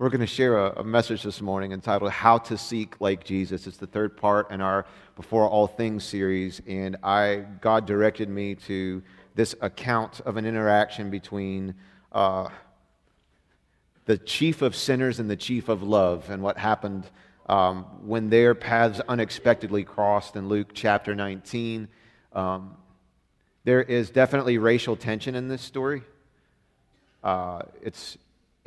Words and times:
We're 0.00 0.10
going 0.10 0.20
to 0.20 0.28
share 0.28 0.56
a, 0.56 0.82
a, 0.82 0.84
message 0.84 1.24
this 1.24 1.40
morning 1.40 1.72
entitled 1.72 2.12
How 2.12 2.38
to 2.38 2.56
Seek 2.56 3.00
Like 3.00 3.24
Jesus. 3.24 3.66
It's 3.66 3.78
the 3.78 3.88
third 3.88 4.16
part 4.16 4.52
in 4.52 4.60
our 4.60 4.86
Before 5.16 5.48
All 5.48 5.66
Things 5.66 6.04
series, 6.04 6.62
and 6.68 6.96
I, 7.02 7.44
God 7.60 7.84
directed 7.84 8.28
me 8.28 8.54
to 8.66 9.02
this 9.34 9.56
account 9.60 10.20
of 10.20 10.36
an 10.36 10.46
interaction 10.46 11.10
between 11.10 11.74
uh, 12.12 12.48
the 14.04 14.16
chief 14.18 14.62
of 14.62 14.76
sinners 14.76 15.18
and 15.18 15.28
the 15.28 15.34
chief 15.34 15.68
of 15.68 15.82
love, 15.82 16.30
and 16.30 16.44
what 16.44 16.58
happened 16.58 17.04
um, 17.48 17.82
when 18.06 18.30
their 18.30 18.54
paths 18.54 19.00
unexpectedly 19.08 19.82
crossed 19.82 20.36
in 20.36 20.48
Luke 20.48 20.68
chapter 20.74 21.16
19. 21.16 21.88
Um, 22.34 22.76
there 23.64 23.82
is 23.82 24.10
definitely 24.10 24.58
racial 24.58 24.94
tension 24.94 25.34
in 25.34 25.48
this 25.48 25.62
story. 25.62 26.02
Uh, 27.24 27.62
it's 27.82 28.16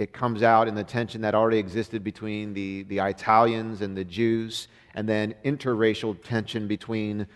it 0.02 0.14
comes 0.14 0.42
out 0.42 0.68
in 0.68 0.74
the 0.74 0.84
tension 0.84 1.22
that 1.22 1.36
already 1.36 1.60
existed 1.60 2.04
between 2.04 2.54
the, 2.54 2.84
the 2.84 2.98
Italians 2.98 3.82
and 3.82 3.96
the 3.96 4.04
Jews, 4.04 4.68
and 4.96 5.08
then 5.08 5.36
interracial 5.46 6.18
tension 6.24 6.68
between 6.68 7.28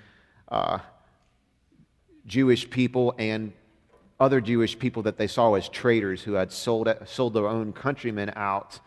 uh, 0.49 0.79
Jewish 2.25 2.67
people 2.69 3.13
and 3.19 3.53
other 4.19 4.41
Jewish 4.41 4.79
people 4.79 5.03
that 5.03 5.17
they 5.17 5.27
saw 5.27 5.53
as 5.53 5.69
traitors 5.69 6.23
who 6.23 6.33
had 6.33 6.51
sold, 6.51 6.91
sold 7.05 7.33
their 7.35 7.47
own 7.47 7.71
countrymen 7.71 8.31
out 8.35 8.79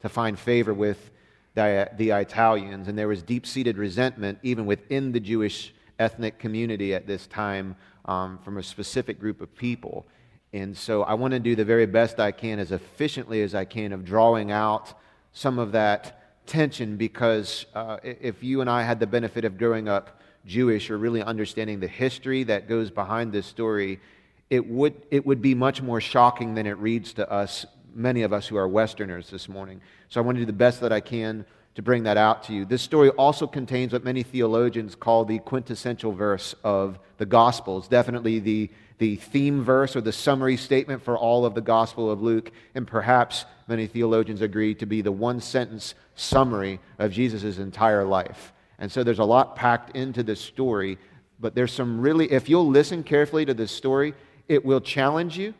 to 0.00 0.08
find 0.08 0.38
favor 0.38 0.72
with 0.72 1.10
the, 1.54 1.90
the 1.98 2.10
Italians. 2.10 2.88
And 2.88 2.96
there 2.96 3.08
was 3.08 3.22
deep 3.22 3.46
seated 3.46 3.76
resentment, 3.76 4.38
even 4.42 4.64
within 4.64 5.12
the 5.12 5.20
Jewish 5.20 5.74
ethnic 5.98 6.38
community 6.38 6.94
at 6.94 7.06
this 7.06 7.26
time, 7.26 7.76
um, 8.06 8.38
from 8.38 8.56
a 8.56 8.62
specific 8.62 9.20
group 9.20 9.40
of 9.40 9.54
people. 9.54 10.06
And 10.52 10.76
so 10.76 11.02
I 11.02 11.14
want 11.14 11.32
to 11.32 11.40
do 11.40 11.56
the 11.56 11.64
very 11.64 11.86
best 11.86 12.20
I 12.20 12.32
can, 12.32 12.58
as 12.58 12.72
efficiently 12.72 13.42
as 13.42 13.54
I 13.54 13.64
can, 13.64 13.92
of 13.92 14.04
drawing 14.04 14.50
out 14.50 14.94
some 15.32 15.58
of 15.58 15.72
that 15.72 16.46
tension 16.46 16.96
because 16.96 17.66
uh, 17.74 17.98
if 18.02 18.42
you 18.42 18.60
and 18.60 18.70
I 18.70 18.82
had 18.82 19.00
the 19.00 19.06
benefit 19.06 19.44
of 19.44 19.58
growing 19.58 19.88
up 19.88 20.20
Jewish 20.46 20.90
or 20.90 20.98
really 20.98 21.22
understanding 21.22 21.80
the 21.80 21.88
history 21.88 22.44
that 22.44 22.68
goes 22.68 22.90
behind 22.90 23.32
this 23.32 23.46
story, 23.46 24.00
it 24.48 24.66
would, 24.66 24.94
it 25.10 25.26
would 25.26 25.42
be 25.42 25.54
much 25.54 25.82
more 25.82 26.00
shocking 26.00 26.54
than 26.54 26.66
it 26.66 26.78
reads 26.78 27.12
to 27.14 27.30
us, 27.30 27.66
many 27.94 28.22
of 28.22 28.32
us 28.32 28.46
who 28.46 28.56
are 28.56 28.68
Westerners 28.68 29.28
this 29.28 29.48
morning. 29.48 29.80
So 30.08 30.20
I 30.20 30.24
want 30.24 30.36
to 30.36 30.42
do 30.42 30.46
the 30.46 30.52
best 30.52 30.80
that 30.80 30.92
I 30.92 31.00
can 31.00 31.44
to 31.74 31.82
bring 31.82 32.04
that 32.04 32.16
out 32.16 32.44
to 32.44 32.54
you. 32.54 32.64
This 32.64 32.80
story 32.80 33.10
also 33.10 33.46
contains 33.46 33.92
what 33.92 34.04
many 34.04 34.22
theologians 34.22 34.94
call 34.94 35.24
the 35.24 35.40
quintessential 35.40 36.12
verse 36.12 36.54
of 36.64 36.98
the 37.18 37.26
Gospels, 37.26 37.88
definitely 37.88 38.38
the 38.38 38.70
the 38.98 39.16
theme 39.16 39.62
verse 39.62 39.94
or 39.94 40.00
the 40.00 40.12
summary 40.12 40.56
statement 40.56 41.02
for 41.02 41.18
all 41.18 41.44
of 41.44 41.54
the 41.54 41.60
Gospel 41.60 42.10
of 42.10 42.22
Luke, 42.22 42.50
and 42.74 42.86
perhaps 42.86 43.44
many 43.68 43.86
theologians 43.86 44.40
agree 44.40 44.74
to 44.74 44.86
be 44.86 45.02
the 45.02 45.12
one 45.12 45.40
sentence 45.40 45.94
summary 46.14 46.80
of 46.98 47.12
Jesus' 47.12 47.58
entire 47.58 48.04
life. 48.04 48.52
And 48.78 48.90
so 48.90 49.02
there's 49.04 49.18
a 49.18 49.24
lot 49.24 49.56
packed 49.56 49.96
into 49.96 50.22
this 50.22 50.40
story, 50.40 50.98
but 51.38 51.54
there's 51.54 51.72
some 51.72 52.00
really, 52.00 52.30
if 52.32 52.48
you'll 52.48 52.68
listen 52.68 53.02
carefully 53.02 53.44
to 53.44 53.54
this 53.54 53.70
story, 53.70 54.14
it 54.48 54.64
will 54.64 54.80
challenge 54.80 55.36
you, 55.36 55.54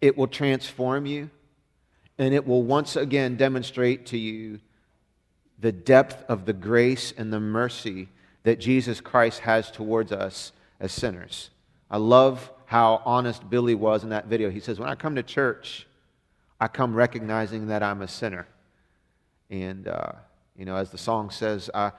it 0.00 0.16
will 0.16 0.28
transform 0.28 1.06
you, 1.06 1.30
and 2.18 2.34
it 2.34 2.46
will 2.46 2.62
once 2.62 2.96
again 2.96 3.36
demonstrate 3.36 4.06
to 4.06 4.18
you 4.18 4.60
the 5.58 5.72
depth 5.72 6.24
of 6.28 6.44
the 6.44 6.52
grace 6.52 7.12
and 7.16 7.32
the 7.32 7.40
mercy 7.40 8.08
that 8.42 8.60
Jesus 8.60 9.00
Christ 9.00 9.40
has 9.40 9.70
towards 9.70 10.12
us 10.12 10.52
as 10.80 10.92
sinners. 10.92 11.50
I 11.90 11.98
love 11.98 12.50
how 12.66 13.02
honest 13.04 13.48
Billy 13.48 13.74
was 13.74 14.04
in 14.04 14.10
that 14.10 14.26
video. 14.26 14.50
He 14.50 14.60
says, 14.60 14.78
When 14.78 14.88
I 14.88 14.94
come 14.94 15.14
to 15.16 15.22
church, 15.22 15.86
I 16.60 16.68
come 16.68 16.94
recognizing 16.94 17.68
that 17.68 17.82
I'm 17.82 18.02
a 18.02 18.08
sinner. 18.08 18.46
And, 19.50 19.86
uh, 19.86 20.12
you 20.56 20.64
know, 20.64 20.76
as 20.76 20.90
the 20.90 20.98
song 20.98 21.30
says, 21.30 21.70
uh, 21.74 21.90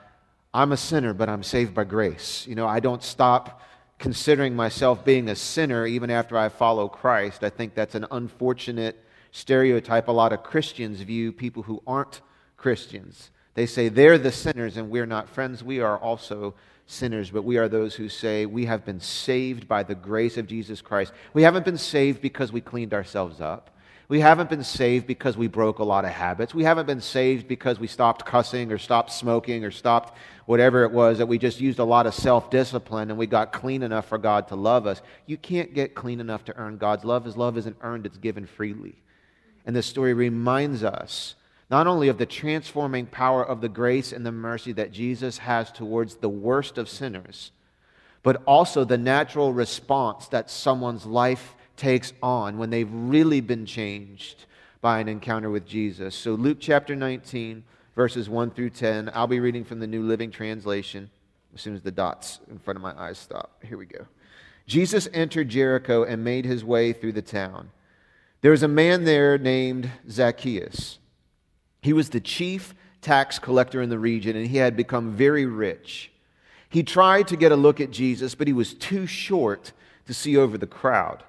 I'm 0.53 0.71
a 0.71 0.77
sinner, 0.77 1.13
but 1.13 1.29
I'm 1.29 1.43
saved 1.43 1.73
by 1.73 1.83
grace. 1.83 2.47
You 2.47 2.55
know, 2.55 2.67
I 2.67 2.79
don't 2.79 3.03
stop 3.03 3.61
considering 3.99 4.55
myself 4.55 5.05
being 5.05 5.29
a 5.29 5.35
sinner 5.35 5.85
even 5.85 6.09
after 6.09 6.37
I 6.37 6.49
follow 6.49 6.87
Christ. 6.87 7.43
I 7.43 7.49
think 7.49 7.75
that's 7.75 7.95
an 7.95 8.05
unfortunate 8.11 9.03
stereotype 9.31 10.07
a 10.07 10.11
lot 10.11 10.31
of 10.31 10.43
Christians 10.43 11.01
view 11.01 11.31
people 11.31 11.63
who 11.63 11.81
aren't 11.85 12.21
Christians. 12.57 13.31
They 13.53 13.65
say 13.65 13.89
they're 13.89 14.17
the 14.17 14.31
sinners 14.31 14.77
and 14.77 14.89
we're 14.89 15.05
not 15.05 15.29
friends. 15.29 15.63
We 15.63 15.79
are 15.81 15.97
also 15.97 16.55
sinners, 16.85 17.31
but 17.31 17.43
we 17.43 17.57
are 17.57 17.67
those 17.67 17.95
who 17.95 18.09
say 18.09 18.45
we 18.45 18.65
have 18.65 18.85
been 18.85 18.99
saved 18.99 19.67
by 19.67 19.83
the 19.83 19.95
grace 19.95 20.37
of 20.37 20.47
Jesus 20.47 20.81
Christ. 20.81 21.13
We 21.33 21.43
haven't 21.43 21.65
been 21.65 21.77
saved 21.77 22.21
because 22.21 22.51
we 22.51 22.61
cleaned 22.61 22.93
ourselves 22.93 23.41
up. 23.41 23.71
We 24.07 24.19
haven't 24.19 24.51
been 24.51 24.63
saved 24.63 25.07
because 25.07 25.35
we 25.35 25.47
broke 25.47 25.79
a 25.79 25.83
lot 25.83 26.05
of 26.05 26.11
habits. 26.11 26.53
We 26.53 26.63
haven't 26.63 26.85
been 26.85 27.01
saved 27.01 27.47
because 27.47 27.79
we 27.79 27.87
stopped 27.87 28.23
cussing 28.23 28.71
or 28.71 28.77
stopped 28.77 29.11
smoking 29.11 29.65
or 29.65 29.71
stopped 29.71 30.15
whatever 30.45 30.83
it 30.83 30.91
was 30.91 31.17
that 31.17 31.25
we 31.25 31.39
just 31.39 31.59
used 31.59 31.79
a 31.79 31.83
lot 31.83 32.05
of 32.05 32.13
self 32.13 32.51
discipline 32.51 33.09
and 33.09 33.17
we 33.17 33.25
got 33.25 33.51
clean 33.51 33.81
enough 33.81 34.07
for 34.07 34.19
God 34.19 34.47
to 34.49 34.55
love 34.55 34.85
us. 34.85 35.01
You 35.25 35.37
can't 35.37 35.73
get 35.73 35.95
clean 35.95 36.19
enough 36.19 36.45
to 36.45 36.55
earn 36.55 36.77
God's 36.77 37.03
love. 37.03 37.25
His 37.25 37.35
love 37.35 37.57
isn't 37.57 37.77
earned, 37.81 38.05
it's 38.05 38.17
given 38.17 38.45
freely. 38.45 39.01
And 39.65 39.75
this 39.75 39.87
story 39.87 40.13
reminds 40.13 40.83
us 40.83 41.33
not 41.69 41.87
only 41.87 42.07
of 42.07 42.17
the 42.17 42.25
transforming 42.25 43.05
power 43.05 43.43
of 43.43 43.61
the 43.61 43.69
grace 43.69 44.11
and 44.11 44.25
the 44.25 44.31
mercy 44.31 44.71
that 44.73 44.91
Jesus 44.91 45.39
has 45.39 45.71
towards 45.71 46.15
the 46.15 46.29
worst 46.29 46.77
of 46.77 46.89
sinners, 46.89 47.51
but 48.23 48.41
also 48.45 48.83
the 48.83 48.97
natural 48.97 49.53
response 49.53 50.27
that 50.27 50.49
someone's 50.49 51.05
life 51.05 51.55
takes 51.77 52.13
on 52.21 52.57
when 52.57 52.69
they've 52.69 52.91
really 52.91 53.41
been 53.41 53.65
changed 53.65 54.45
by 54.81 54.99
an 54.99 55.07
encounter 55.07 55.49
with 55.49 55.65
Jesus. 55.65 56.15
So, 56.15 56.33
Luke 56.33 56.57
chapter 56.59 56.95
19, 56.95 57.63
verses 57.95 58.29
1 58.29 58.51
through 58.51 58.69
10, 58.71 59.11
I'll 59.13 59.27
be 59.27 59.39
reading 59.39 59.63
from 59.63 59.79
the 59.79 59.87
New 59.87 60.03
Living 60.03 60.31
Translation 60.31 61.09
as 61.53 61.61
soon 61.61 61.75
as 61.75 61.81
the 61.81 61.91
dots 61.91 62.39
in 62.49 62.59
front 62.59 62.77
of 62.77 62.83
my 62.83 62.93
eyes 62.99 63.17
stop. 63.17 63.63
Here 63.63 63.77
we 63.77 63.85
go. 63.85 64.05
Jesus 64.67 65.07
entered 65.13 65.49
Jericho 65.49 66.03
and 66.03 66.23
made 66.23 66.45
his 66.45 66.63
way 66.63 66.93
through 66.93 67.13
the 67.13 67.21
town. 67.21 67.71
There 68.41 68.51
was 68.51 68.63
a 68.63 68.67
man 68.67 69.05
there 69.05 69.37
named 69.37 69.89
Zacchaeus. 70.09 70.99
He 71.85 71.93
was 71.93 72.09
the 72.09 72.19
chief 72.19 72.73
tax 73.01 73.37
collector 73.37 73.79
in 73.79 73.91
the 73.91 73.99
region, 73.99 74.35
and 74.35 74.47
he 74.47 74.57
had 74.57 74.75
become 74.75 75.11
very 75.11 75.45
rich. 75.45 76.11
He 76.67 76.81
tried 76.81 77.27
to 77.27 77.37
get 77.37 77.51
a 77.51 77.55
look 77.55 77.79
at 77.79 77.91
Jesus, 77.91 78.33
but 78.33 78.47
he 78.47 78.53
was 78.53 78.73
too 78.73 79.05
short 79.05 79.71
to 80.07 80.13
see 80.15 80.35
over 80.35 80.57
the 80.57 80.65
crowd. 80.65 81.23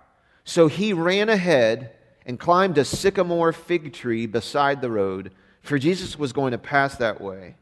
So 0.44 0.68
he 0.68 0.94
ran 0.94 1.28
ahead 1.28 1.90
and 2.24 2.40
climbed 2.40 2.78
a 2.78 2.86
sycamore 2.86 3.52
fig 3.52 3.92
tree 3.92 4.24
beside 4.24 4.80
the 4.80 4.90
road, 4.90 5.30
for 5.60 5.78
Jesus 5.78 6.18
was 6.18 6.32
going 6.32 6.52
to 6.52 6.58
pass 6.58 6.96
that 6.96 7.20
way. 7.20 7.56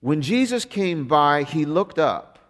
When 0.00 0.20
Jesus 0.20 0.64
came 0.64 1.06
by, 1.06 1.44
he 1.44 1.64
looked 1.64 2.00
up 2.00 2.40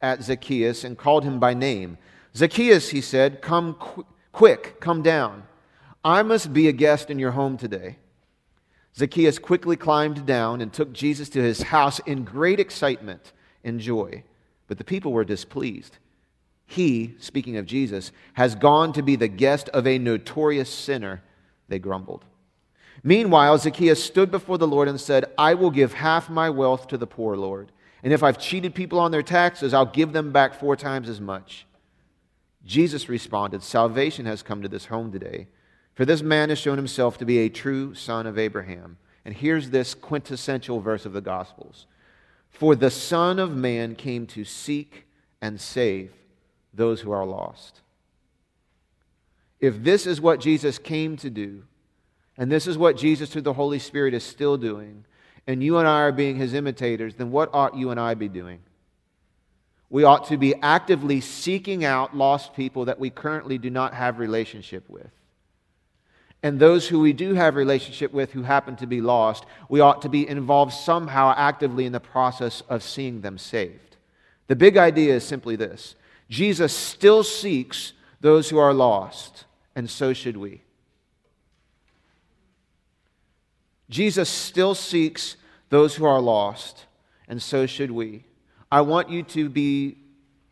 at 0.00 0.22
Zacchaeus 0.22 0.84
and 0.84 0.96
called 0.96 1.24
him 1.24 1.40
by 1.40 1.54
name. 1.54 1.98
Zacchaeus, 2.36 2.90
he 2.90 3.00
said, 3.00 3.42
come 3.42 3.74
qu- 3.74 4.06
quick, 4.30 4.78
come 4.78 5.02
down. 5.02 5.42
I 6.04 6.22
must 6.22 6.52
be 6.52 6.68
a 6.68 6.72
guest 6.72 7.10
in 7.10 7.18
your 7.18 7.32
home 7.32 7.58
today. 7.58 7.96
Zacchaeus 8.96 9.38
quickly 9.38 9.76
climbed 9.76 10.24
down 10.24 10.60
and 10.60 10.72
took 10.72 10.92
Jesus 10.92 11.28
to 11.30 11.42
his 11.42 11.62
house 11.62 11.98
in 12.00 12.24
great 12.24 12.60
excitement 12.60 13.32
and 13.64 13.80
joy. 13.80 14.22
But 14.68 14.78
the 14.78 14.84
people 14.84 15.12
were 15.12 15.24
displeased. 15.24 15.98
He, 16.66 17.14
speaking 17.18 17.56
of 17.56 17.66
Jesus, 17.66 18.12
has 18.34 18.54
gone 18.54 18.92
to 18.92 19.02
be 19.02 19.16
the 19.16 19.28
guest 19.28 19.68
of 19.70 19.86
a 19.86 19.98
notorious 19.98 20.70
sinner, 20.70 21.22
they 21.68 21.78
grumbled. 21.78 22.24
Meanwhile, 23.02 23.58
Zacchaeus 23.58 24.02
stood 24.02 24.30
before 24.30 24.58
the 24.58 24.66
Lord 24.66 24.88
and 24.88 25.00
said, 25.00 25.26
I 25.36 25.54
will 25.54 25.70
give 25.70 25.92
half 25.92 26.30
my 26.30 26.48
wealth 26.48 26.86
to 26.88 26.96
the 26.96 27.06
poor, 27.06 27.36
Lord. 27.36 27.70
And 28.02 28.12
if 28.12 28.22
I've 28.22 28.38
cheated 28.38 28.74
people 28.74 28.98
on 28.98 29.10
their 29.10 29.22
taxes, 29.22 29.74
I'll 29.74 29.84
give 29.84 30.12
them 30.12 30.32
back 30.32 30.54
four 30.54 30.76
times 30.76 31.08
as 31.08 31.20
much. 31.20 31.66
Jesus 32.64 33.08
responded, 33.08 33.62
Salvation 33.62 34.24
has 34.24 34.42
come 34.42 34.62
to 34.62 34.68
this 34.68 34.86
home 34.86 35.12
today 35.12 35.48
for 35.94 36.04
this 36.04 36.22
man 36.22 36.48
has 36.48 36.58
shown 36.58 36.76
himself 36.76 37.18
to 37.18 37.24
be 37.24 37.38
a 37.38 37.48
true 37.48 37.94
son 37.94 38.26
of 38.26 38.38
Abraham. 38.38 38.96
And 39.24 39.34
here's 39.34 39.70
this 39.70 39.94
quintessential 39.94 40.80
verse 40.80 41.06
of 41.06 41.12
the 41.12 41.20
Gospels 41.20 41.86
For 42.50 42.74
the 42.74 42.90
Son 42.90 43.38
of 43.38 43.56
Man 43.56 43.94
came 43.94 44.26
to 44.28 44.44
seek 44.44 45.06
and 45.40 45.60
save 45.60 46.12
those 46.72 47.00
who 47.00 47.12
are 47.12 47.24
lost. 47.24 47.80
If 49.60 49.82
this 49.82 50.06
is 50.06 50.20
what 50.20 50.40
Jesus 50.40 50.78
came 50.78 51.16
to 51.18 51.30
do, 51.30 51.62
and 52.36 52.50
this 52.50 52.66
is 52.66 52.76
what 52.76 52.96
Jesus 52.96 53.30
through 53.30 53.42
the 53.42 53.52
Holy 53.52 53.78
Spirit 53.78 54.12
is 54.12 54.24
still 54.24 54.56
doing, 54.56 55.04
and 55.46 55.62
you 55.62 55.78
and 55.78 55.86
I 55.86 56.00
are 56.00 56.12
being 56.12 56.36
his 56.36 56.54
imitators, 56.54 57.14
then 57.14 57.30
what 57.30 57.50
ought 57.52 57.76
you 57.76 57.90
and 57.90 58.00
I 58.00 58.14
be 58.14 58.28
doing? 58.28 58.58
We 59.90 60.02
ought 60.02 60.26
to 60.28 60.36
be 60.36 60.54
actively 60.56 61.20
seeking 61.20 61.84
out 61.84 62.16
lost 62.16 62.54
people 62.54 62.86
that 62.86 62.98
we 62.98 63.10
currently 63.10 63.58
do 63.58 63.70
not 63.70 63.94
have 63.94 64.18
relationship 64.18 64.88
with 64.88 65.10
and 66.44 66.60
those 66.60 66.86
who 66.86 67.00
we 67.00 67.14
do 67.14 67.32
have 67.32 67.56
relationship 67.56 68.12
with 68.12 68.32
who 68.32 68.42
happen 68.42 68.76
to 68.76 68.86
be 68.86 69.00
lost, 69.00 69.46
we 69.70 69.80
ought 69.80 70.02
to 70.02 70.10
be 70.10 70.28
involved 70.28 70.74
somehow 70.74 71.32
actively 71.38 71.86
in 71.86 71.92
the 71.92 72.00
process 72.00 72.62
of 72.68 72.82
seeing 72.82 73.22
them 73.22 73.38
saved. 73.38 73.96
The 74.48 74.54
big 74.54 74.76
idea 74.76 75.14
is 75.14 75.24
simply 75.24 75.56
this 75.56 75.94
Jesus 76.28 76.74
still 76.74 77.24
seeks 77.24 77.94
those 78.20 78.50
who 78.50 78.58
are 78.58 78.74
lost, 78.74 79.46
and 79.74 79.88
so 79.88 80.12
should 80.12 80.36
we. 80.36 80.60
Jesus 83.88 84.28
still 84.28 84.74
seeks 84.74 85.36
those 85.70 85.94
who 85.94 86.04
are 86.04 86.20
lost, 86.20 86.84
and 87.26 87.40
so 87.40 87.64
should 87.64 87.90
we. 87.90 88.22
I 88.70 88.82
want 88.82 89.08
you 89.08 89.22
to 89.22 89.48
be 89.48 89.96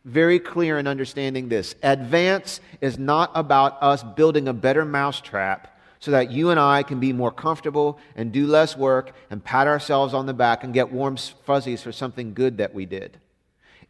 very 0.07 0.39
clear 0.39 0.79
in 0.79 0.87
understanding 0.87 1.51
this. 1.51 1.75
Advance 1.83 2.61
is 2.81 2.99
not 2.99 3.31
about 3.35 3.77
us 3.83 4.03
building 4.03 4.49
a 4.49 4.55
better 4.55 4.87
mousetrap 4.87 5.69
so 6.03 6.11
that 6.11 6.33
you 6.33 6.51
and 6.51 6.59
I 6.59 6.83
can 6.83 6.99
be 6.99 7.13
more 7.13 7.31
comfortable 7.31 7.97
and 8.17 8.33
do 8.33 8.49
less 8.49 8.77
work 8.77 9.13
and 9.31 9.43
pat 9.43 9.69
ourselves 9.69 10.15
on 10.15 10.27
the 10.27 10.35
back 10.35 10.65
and 10.65 10.75
get 10.75 10.91
warm 10.91 11.17
fuzzies 11.17 11.81
for 11.81 11.93
something 11.93 12.35
good 12.35 12.59
that 12.59 12.75
we 12.75 12.87
did. 12.87 13.21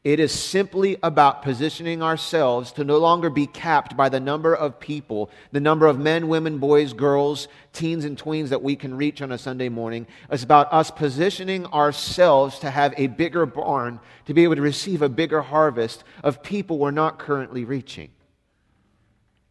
It 0.05 0.20
is 0.20 0.31
simply 0.31 0.99
about 1.03 1.43
positioning 1.43 2.03
ourselves 2.03 2.70
to 2.73 2.85
no 2.85 2.99
longer 2.99 3.31
be 3.31 3.47
capped 3.47 3.97
by 3.97 4.11
the 4.11 4.20
number 4.20 4.55
of 4.55 4.79
people, 4.79 5.31
the 5.53 5.61
number 5.61 5.87
of 5.87 5.99
men, 5.99 6.29
women, 6.29 6.59
boys, 6.59 6.93
girls, 6.93 7.49
teens, 7.73 8.05
and 8.05 8.19
tweens 8.19 8.50
that 8.50 8.62
we 8.62 8.76
can 8.76 8.94
reach 8.94 9.23
on 9.23 9.32
a 9.32 9.38
Sunday 9.38 9.70
morning. 9.70 10.06
It's 10.31 10.44
about 10.44 10.70
us 10.70 10.91
positioning 10.91 11.65
ourselves 11.67 12.58
to 12.58 12.70
have 12.70 12.93
a 12.99 13.06
bigger 13.06 13.47
barn, 13.47 14.00
to 14.26 14.35
be 14.35 14.44
able 14.44 14.56
to 14.56 14.61
receive 14.61 15.00
a 15.00 15.08
bigger 15.08 15.41
harvest 15.41 16.05
of 16.23 16.43
people 16.43 16.79
we're 16.79 16.91
not 16.91 17.19
currently 17.19 17.65
reaching. 17.65 18.11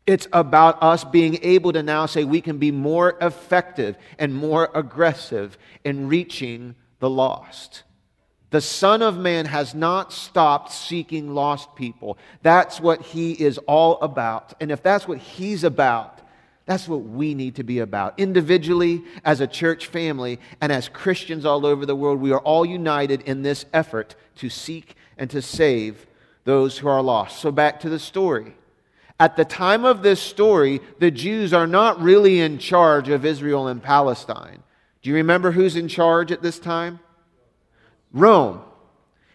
It's 0.07 0.27
about 0.33 0.81
us 0.81 1.03
being 1.03 1.39
able 1.43 1.73
to 1.73 1.83
now 1.83 2.05
say 2.05 2.23
we 2.23 2.41
can 2.41 2.57
be 2.57 2.71
more 2.71 3.17
effective 3.21 3.97
and 4.17 4.33
more 4.33 4.69
aggressive 4.73 5.57
in 5.83 6.07
reaching 6.07 6.75
the 6.99 7.09
lost. 7.09 7.83
The 8.49 8.61
Son 8.61 9.01
of 9.01 9.17
Man 9.17 9.45
has 9.45 9.73
not 9.73 10.11
stopped 10.11 10.71
seeking 10.71 11.33
lost 11.33 11.73
people. 11.75 12.17
That's 12.41 12.81
what 12.81 13.01
he 13.01 13.31
is 13.31 13.57
all 13.59 13.99
about. 14.01 14.53
And 14.59 14.71
if 14.71 14.83
that's 14.83 15.07
what 15.07 15.19
he's 15.19 15.63
about, 15.63 16.19
that's 16.65 16.87
what 16.87 17.03
we 17.03 17.33
need 17.33 17.55
to 17.55 17.63
be 17.63 17.79
about. 17.79 18.19
Individually, 18.19 19.03
as 19.23 19.39
a 19.39 19.47
church 19.47 19.87
family, 19.87 20.39
and 20.59 20.71
as 20.71 20.89
Christians 20.89 21.45
all 21.45 21.65
over 21.65 21.85
the 21.85 21.95
world, 21.95 22.19
we 22.19 22.31
are 22.31 22.39
all 22.39 22.65
united 22.65 23.21
in 23.21 23.41
this 23.41 23.65
effort 23.73 24.15
to 24.37 24.49
seek 24.49 24.95
and 25.17 25.29
to 25.29 25.41
save 25.41 26.05
those 26.43 26.77
who 26.79 26.87
are 26.87 27.01
lost. 27.01 27.39
So, 27.39 27.51
back 27.51 27.79
to 27.81 27.89
the 27.89 27.99
story. 27.99 28.53
At 29.21 29.37
the 29.37 29.45
time 29.45 29.85
of 29.85 30.01
this 30.01 30.19
story, 30.19 30.81
the 30.97 31.11
Jews 31.11 31.53
are 31.53 31.67
not 31.67 32.01
really 32.01 32.39
in 32.39 32.57
charge 32.57 33.07
of 33.07 33.23
Israel 33.23 33.67
and 33.67 33.79
Palestine. 33.81 34.63
Do 35.03 35.11
you 35.11 35.15
remember 35.17 35.51
who's 35.51 35.75
in 35.75 35.87
charge 35.87 36.31
at 36.31 36.41
this 36.41 36.57
time? 36.57 36.99
Rome. 38.11 38.61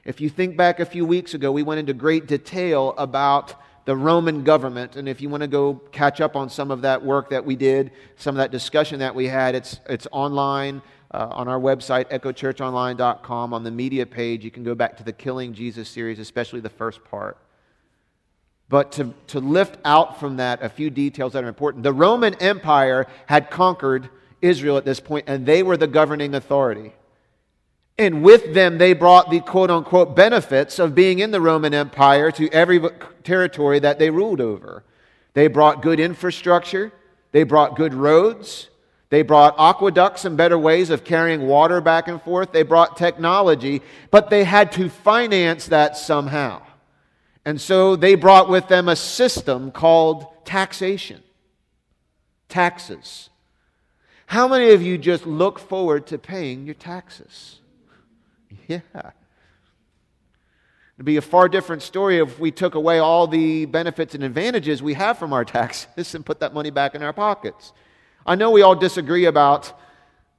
If 0.05 0.21
you 0.21 0.29
think 0.29 0.57
back 0.57 0.81
a 0.81 0.85
few 0.85 1.07
weeks 1.07 1.35
ago, 1.35 1.53
we 1.53 1.63
went 1.63 1.79
into 1.79 1.95
great 1.95 2.27
detail 2.27 2.95
about 2.99 3.55
the 3.85 3.95
Roman 3.95 4.43
government. 4.43 4.97
And 4.97 5.09
if 5.09 5.21
you 5.21 5.29
want 5.29 5.43
to 5.43 5.47
go 5.47 5.75
catch 5.93 6.21
up 6.21 6.35
on 6.35 6.51
some 6.51 6.73
of 6.73 6.83
that 6.83 7.05
work 7.05 7.31
that 7.31 7.47
we 7.47 7.55
did, 7.55 7.93
some 8.17 8.35
of 8.35 8.39
that 8.39 8.51
discussion 8.51 8.99
that 8.99 9.15
we 9.15 9.29
had, 9.29 9.55
it's, 9.55 9.79
it's 9.89 10.09
online 10.11 10.83
uh, 11.13 11.29
on 11.31 11.47
our 11.47 11.61
website, 11.61 12.07
echochurchonline.com. 12.11 13.55
On 13.55 13.63
the 13.63 13.71
media 13.71 14.05
page, 14.05 14.45
you 14.45 14.51
can 14.51 14.65
go 14.65 14.75
back 14.75 14.97
to 14.97 15.05
the 15.05 15.13
Killing 15.13 15.55
Jesus 15.55 15.89
series, 15.89 16.19
especially 16.19 16.59
the 16.59 16.69
first 16.69 17.05
part. 17.05 17.39
But 18.69 18.93
to, 18.93 19.15
to 19.29 19.41
lift 19.41 19.79
out 19.85 20.19
from 20.19 20.39
that 20.39 20.63
a 20.63 20.69
few 20.69 20.91
details 20.91 21.35
that 21.35 21.45
are 21.45 21.49
important. 21.49 21.85
The 21.85 21.93
Roman 21.93 22.35
Empire 22.35 23.07
had 23.27 23.51
conquered 23.51 24.09
Israel 24.43 24.77
at 24.77 24.85
this 24.85 25.01
point, 25.01 25.27
and 25.29 25.47
they 25.47 25.63
were 25.63 25.77
the 25.77 25.87
governing 25.87 26.35
authority. 26.35 26.93
And 27.99 28.23
with 28.23 28.53
them, 28.53 28.79
they 28.79 28.93
brought 28.93 29.31
the 29.31 29.41
quote 29.41 29.71
unquote 29.71 30.15
benefits 30.15 30.79
of 30.79 30.95
being 30.95 31.21
in 31.21 31.31
the 31.31 31.41
Roman 31.41 31.73
Empire 31.73 32.31
to 32.33 32.49
every 32.51 32.81
territory 33.25 33.79
that 33.79 33.99
they 33.99 34.11
ruled 34.11 34.41
over. 34.41 34.85
They 35.33 35.49
brought 35.49 35.83
good 35.83 36.01
infrastructure, 36.01 36.93
they 37.33 37.45
brought 37.45 37.77
good 37.77 37.95
roads, 37.95 38.69
they 39.09 39.23
brought 39.23 39.55
aqueducts 39.59 40.25
and 40.25 40.37
better 40.37 40.59
ways 40.59 40.91
of 40.91 41.05
carrying 41.05 41.47
water 41.47 41.81
back 41.81 42.09
and 42.09 42.21
forth, 42.21 42.53
they 42.53 42.63
brought 42.63 42.97
technology, 42.97 43.83
but 44.11 44.31
they 44.31 44.45
had 44.45 44.73
to 44.73 44.89
finance 44.89 45.67
that 45.67 45.97
somehow. 45.97 46.63
And 47.47 47.61
so 47.61 47.95
they 47.95 48.17
brought 48.17 48.49
with 48.49 48.67
them 48.67 48.89
a 48.89 48.97
system 48.97 49.71
called 49.71 50.27
taxation, 50.45 51.23
taxes. 52.49 53.31
How 54.27 54.49
many 54.49 54.71
of 54.71 54.83
you 54.83 54.99
just 54.99 55.25
look 55.27 55.61
forward 55.61 56.09
to 56.09 56.19
paying 56.19 56.67
your 56.67 56.75
taxes? 56.75 57.61
Yeah. 58.69 58.81
It'd 60.97 61.05
be 61.05 61.19
a 61.19 61.23
far 61.23 61.49
different 61.49 61.83
story 61.83 62.19
if 62.19 62.41
we 62.41 62.51
took 62.51 62.75
away 62.75 62.99
all 62.99 63.27
the 63.27 63.67
benefits 63.67 64.15
and 64.15 64.25
advantages 64.25 64.83
we 64.83 64.95
have 64.95 65.19
from 65.19 65.33
our 65.33 65.45
taxes 65.59 66.15
and 66.15 66.25
put 66.25 66.41
that 66.41 66.55
money 66.55 66.71
back 66.71 66.95
in 66.95 67.03
our 67.03 67.13
pockets. 67.13 67.73
I 68.25 68.35
know 68.35 68.51
we 68.51 68.63
all 68.63 68.75
disagree 68.75 69.27
about 69.27 69.79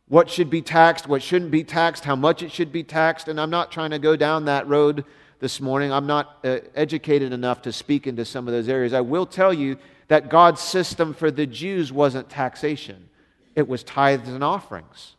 what 0.10 0.30
should 0.30 0.50
be 0.50 0.62
taxed, 0.62 1.08
what 1.08 1.22
shouldn't 1.22 1.52
be 1.52 1.64
taxed, 1.64 2.06
how 2.06 2.16
much 2.16 2.42
it 2.42 2.52
should 2.52 2.72
be 2.72 2.84
taxed, 2.84 3.28
and 3.28 3.40
I'm 3.40 3.52
not 3.52 3.72
trying 3.72 3.92
to 3.92 4.00
go 4.00 4.16
down 4.16 4.46
that 4.46 4.68
road 4.68 5.06
this 5.40 5.62
morning. 5.62 5.92
I'm 5.92 6.08
not 6.08 6.40
uh, 6.44 6.60
educated 6.76 7.34
enough 7.34 7.62
to 7.64 7.72
speak 7.72 8.08
into 8.08 8.26
some 8.26 8.48
of 8.48 8.54
those 8.54 8.70
areas. 8.70 8.94
I 8.94 9.02
will 9.02 9.26
tell 9.26 9.54
you 9.54 9.78
that 10.08 10.30
God's 10.30 10.62
system 10.62 11.14
for 11.14 11.32
the 11.32 11.46
Jews 11.46 11.92
wasn't 11.92 12.30
taxation, 12.30 13.10
it 13.56 13.68
was 13.68 13.84
tithes 13.84 14.30
and 14.30 14.44
offerings. 14.44 15.14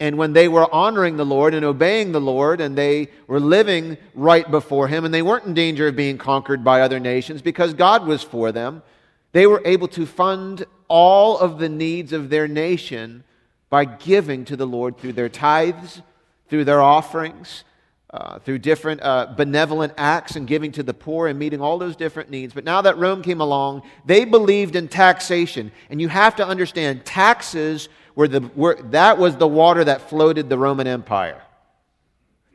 And 0.00 0.18
when 0.18 0.32
they 0.32 0.48
were 0.48 0.72
honoring 0.74 1.16
the 1.16 1.24
Lord 1.24 1.54
and 1.54 1.64
obeying 1.64 2.10
the 2.10 2.20
Lord, 2.20 2.60
and 2.60 2.76
they 2.76 3.08
were 3.28 3.38
living 3.38 3.96
right 4.14 4.50
before 4.50 4.88
Him, 4.88 5.04
and 5.04 5.14
they 5.14 5.22
weren't 5.22 5.44
in 5.44 5.54
danger 5.54 5.86
of 5.86 5.94
being 5.94 6.18
conquered 6.18 6.64
by 6.64 6.80
other 6.80 6.98
nations 6.98 7.40
because 7.40 7.72
God 7.72 8.04
was 8.04 8.20
for 8.20 8.50
them, 8.50 8.82
they 9.30 9.46
were 9.46 9.62
able 9.64 9.86
to 9.88 10.04
fund 10.04 10.64
all 10.88 11.38
of 11.38 11.58
the 11.58 11.68
needs 11.68 12.12
of 12.12 12.30
their 12.30 12.48
nation 12.48 13.22
by 13.70 13.84
giving 13.84 14.44
to 14.46 14.56
the 14.56 14.66
Lord 14.66 14.98
through 14.98 15.12
their 15.12 15.28
tithes, 15.28 16.02
through 16.48 16.64
their 16.64 16.82
offerings, 16.82 17.62
uh, 18.12 18.38
through 18.40 18.58
different 18.58 19.00
uh, 19.02 19.32
benevolent 19.36 19.92
acts 19.96 20.36
and 20.36 20.46
giving 20.46 20.70
to 20.72 20.82
the 20.82 20.92
poor 20.92 21.28
and 21.28 21.38
meeting 21.38 21.60
all 21.60 21.78
those 21.78 21.96
different 21.96 22.28
needs. 22.28 22.52
But 22.52 22.64
now 22.64 22.82
that 22.82 22.98
Rome 22.98 23.22
came 23.22 23.40
along, 23.40 23.82
they 24.04 24.26
believed 24.26 24.76
in 24.76 24.88
taxation. 24.88 25.72
And 25.88 26.00
you 26.00 26.08
have 26.08 26.36
to 26.36 26.46
understand, 26.46 27.06
taxes 27.06 27.88
were 28.14 28.28
the, 28.28 28.40
were, 28.54 28.78
that 28.90 29.16
was 29.16 29.36
the 29.36 29.48
water 29.48 29.84
that 29.84 30.10
floated 30.10 30.50
the 30.50 30.58
Roman 30.58 30.86
Empire. 30.86 31.42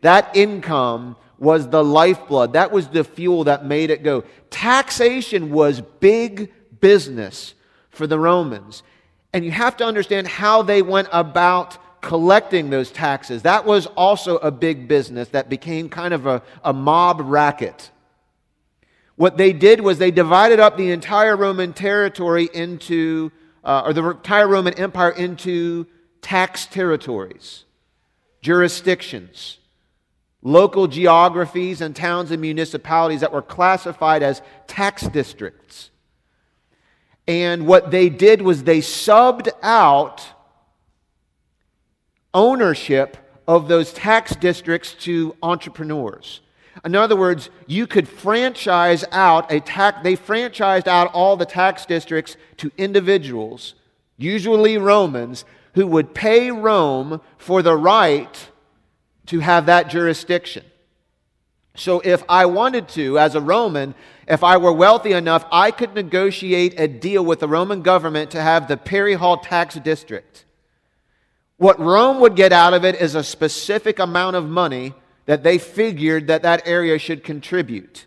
That 0.02 0.36
income 0.36 1.16
was 1.40 1.68
the 1.68 1.84
lifeblood. 1.84 2.54
That 2.54 2.72
was 2.72 2.88
the 2.90 3.04
fuel 3.04 3.46
that 3.46 3.66
made 3.66 3.90
it 3.90 4.04
go. 4.04 4.24
Taxation 4.52 5.52
was 5.52 5.82
big 6.00 6.54
business 6.80 7.56
for 7.90 8.06
the 8.06 8.20
Romans. 8.20 8.84
And 9.34 9.44
you 9.44 9.52
have 9.52 9.78
to 9.78 9.86
understand 9.86 10.28
how 10.28 10.62
they 10.62 10.84
went 10.84 11.10
about 11.12 11.80
collecting 12.02 12.70
those 12.70 12.92
taxes. 12.92 13.44
That 13.44 13.66
was 13.66 13.86
also 13.88 14.38
a 14.38 14.52
big 14.52 14.88
business 14.88 15.30
that 15.30 15.50
became 15.50 15.90
kind 15.90 16.14
of 16.14 16.26
a, 16.26 16.42
a 16.64 16.74
mob 16.74 17.22
racket. 17.24 17.92
What 19.16 19.38
they 19.38 19.52
did 19.52 19.82
was 19.82 19.98
they 19.98 20.12
divided 20.12 20.60
up 20.60 20.78
the 20.78 20.92
entire 20.92 21.36
Roman 21.36 21.74
territory 21.74 22.50
into 22.54 23.32
uh, 23.64 23.84
or 23.86 23.94
the 23.94 24.12
entire 24.12 24.48
Roman 24.48 24.74
Empire 24.76 25.10
into 25.10 25.88
tax 26.22 26.66
territories, 26.66 27.66
jurisdictions, 28.42 29.58
local 30.42 30.88
geographies, 30.88 31.82
and 31.82 31.94
towns 31.96 32.32
and 32.32 32.42
municipalities 32.42 33.22
that 33.22 33.34
were 33.34 33.42
classified 33.42 34.24
as 34.24 34.42
tax 34.68 35.06
districts. 35.10 35.90
And 37.28 37.68
what 37.68 37.92
they 37.92 38.08
did 38.08 38.42
was 38.42 38.64
they 38.64 38.80
subbed 38.80 39.50
out 39.62 40.26
ownership 42.38 43.18
of 43.48 43.68
those 43.68 43.92
tax 43.92 44.36
districts 44.36 44.94
to 44.94 45.36
entrepreneurs. 45.42 46.42
In 46.86 46.96
other 46.96 47.16
words, 47.16 47.50
you 47.66 47.88
could 47.88 48.08
franchise 48.08 49.04
out 49.12 49.52
a 49.52 49.60
tax, 49.60 50.04
they 50.04 50.16
franchised 50.16 50.88
out 50.88 51.12
all 51.14 51.36
the 51.36 51.48
tax 51.48 51.88
districts 51.88 52.38
to 52.58 52.72
individuals, 52.78 53.74
usually 54.18 54.78
Romans, 54.78 55.46
who 55.74 55.88
would 55.88 56.14
pay 56.14 56.52
Rome 56.52 57.22
for 57.40 57.64
the 57.64 57.76
right 57.76 58.50
to 59.26 59.40
have 59.40 59.66
that 59.66 59.90
jurisdiction. 59.90 60.64
So 61.76 62.02
if 62.02 62.24
I 62.30 62.46
wanted 62.46 62.88
to, 62.90 63.18
as 63.18 63.34
a 63.34 63.42
Roman, 63.42 63.96
if 64.28 64.44
I 64.44 64.58
were 64.58 64.74
wealthy 64.74 65.14
enough, 65.14 65.44
I 65.52 65.72
could 65.72 65.96
negotiate 65.96 66.80
a 66.80 66.88
deal 66.88 67.26
with 67.26 67.40
the 67.40 67.48
Roman 67.48 67.82
government 67.82 68.30
to 68.32 68.42
have 68.42 68.68
the 68.68 68.78
Perry 68.78 69.16
Hall 69.16 69.38
tax 69.38 69.76
district. 69.76 70.46
What 71.58 71.80
Rome 71.80 72.20
would 72.20 72.36
get 72.36 72.54
out 72.54 72.74
of 72.74 72.86
it 72.86 72.96
is 72.96 73.16
a 73.16 73.24
specific 73.24 73.98
amount 73.98 74.36
of 74.36 74.48
money 74.48 74.94
that 75.26 75.44
they 75.44 75.58
figured 75.58 76.28
that 76.28 76.44
that 76.44 76.68
area 76.68 77.00
should 77.00 77.24
contribute. 77.24 78.06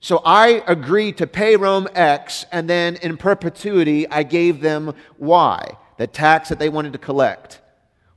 So 0.00 0.20
I 0.24 0.62
agreed 0.66 1.16
to 1.18 1.26
pay 1.26 1.56
Rome 1.56 1.88
X, 1.94 2.46
and 2.52 2.68
then 2.68 2.96
in 2.96 3.16
perpetuity, 3.16 4.08
I 4.08 4.22
gave 4.22 4.60
them 4.60 4.94
Y, 5.18 5.76
the 5.96 6.06
tax 6.06 6.48
that 6.48 6.58
they 6.58 6.68
wanted 6.68 6.92
to 6.92 6.98
collect. 6.98 7.60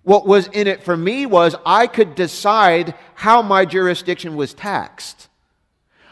What 0.03 0.27
was 0.27 0.47
in 0.47 0.67
it 0.67 0.83
for 0.83 0.97
me 0.97 1.25
was 1.27 1.55
I 1.65 1.85
could 1.85 2.15
decide 2.15 2.95
how 3.13 3.41
my 3.43 3.65
jurisdiction 3.65 4.35
was 4.35 4.53
taxed. 4.53 5.27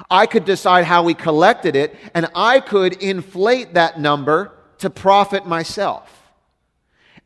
I 0.09 0.27
could 0.27 0.45
decide 0.45 0.85
how 0.85 1.03
we 1.03 1.13
collected 1.15 1.75
it, 1.75 1.95
and 2.13 2.29
I 2.35 2.59
could 2.59 2.93
inflate 3.01 3.73
that 3.73 3.99
number 3.99 4.53
to 4.79 4.89
profit 4.89 5.45
myself. 5.45 6.18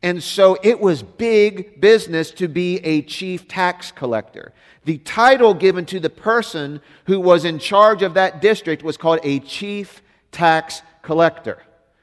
And 0.04 0.22
so 0.22 0.58
it 0.62 0.78
was 0.80 1.02
big 1.02 1.80
business 1.80 2.30
to 2.32 2.46
be 2.46 2.76
a 2.84 3.00
chief 3.00 3.48
tax 3.48 3.90
collector. 3.90 4.52
The 4.84 4.98
title 4.98 5.54
given 5.54 5.86
to 5.86 5.98
the 5.98 6.10
person 6.10 6.82
who 7.06 7.18
was 7.18 7.46
in 7.46 7.58
charge 7.58 8.02
of 8.02 8.12
that 8.12 8.42
district 8.42 8.82
was 8.82 8.98
called 8.98 9.20
a 9.22 9.40
chief 9.40 10.02
tax 10.30 10.82
collector. 11.00 11.62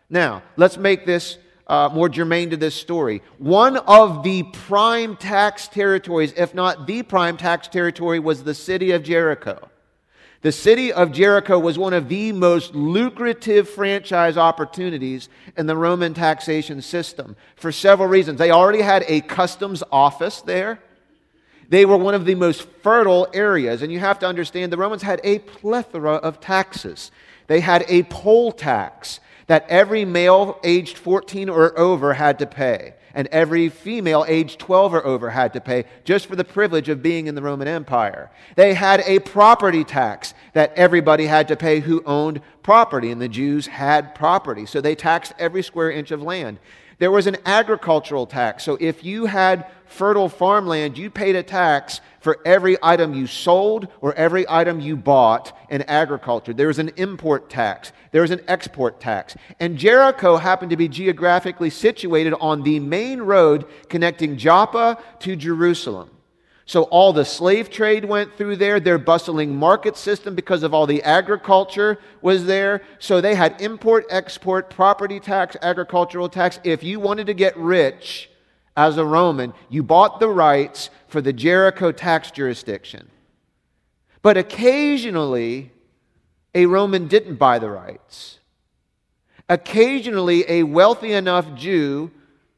Now, 0.10 0.42
let's 0.58 0.78
make 0.78 1.06
this 1.06 1.38
uh, 1.68 1.90
more 1.94 2.10
germane 2.10 2.50
to 2.50 2.58
this 2.58 2.74
story. 2.74 3.22
One 3.38 3.78
of 3.78 4.24
the 4.24 4.44
prime 4.52 5.16
tax 5.16 5.68
territories, 5.68 6.34
if 6.36 6.56
not 6.56 6.88
the 6.88 7.04
prime 7.04 7.38
tax 7.38 7.68
territory, 7.68 8.18
was 8.18 8.44
the 8.44 8.56
city 8.56 8.94
of 8.94 9.04
Jericho. 9.04 9.70
The 10.42 10.52
city 10.52 10.92
of 10.92 11.12
Jericho 11.12 11.60
was 11.60 11.78
one 11.78 11.94
of 11.94 12.10
the 12.10 12.32
most 12.32 12.74
lucrative 12.74 13.70
franchise 13.70 14.38
opportunities 14.38 15.30
in 15.56 15.68
the 15.68 15.78
Roman 15.78 16.16
taxation 16.16 16.82
system 16.82 17.36
for 17.56 17.72
several 17.72 18.10
reasons. 18.10 18.40
They 18.40 18.50
already 18.50 18.82
had 18.82 19.06
a 19.08 19.22
customs 19.22 19.84
office 19.92 20.42
there. 20.42 20.80
They 21.70 21.86
were 21.86 21.98
one 21.98 22.16
of 22.16 22.26
the 22.26 22.36
most 22.36 22.64
fertile 22.82 23.28
areas, 23.34 23.84
and 23.84 23.94
you 23.94 24.00
have 24.00 24.18
to 24.20 24.26
understand 24.26 24.74
the 24.74 24.78
Romans 24.78 25.04
had 25.04 25.22
a 25.24 25.40
plethora 25.40 26.16
of 26.16 26.42
taxes. 26.42 27.12
They 27.46 27.60
had 27.60 27.86
a 27.88 28.04
poll 28.04 28.52
tax 28.52 29.20
that 29.46 29.68
every 29.70 30.06
male 30.06 30.60
aged 30.64 30.98
14 30.98 31.50
or 31.50 31.78
over 31.78 32.14
had 32.14 32.40
to 32.40 32.48
pay, 32.48 32.96
and 33.14 33.28
every 33.28 33.70
female 33.70 34.26
aged 34.28 34.60
12 34.60 34.94
or 34.94 35.06
over 35.06 35.30
had 35.30 35.54
to 35.54 35.62
pay 35.62 35.86
just 36.04 36.28
for 36.28 36.36
the 36.36 36.44
privilege 36.44 36.90
of 36.90 37.02
being 37.02 37.28
in 37.28 37.36
the 37.36 37.42
Roman 37.42 37.68
Empire. 37.68 38.30
They 38.56 38.74
had 38.74 39.02
a 39.06 39.20
property 39.20 39.84
tax 39.84 40.34
that 40.54 40.74
everybody 40.76 41.26
had 41.28 41.48
to 41.50 41.56
pay 41.56 41.80
who 41.80 42.04
owned 42.06 42.42
property, 42.64 43.12
and 43.12 43.22
the 43.22 43.28
Jews 43.28 43.68
had 43.68 44.16
property, 44.16 44.66
so 44.66 44.82
they 44.82 44.96
taxed 44.96 45.34
every 45.40 45.64
square 45.64 45.92
inch 45.92 46.12
of 46.12 46.22
land. 46.22 46.60
There 47.02 47.10
was 47.10 47.26
an 47.26 47.38
agricultural 47.48 48.28
tax, 48.28 48.64
so 48.64 48.78
if 48.80 49.04
you 49.04 49.26
had 49.26 49.66
fertile 49.88 50.30
farmland, 50.30 51.00
you 51.00 51.10
paid 51.10 51.36
a 51.36 51.42
tax 51.42 52.00
for 52.20 52.38
every 52.46 52.78
item 52.84 53.16
you 53.16 53.26
sold 53.26 53.88
or 54.02 54.14
every 54.14 54.48
item 54.48 54.80
you 54.80 54.96
bought 54.96 55.52
in 55.72 55.82
agriculture. 55.82 56.54
There 56.54 56.68
was 56.68 56.78
an 56.78 56.92
import 56.98 57.50
tax, 57.50 57.92
there 58.12 58.22
was 58.22 58.30
an 58.30 58.42
export 58.48 59.00
tax. 59.00 59.36
And 59.60 59.80
Jericho 59.80 60.38
happened 60.38 60.70
to 60.70 60.78
be 60.78 60.88
geographically 60.88 61.72
situated 61.72 62.36
on 62.36 62.62
the 62.62 62.80
main 62.80 63.24
road 63.24 63.66
connecting 63.90 64.38
Joppa 64.38 65.02
to 65.22 65.36
Jerusalem. 65.36 66.11
So 66.72 66.84
all 66.84 67.12
the 67.12 67.26
slave 67.26 67.70
trade 67.70 68.06
went 68.06 68.38
through 68.38 68.56
there. 68.56 68.80
Their 68.80 68.98
bustling 68.98 69.54
market 69.54 69.98
system, 69.98 70.36
because 70.36 70.64
of 70.64 70.74
all 70.74 70.88
the 70.88 71.04
agriculture, 71.04 72.00
was 72.22 72.46
there. 72.46 72.82
So 72.98 73.20
they 73.20 73.36
had 73.36 73.60
import, 73.60 74.06
export, 74.10 74.70
property 74.70 75.20
tax, 75.20 75.58
agricultural 75.62 76.30
tax. 76.30 76.62
If 76.64 76.82
you 76.82 77.02
wanted 77.02 77.28
to 77.28 77.34
get 77.34 77.58
rich, 77.58 78.30
as 78.78 78.98
a 78.98 79.04
Roman, 79.04 79.54
you 79.68 79.84
bought 79.84 80.22
the 80.22 80.30
rights 80.30 80.90
for 81.10 81.20
the 81.20 81.34
Jericho 81.34 81.92
tax 81.92 82.32
jurisdiction. 82.32 83.10
But 84.22 84.38
occasionally, 84.38 85.74
a 86.56 86.68
Roman 86.68 87.10
didn't 87.10 87.36
buy 87.36 87.60
the 87.60 87.70
rights. 87.70 88.40
Occasionally, 89.50 90.46
a 90.48 90.64
wealthy 90.64 91.12
enough 91.12 91.54
Jew 91.54 92.12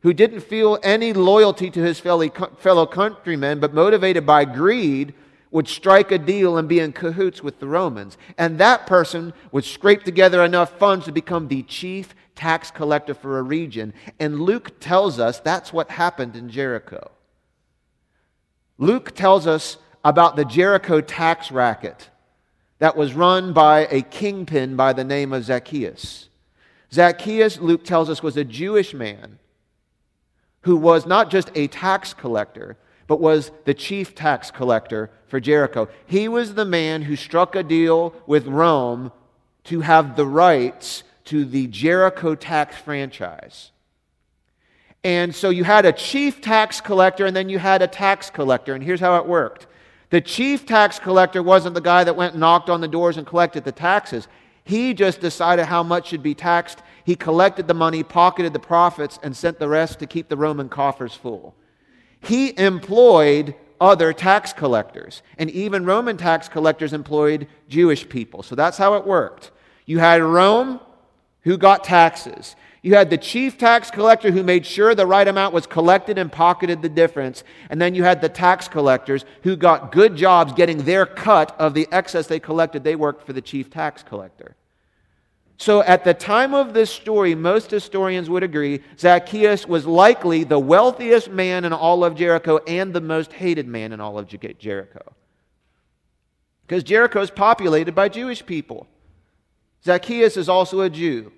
who 0.03 0.13
didn't 0.13 0.41
feel 0.41 0.77
any 0.83 1.13
loyalty 1.13 1.71
to 1.71 1.81
his 1.81 1.99
fellow 1.99 2.85
countrymen, 2.85 3.59
but 3.59 3.73
motivated 3.73 4.25
by 4.25 4.45
greed, 4.45 5.13
would 5.49 5.67
strike 5.67 6.11
a 6.11 6.17
deal 6.17 6.57
and 6.57 6.67
be 6.67 6.79
in 6.79 6.91
cahoots 6.91 7.41
with 7.41 7.59
the 7.59 7.67
Romans. 7.67 8.17
And 8.37 8.57
that 8.57 8.85
person 8.85 9.33
would 9.51 9.63
scrape 9.63 10.03
together 10.03 10.43
enough 10.43 10.77
funds 10.77 11.05
to 11.05 11.11
become 11.11 11.47
the 11.47 11.63
chief 11.63 12.15
tax 12.35 12.69
collector 12.69 13.13
for 13.13 13.37
a 13.37 13.43
region. 13.43 13.93
And 14.19 14.41
Luke 14.41 14.79
tells 14.79 15.19
us 15.19 15.39
that's 15.39 15.71
what 15.71 15.91
happened 15.91 16.35
in 16.35 16.49
Jericho. 16.49 17.11
Luke 18.77 19.15
tells 19.15 19.47
us 19.47 19.77
about 20.03 20.35
the 20.35 20.43
Jericho 20.43 20.99
tax 20.99 21.51
racket 21.51 22.09
that 22.79 22.97
was 22.97 23.13
run 23.13 23.53
by 23.53 23.87
a 23.91 24.01
kingpin 24.01 24.75
by 24.75 24.91
the 24.91 25.03
name 25.03 25.31
of 25.31 25.45
Zacchaeus. 25.45 26.27
Zacchaeus, 26.91 27.59
Luke 27.59 27.85
tells 27.85 28.09
us, 28.09 28.21
was 28.21 28.35
a 28.35 28.43
Jewish 28.43 28.93
man 28.93 29.39
who 30.63 30.75
was 30.75 31.05
not 31.05 31.29
just 31.29 31.51
a 31.55 31.67
tax 31.67 32.13
collector, 32.13 32.77
but 33.07 33.19
was 33.19 33.51
the 33.65 33.73
chief 33.73 34.15
tax 34.15 34.51
collector 34.51 35.09
for 35.27 35.39
Jericho. 35.39 35.87
He 36.05 36.27
was 36.27 36.55
the 36.55 36.65
man 36.65 37.03
who 37.03 37.15
struck 37.15 37.55
a 37.55 37.63
deal 37.63 38.13
with 38.25 38.47
Rome 38.47 39.11
to 39.65 39.81
have 39.81 40.15
the 40.15 40.25
rights 40.25 41.03
to 41.25 41.45
the 41.45 41.67
Jericho 41.67 42.35
tax 42.35 42.77
franchise. 42.77 43.71
And 45.03 45.35
so 45.35 45.49
you 45.49 45.65
had 45.65 45.85
a 45.85 45.91
chief 45.91 46.41
tax 46.41 46.79
collector 46.79 47.25
and 47.25 47.35
then 47.35 47.49
you 47.49 47.59
had 47.59 47.81
a 47.81 47.87
tax 47.87 48.29
collector. 48.29 48.73
And 48.73 48.83
here's 48.83 49.01
how 49.01 49.17
it 49.17 49.25
worked 49.25 49.67
the 50.11 50.21
chief 50.21 50.65
tax 50.65 50.99
collector 50.99 51.41
wasn't 51.41 51.73
the 51.73 51.81
guy 51.81 52.03
that 52.03 52.15
went 52.15 52.33
and 52.33 52.39
knocked 52.39 52.69
on 52.69 52.81
the 52.81 52.87
doors 52.87 53.17
and 53.17 53.25
collected 53.25 53.63
the 53.63 53.71
taxes. 53.71 54.27
He 54.63 54.93
just 54.93 55.19
decided 55.19 55.65
how 55.65 55.83
much 55.83 56.07
should 56.07 56.23
be 56.23 56.35
taxed. 56.35 56.79
He 57.03 57.15
collected 57.15 57.67
the 57.67 57.73
money, 57.73 58.03
pocketed 58.03 58.53
the 58.53 58.59
profits, 58.59 59.19
and 59.21 59.35
sent 59.35 59.59
the 59.59 59.67
rest 59.67 59.99
to 59.99 60.07
keep 60.07 60.29
the 60.29 60.37
Roman 60.37 60.69
coffers 60.69 61.13
full. 61.13 61.55
He 62.21 62.57
employed 62.57 63.55
other 63.81 64.13
tax 64.13 64.53
collectors, 64.53 65.21
and 65.37 65.49
even 65.49 65.85
Roman 65.85 66.15
tax 66.15 66.47
collectors 66.47 66.93
employed 66.93 67.47
Jewish 67.67 68.07
people. 68.07 68.41
So 68.41 68.55
that's 68.55 68.77
how 68.77 68.93
it 68.95 69.05
worked. 69.05 69.51
You 69.85 69.99
had 69.99 70.21
Rome, 70.21 70.79
who 71.41 71.57
got 71.57 71.83
taxes. 71.83 72.55
You 72.81 72.95
had 72.95 73.09
the 73.09 73.17
chief 73.17 73.57
tax 73.57 73.91
collector 73.91 74.31
who 74.31 74.43
made 74.43 74.65
sure 74.65 74.95
the 74.95 75.05
right 75.05 75.27
amount 75.27 75.53
was 75.53 75.67
collected 75.67 76.17
and 76.17 76.31
pocketed 76.31 76.81
the 76.81 76.89
difference. 76.89 77.43
And 77.69 77.81
then 77.81 77.95
you 77.95 78.03
had 78.03 78.21
the 78.21 78.29
tax 78.29 78.67
collectors 78.67 79.25
who 79.43 79.55
got 79.55 79.91
good 79.91 80.15
jobs 80.15 80.53
getting 80.53 80.79
their 80.79 81.05
cut 81.05 81.55
of 81.59 81.73
the 81.73 81.87
excess 81.91 82.27
they 82.27 82.39
collected. 82.39 82.83
They 82.83 82.95
worked 82.95 83.25
for 83.25 83.33
the 83.33 83.41
chief 83.41 83.69
tax 83.69 84.03
collector. 84.03 84.55
So 85.63 85.81
at 85.81 86.03
the 86.03 86.13
time 86.13 86.53
of 86.53 86.73
this 86.73 86.91
story, 86.91 87.35
most 87.35 87.71
historians 87.71 88.29
would 88.29 88.43
agree 88.43 88.81
Zacchaeus 88.99 89.65
was 89.65 89.85
likely 89.85 90.43
the 90.43 90.59
wealthiest 90.59 91.29
man 91.29 91.63
in 91.63 91.71
all 91.71 92.03
of 92.03 92.15
Jericho 92.15 92.57
and 92.67 92.93
the 92.93 92.99
most 92.99 93.31
hated 93.31 93.65
man 93.65 93.93
in 93.93 94.01
all 94.01 94.19
of 94.19 94.27
Jericho. 94.27 95.13
Because 96.67 96.83
Jericho 96.83 97.21
is 97.21 97.31
populated 97.31 97.95
by 97.95 98.09
Jewish 98.09 98.45
people. 98.45 98.87
Zacchaeus 99.85 100.35
is 100.35 100.49
also 100.49 100.81
a 100.81 100.89
Jew. 100.89 101.31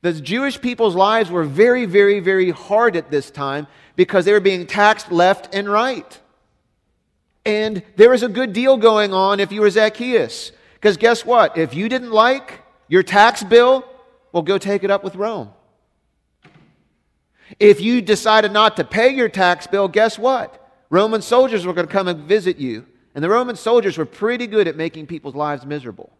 The 0.00 0.14
Jewish 0.14 0.58
people's 0.58 0.94
lives 0.94 1.30
were 1.30 1.44
very, 1.44 1.84
very, 1.84 2.20
very 2.20 2.50
hard 2.50 2.96
at 2.96 3.10
this 3.10 3.30
time 3.30 3.66
because 3.94 4.24
they 4.24 4.32
were 4.32 4.40
being 4.40 4.66
taxed 4.66 5.12
left 5.12 5.54
and 5.54 5.68
right. 5.68 6.18
And 7.44 7.82
there 7.96 8.08
was 8.08 8.22
a 8.22 8.28
good 8.30 8.54
deal 8.54 8.78
going 8.78 9.12
on 9.12 9.38
if 9.38 9.52
you 9.52 9.60
were 9.60 9.68
Zacchaeus. 9.68 10.50
Because 10.72 10.96
guess 10.96 11.26
what? 11.26 11.58
If 11.58 11.74
you 11.74 11.90
didn't 11.90 12.10
like 12.10 12.62
your 12.94 13.02
tax 13.02 13.42
bill, 13.42 13.84
well, 14.30 14.44
go 14.44 14.56
take 14.56 14.84
it 14.84 14.90
up 14.92 15.02
with 15.02 15.16
Rome. 15.16 15.50
If 17.58 17.80
you 17.80 18.00
decided 18.00 18.52
not 18.52 18.76
to 18.76 18.84
pay 18.84 19.08
your 19.08 19.28
tax 19.28 19.66
bill, 19.66 19.88
guess 19.88 20.16
what? 20.16 20.64
Roman 20.90 21.20
soldiers 21.20 21.66
were 21.66 21.72
going 21.72 21.88
to 21.88 21.92
come 21.92 22.06
and 22.06 22.20
visit 22.20 22.56
you. 22.56 22.86
And 23.16 23.24
the 23.24 23.28
Roman 23.28 23.56
soldiers 23.56 23.98
were 23.98 24.04
pretty 24.04 24.46
good 24.46 24.68
at 24.68 24.76
making 24.76 25.08
people's 25.08 25.34
lives 25.34 25.66
miserable. 25.66 26.12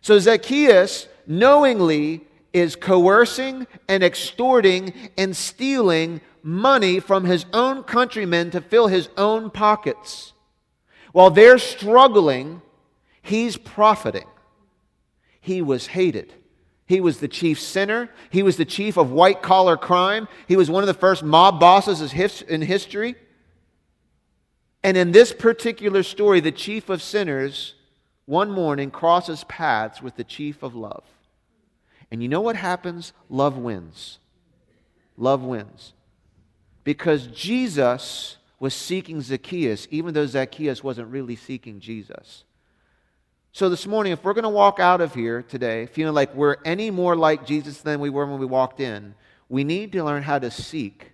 So 0.00 0.18
Zacchaeus 0.18 1.06
knowingly 1.28 2.22
is 2.52 2.74
coercing 2.74 3.64
and 3.86 4.02
extorting 4.02 4.92
and 5.16 5.36
stealing 5.36 6.20
money 6.42 6.98
from 6.98 7.22
his 7.22 7.46
own 7.52 7.84
countrymen 7.84 8.50
to 8.50 8.60
fill 8.60 8.88
his 8.88 9.10
own 9.16 9.48
pockets. 9.48 10.32
While 11.12 11.30
they're 11.30 11.58
struggling, 11.58 12.62
he's 13.22 13.56
profiting. 13.56 14.26
He 15.44 15.60
was 15.60 15.88
hated. 15.88 16.32
He 16.86 17.02
was 17.02 17.20
the 17.20 17.28
chief 17.28 17.60
sinner. 17.60 18.08
He 18.30 18.42
was 18.42 18.56
the 18.56 18.64
chief 18.64 18.96
of 18.96 19.10
white 19.10 19.42
collar 19.42 19.76
crime. 19.76 20.26
He 20.48 20.56
was 20.56 20.70
one 20.70 20.82
of 20.82 20.86
the 20.86 20.94
first 20.94 21.22
mob 21.22 21.60
bosses 21.60 22.00
in 22.42 22.62
history. 22.62 23.14
And 24.82 24.96
in 24.96 25.12
this 25.12 25.34
particular 25.34 26.02
story, 26.02 26.40
the 26.40 26.50
chief 26.50 26.88
of 26.88 27.02
sinners 27.02 27.74
one 28.24 28.50
morning 28.50 28.90
crosses 28.90 29.44
paths 29.44 30.00
with 30.00 30.16
the 30.16 30.24
chief 30.24 30.62
of 30.62 30.74
love. 30.74 31.04
And 32.10 32.22
you 32.22 32.28
know 32.30 32.40
what 32.40 32.56
happens? 32.56 33.12
Love 33.28 33.58
wins. 33.58 34.18
Love 35.18 35.42
wins. 35.42 35.92
Because 36.84 37.26
Jesus 37.26 38.38
was 38.58 38.72
seeking 38.72 39.20
Zacchaeus, 39.20 39.86
even 39.90 40.14
though 40.14 40.24
Zacchaeus 40.24 40.82
wasn't 40.82 41.10
really 41.10 41.36
seeking 41.36 41.80
Jesus. 41.80 42.44
So, 43.54 43.68
this 43.68 43.86
morning, 43.86 44.12
if 44.12 44.24
we're 44.24 44.32
going 44.32 44.42
to 44.42 44.48
walk 44.48 44.80
out 44.80 45.00
of 45.00 45.14
here 45.14 45.40
today 45.40 45.86
feeling 45.86 46.12
like 46.12 46.34
we're 46.34 46.56
any 46.64 46.90
more 46.90 47.14
like 47.14 47.46
Jesus 47.46 47.82
than 47.82 48.00
we 48.00 48.10
were 48.10 48.26
when 48.26 48.40
we 48.40 48.46
walked 48.46 48.80
in, 48.80 49.14
we 49.48 49.62
need 49.62 49.92
to 49.92 50.02
learn 50.02 50.24
how 50.24 50.40
to 50.40 50.50
seek 50.50 51.12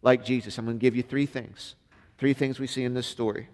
like 0.00 0.24
Jesus. 0.24 0.56
I'm 0.56 0.64
going 0.64 0.78
to 0.78 0.80
give 0.80 0.96
you 0.96 1.02
three 1.02 1.26
things. 1.26 1.74
Three 2.16 2.32
things 2.32 2.58
we 2.58 2.66
see 2.66 2.82
in 2.82 2.94
this 2.94 3.06
story. 3.06 3.50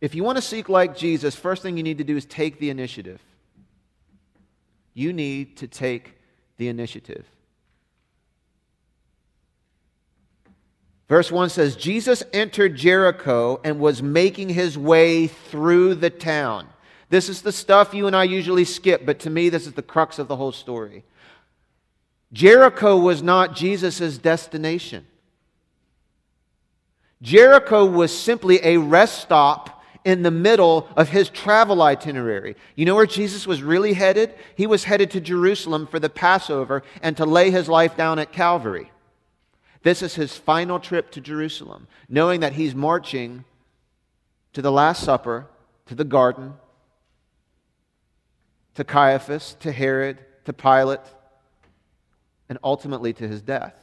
If 0.00 0.14
you 0.14 0.24
want 0.24 0.38
to 0.38 0.42
seek 0.42 0.70
like 0.70 0.96
Jesus, 0.96 1.36
first 1.36 1.60
thing 1.60 1.76
you 1.76 1.82
need 1.82 1.98
to 1.98 2.04
do 2.04 2.16
is 2.16 2.24
take 2.24 2.58
the 2.58 2.70
initiative. 2.70 3.20
You 4.94 5.12
need 5.12 5.58
to 5.58 5.66
take 5.66 6.14
the 6.56 6.68
initiative. 6.68 7.26
Verse 11.08 11.32
1 11.32 11.48
says 11.48 11.74
Jesus 11.74 12.22
entered 12.32 12.76
Jericho 12.76 13.60
and 13.64 13.80
was 13.80 14.02
making 14.02 14.50
his 14.50 14.76
way 14.76 15.26
through 15.26 15.94
the 15.94 16.10
town. 16.10 16.68
This 17.08 17.30
is 17.30 17.40
the 17.40 17.52
stuff 17.52 17.94
you 17.94 18.06
and 18.06 18.14
I 18.14 18.24
usually 18.24 18.66
skip, 18.66 19.06
but 19.06 19.18
to 19.20 19.30
me, 19.30 19.48
this 19.48 19.66
is 19.66 19.72
the 19.72 19.82
crux 19.82 20.18
of 20.18 20.28
the 20.28 20.36
whole 20.36 20.52
story. 20.52 21.04
Jericho 22.32 22.98
was 22.98 23.22
not 23.22 23.56
Jesus' 23.56 24.18
destination. 24.18 25.06
Jericho 27.22 27.86
was 27.86 28.16
simply 28.16 28.60
a 28.62 28.76
rest 28.76 29.22
stop 29.22 29.82
in 30.04 30.22
the 30.22 30.30
middle 30.30 30.88
of 30.94 31.08
his 31.08 31.30
travel 31.30 31.82
itinerary. 31.82 32.54
You 32.76 32.84
know 32.84 32.94
where 32.94 33.06
Jesus 33.06 33.46
was 33.46 33.62
really 33.62 33.94
headed? 33.94 34.34
He 34.56 34.66
was 34.66 34.84
headed 34.84 35.10
to 35.12 35.20
Jerusalem 35.20 35.86
for 35.86 35.98
the 35.98 36.10
Passover 36.10 36.82
and 37.02 37.16
to 37.16 37.24
lay 37.24 37.50
his 37.50 37.68
life 37.68 37.96
down 37.96 38.18
at 38.18 38.30
Calvary. 38.32 38.90
This 39.82 40.02
is 40.02 40.14
his 40.14 40.36
final 40.36 40.80
trip 40.80 41.10
to 41.12 41.20
Jerusalem, 41.20 41.86
knowing 42.08 42.40
that 42.40 42.54
he's 42.54 42.74
marching 42.74 43.44
to 44.52 44.62
the 44.62 44.72
Last 44.72 45.04
Supper, 45.04 45.46
to 45.86 45.94
the 45.94 46.04
garden, 46.04 46.54
to 48.74 48.84
Caiaphas, 48.84 49.56
to 49.60 49.72
Herod, 49.72 50.18
to 50.44 50.52
Pilate, 50.52 51.00
and 52.48 52.58
ultimately 52.64 53.12
to 53.12 53.28
his 53.28 53.42
death. 53.42 53.74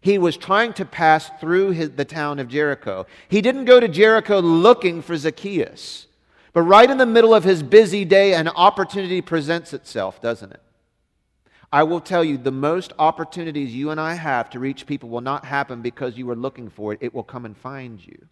He 0.00 0.18
was 0.18 0.36
trying 0.36 0.72
to 0.74 0.84
pass 0.84 1.30
through 1.40 1.70
his, 1.70 1.90
the 1.90 2.04
town 2.04 2.38
of 2.38 2.48
Jericho. 2.48 3.06
He 3.28 3.40
didn't 3.40 3.64
go 3.64 3.80
to 3.80 3.88
Jericho 3.88 4.38
looking 4.38 5.02
for 5.02 5.16
Zacchaeus, 5.16 6.06
but 6.52 6.62
right 6.62 6.88
in 6.88 6.98
the 6.98 7.06
middle 7.06 7.34
of 7.34 7.44
his 7.44 7.62
busy 7.62 8.04
day, 8.04 8.34
an 8.34 8.48
opportunity 8.48 9.20
presents 9.20 9.72
itself, 9.72 10.22
doesn't 10.22 10.52
it? 10.52 10.62
I 11.72 11.82
will 11.82 12.00
tell 12.00 12.24
you, 12.24 12.38
the 12.38 12.50
most 12.50 12.92
opportunities 12.98 13.74
you 13.74 13.90
and 13.90 14.00
I 14.00 14.14
have 14.14 14.48
to 14.50 14.58
reach 14.58 14.86
people 14.86 15.10
will 15.10 15.20
not 15.20 15.44
happen 15.44 15.82
because 15.82 16.16
you 16.16 16.26
were 16.26 16.36
looking 16.36 16.70
for 16.70 16.92
it, 16.92 17.00
it 17.02 17.12
will 17.12 17.22
come 17.22 17.44
and 17.44 17.56
find 17.56 18.04
you. 18.04 18.26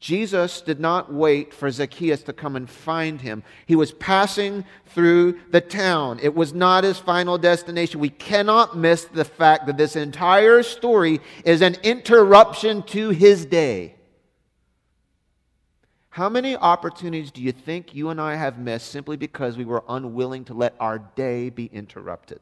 Jesus 0.00 0.62
did 0.62 0.80
not 0.80 1.12
wait 1.12 1.54
for 1.54 1.70
Zacchaeus 1.70 2.24
to 2.24 2.32
come 2.32 2.56
and 2.56 2.68
find 2.68 3.20
him. 3.20 3.44
He 3.66 3.76
was 3.76 3.92
passing 3.92 4.64
through 4.86 5.38
the 5.52 5.60
town. 5.60 6.18
It 6.20 6.34
was 6.34 6.52
not 6.52 6.82
his 6.82 6.98
final 6.98 7.38
destination. 7.38 8.00
We 8.00 8.08
cannot 8.08 8.76
miss 8.76 9.04
the 9.04 9.24
fact 9.24 9.66
that 9.66 9.76
this 9.76 9.94
entire 9.94 10.64
story 10.64 11.20
is 11.44 11.62
an 11.62 11.76
interruption 11.84 12.82
to 12.84 13.10
his 13.10 13.46
day. 13.46 13.94
How 16.12 16.28
many 16.28 16.56
opportunities 16.56 17.30
do 17.30 17.40
you 17.40 17.52
think 17.52 17.94
you 17.94 18.10
and 18.10 18.20
I 18.20 18.34
have 18.34 18.58
missed 18.58 18.90
simply 18.90 19.16
because 19.16 19.56
we 19.56 19.64
were 19.64 19.82
unwilling 19.88 20.44
to 20.44 20.54
let 20.54 20.74
our 20.78 20.98
day 20.98 21.48
be 21.48 21.70
interrupted? 21.72 22.40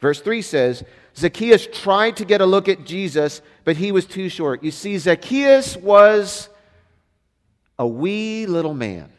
Verse 0.00 0.22
3 0.22 0.40
says 0.40 0.82
Zacchaeus 1.14 1.68
tried 1.70 2.16
to 2.16 2.24
get 2.24 2.40
a 2.40 2.46
look 2.46 2.70
at 2.70 2.86
Jesus, 2.86 3.42
but 3.64 3.76
he 3.76 3.92
was 3.92 4.06
too 4.06 4.30
short. 4.30 4.64
You 4.64 4.70
see, 4.70 4.96
Zacchaeus 4.96 5.76
was 5.76 6.48
a 7.78 7.86
wee 7.86 8.46
little 8.46 8.72
man. 8.72 9.12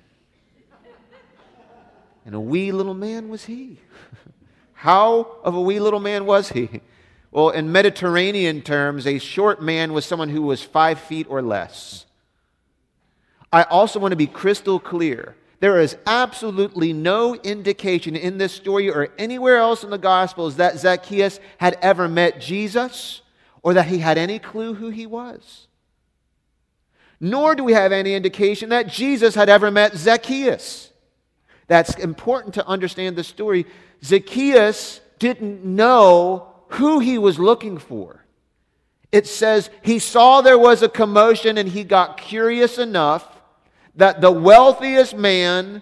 And 2.25 2.33
a 2.33 2.39
wee 2.39 2.71
little 2.71 2.95
man 2.95 3.29
was 3.29 3.45
he. 3.45 3.77
How 4.73 5.37
of 5.43 5.53
a 5.53 5.61
wee 5.61 5.79
little 5.79 5.99
man 5.99 6.25
was 6.25 6.49
he? 6.49 6.81
Well, 7.31 7.49
in 7.49 7.71
Mediterranean 7.71 8.61
terms, 8.61 9.07
a 9.07 9.17
short 9.17 9.61
man 9.61 9.93
was 9.93 10.05
someone 10.05 10.29
who 10.29 10.41
was 10.41 10.61
five 10.61 10.99
feet 10.99 11.27
or 11.29 11.41
less. 11.41 12.05
I 13.53 13.63
also 13.63 13.99
want 13.99 14.11
to 14.11 14.17
be 14.17 14.27
crystal 14.27 14.79
clear. 14.79 15.35
There 15.61 15.79
is 15.79 15.95
absolutely 16.05 16.91
no 16.91 17.35
indication 17.35 18.15
in 18.15 18.37
this 18.37 18.51
story 18.51 18.89
or 18.89 19.09
anywhere 19.17 19.57
else 19.57 19.83
in 19.83 19.91
the 19.91 19.97
Gospels 19.97 20.57
that 20.57 20.79
Zacchaeus 20.79 21.39
had 21.57 21.77
ever 21.81 22.07
met 22.07 22.41
Jesus 22.41 23.21
or 23.61 23.75
that 23.75 23.85
he 23.85 23.99
had 23.99 24.17
any 24.17 24.39
clue 24.39 24.73
who 24.73 24.89
he 24.89 25.05
was. 25.05 25.67
Nor 27.19 27.55
do 27.55 27.63
we 27.63 27.73
have 27.73 27.91
any 27.91 28.15
indication 28.15 28.69
that 28.69 28.87
Jesus 28.87 29.35
had 29.35 29.47
ever 29.49 29.69
met 29.69 29.95
Zacchaeus. 29.95 30.91
That's 31.67 31.95
important 31.95 32.55
to 32.55 32.65
understand 32.65 33.15
the 33.15 33.23
story. 33.23 33.67
Zacchaeus 34.03 34.99
didn't 35.19 35.63
know 35.63 36.50
who 36.73 36.99
he 36.99 37.17
was 37.17 37.39
looking 37.39 37.77
for. 37.77 38.25
It 39.11 39.27
says 39.27 39.69
he 39.81 39.99
saw 39.99 40.41
there 40.41 40.57
was 40.57 40.81
a 40.81 40.89
commotion 40.89 41.57
and 41.57 41.67
he 41.67 41.83
got 41.83 42.17
curious 42.17 42.77
enough 42.77 43.27
that 43.95 44.21
the 44.21 44.31
wealthiest 44.31 45.15
man, 45.15 45.81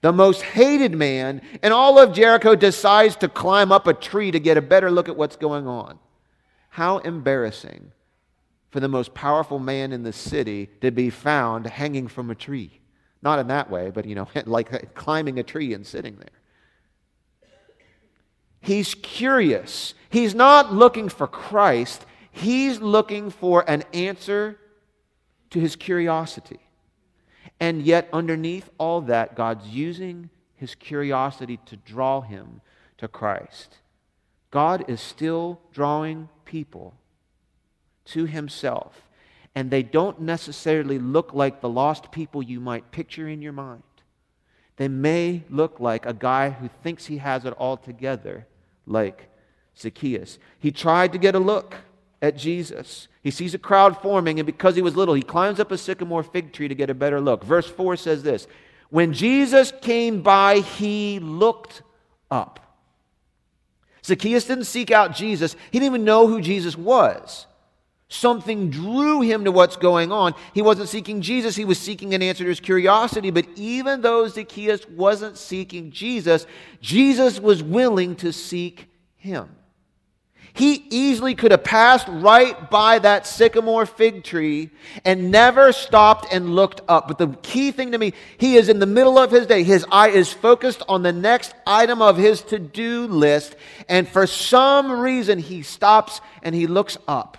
the 0.00 0.12
most 0.12 0.42
hated 0.42 0.94
man 0.94 1.42
in 1.62 1.72
all 1.72 1.98
of 1.98 2.14
Jericho 2.14 2.54
decides 2.54 3.16
to 3.16 3.28
climb 3.28 3.70
up 3.70 3.86
a 3.86 3.92
tree 3.94 4.30
to 4.30 4.40
get 4.40 4.56
a 4.56 4.62
better 4.62 4.90
look 4.90 5.08
at 5.08 5.16
what's 5.16 5.36
going 5.36 5.66
on. 5.66 5.98
How 6.70 6.98
embarrassing 6.98 7.92
for 8.70 8.80
the 8.80 8.88
most 8.88 9.14
powerful 9.14 9.58
man 9.58 9.92
in 9.92 10.02
the 10.02 10.12
city 10.12 10.68
to 10.80 10.90
be 10.90 11.10
found 11.10 11.66
hanging 11.66 12.08
from 12.08 12.30
a 12.30 12.34
tree. 12.34 12.80
Not 13.22 13.38
in 13.38 13.46
that 13.48 13.70
way, 13.70 13.90
but 13.90 14.04
you 14.04 14.14
know, 14.14 14.26
like 14.46 14.94
climbing 14.94 15.38
a 15.38 15.42
tree 15.42 15.74
and 15.74 15.86
sitting 15.86 16.16
there. 16.16 16.43
He's 18.64 18.94
curious. 18.94 19.94
He's 20.10 20.34
not 20.34 20.72
looking 20.72 21.08
for 21.08 21.26
Christ. 21.26 22.04
He's 22.32 22.80
looking 22.80 23.30
for 23.30 23.68
an 23.68 23.84
answer 23.92 24.58
to 25.50 25.60
his 25.60 25.76
curiosity. 25.76 26.60
And 27.60 27.82
yet, 27.82 28.08
underneath 28.12 28.70
all 28.78 29.02
that, 29.02 29.36
God's 29.36 29.68
using 29.68 30.30
his 30.56 30.74
curiosity 30.74 31.58
to 31.66 31.76
draw 31.76 32.22
him 32.22 32.60
to 32.98 33.06
Christ. 33.06 33.78
God 34.50 34.84
is 34.88 35.00
still 35.00 35.60
drawing 35.72 36.28
people 36.44 36.94
to 38.06 38.24
himself. 38.24 39.02
And 39.54 39.70
they 39.70 39.82
don't 39.82 40.20
necessarily 40.20 40.98
look 40.98 41.34
like 41.34 41.60
the 41.60 41.68
lost 41.68 42.10
people 42.10 42.42
you 42.42 42.60
might 42.60 42.90
picture 42.90 43.28
in 43.28 43.42
your 43.42 43.52
mind. 43.52 43.82
They 44.76 44.88
may 44.88 45.44
look 45.48 45.78
like 45.78 46.06
a 46.06 46.12
guy 46.12 46.50
who 46.50 46.68
thinks 46.82 47.06
he 47.06 47.18
has 47.18 47.44
it 47.44 47.52
all 47.52 47.76
together, 47.76 48.46
like 48.86 49.28
Zacchaeus. 49.78 50.38
He 50.58 50.70
tried 50.70 51.12
to 51.12 51.18
get 51.18 51.34
a 51.34 51.38
look 51.38 51.76
at 52.22 52.36
Jesus. 52.36 53.08
He 53.22 53.30
sees 53.30 53.54
a 53.54 53.58
crowd 53.58 54.00
forming, 54.00 54.38
and 54.38 54.46
because 54.46 54.76
he 54.76 54.82
was 54.82 54.96
little, 54.96 55.14
he 55.14 55.22
climbs 55.22 55.60
up 55.60 55.70
a 55.70 55.78
sycamore 55.78 56.22
fig 56.22 56.52
tree 56.52 56.68
to 56.68 56.74
get 56.74 56.90
a 56.90 56.94
better 56.94 57.20
look. 57.20 57.44
Verse 57.44 57.66
4 57.66 57.96
says 57.96 58.22
this 58.22 58.46
When 58.90 59.12
Jesus 59.12 59.72
came 59.80 60.22
by, 60.22 60.60
he 60.60 61.18
looked 61.18 61.82
up. 62.30 62.60
Zacchaeus 64.04 64.44
didn't 64.44 64.64
seek 64.64 64.90
out 64.90 65.14
Jesus, 65.14 65.54
he 65.70 65.78
didn't 65.78 65.94
even 65.94 66.04
know 66.04 66.26
who 66.26 66.40
Jesus 66.40 66.76
was. 66.76 67.46
Something 68.14 68.70
drew 68.70 69.22
him 69.22 69.44
to 69.44 69.50
what's 69.50 69.74
going 69.74 70.12
on. 70.12 70.34
He 70.52 70.62
wasn't 70.62 70.88
seeking 70.88 71.20
Jesus, 71.20 71.56
he 71.56 71.64
was 71.64 71.80
seeking 71.80 72.14
an 72.14 72.22
answer 72.22 72.44
to 72.44 72.48
his 72.48 72.60
curiosity. 72.60 73.32
But 73.32 73.48
even 73.56 74.02
though 74.02 74.28
Zacchaeus 74.28 74.88
wasn't 74.88 75.36
seeking 75.36 75.90
Jesus, 75.90 76.46
Jesus 76.80 77.40
was 77.40 77.60
willing 77.60 78.14
to 78.16 78.32
seek 78.32 78.88
him. 79.16 79.48
He 80.52 80.86
easily 80.90 81.34
could 81.34 81.50
have 81.50 81.64
passed 81.64 82.06
right 82.08 82.70
by 82.70 83.00
that 83.00 83.26
sycamore 83.26 83.84
fig 83.84 84.22
tree 84.22 84.70
and 85.04 85.32
never 85.32 85.72
stopped 85.72 86.32
and 86.32 86.54
looked 86.54 86.82
up. 86.86 87.08
But 87.08 87.18
the 87.18 87.36
key 87.42 87.72
thing 87.72 87.90
to 87.90 87.98
me, 87.98 88.12
he 88.38 88.56
is 88.56 88.68
in 88.68 88.78
the 88.78 88.86
middle 88.86 89.18
of 89.18 89.32
his 89.32 89.48
day. 89.48 89.64
His 89.64 89.84
eye 89.90 90.10
is 90.10 90.32
focused 90.32 90.84
on 90.88 91.02
the 91.02 91.12
next 91.12 91.52
item 91.66 92.00
of 92.00 92.16
his 92.16 92.42
to 92.42 92.60
do 92.60 93.08
list. 93.08 93.56
And 93.88 94.06
for 94.06 94.28
some 94.28 94.92
reason, 94.92 95.40
he 95.40 95.62
stops 95.62 96.20
and 96.44 96.54
he 96.54 96.68
looks 96.68 96.96
up 97.08 97.38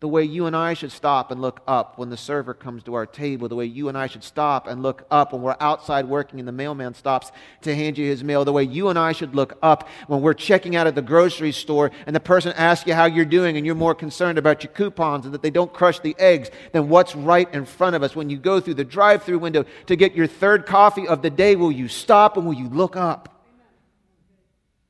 the 0.00 0.08
way 0.08 0.24
you 0.24 0.46
and 0.46 0.56
I 0.56 0.72
should 0.72 0.92
stop 0.92 1.30
and 1.30 1.42
look 1.42 1.60
up 1.68 1.98
when 1.98 2.08
the 2.08 2.16
server 2.16 2.54
comes 2.54 2.82
to 2.84 2.94
our 2.94 3.04
table, 3.04 3.48
the 3.48 3.54
way 3.54 3.66
you 3.66 3.90
and 3.90 3.98
I 3.98 4.06
should 4.06 4.24
stop 4.24 4.66
and 4.66 4.82
look 4.82 5.04
up 5.10 5.34
when 5.34 5.42
we're 5.42 5.58
outside 5.60 6.06
working 6.06 6.38
and 6.38 6.48
the 6.48 6.52
mailman 6.52 6.94
stops 6.94 7.30
to 7.62 7.74
hand 7.76 7.98
you 7.98 8.06
his 8.06 8.24
mail, 8.24 8.46
the 8.46 8.52
way 8.52 8.62
you 8.62 8.88
and 8.88 8.98
I 8.98 9.12
should 9.12 9.34
look 9.34 9.58
up 9.62 9.86
when 10.06 10.22
we're 10.22 10.32
checking 10.32 10.74
out 10.74 10.86
at 10.86 10.94
the 10.94 11.02
grocery 11.02 11.52
store 11.52 11.90
and 12.06 12.16
the 12.16 12.20
person 12.20 12.54
asks 12.54 12.86
you 12.86 12.94
how 12.94 13.04
you're 13.04 13.26
doing 13.26 13.58
and 13.58 13.66
you're 13.66 13.74
more 13.74 13.94
concerned 13.94 14.38
about 14.38 14.64
your 14.64 14.72
coupons 14.72 15.26
and 15.26 15.34
that 15.34 15.42
they 15.42 15.50
don't 15.50 15.72
crush 15.72 16.00
the 16.00 16.16
eggs 16.18 16.50
than 16.72 16.88
what's 16.88 17.14
right 17.14 17.52
in 17.52 17.66
front 17.66 17.94
of 17.94 18.02
us. 18.02 18.16
When 18.16 18.30
you 18.30 18.38
go 18.38 18.58
through 18.58 18.74
the 18.74 18.84
drive 18.84 19.22
through 19.22 19.40
window 19.40 19.66
to 19.84 19.96
get 19.96 20.14
your 20.14 20.26
third 20.26 20.64
coffee 20.64 21.06
of 21.06 21.20
the 21.20 21.30
day, 21.30 21.56
will 21.56 21.72
you 21.72 21.88
stop 21.88 22.38
and 22.38 22.46
will 22.46 22.54
you 22.54 22.70
look 22.70 22.96
up? 22.96 23.44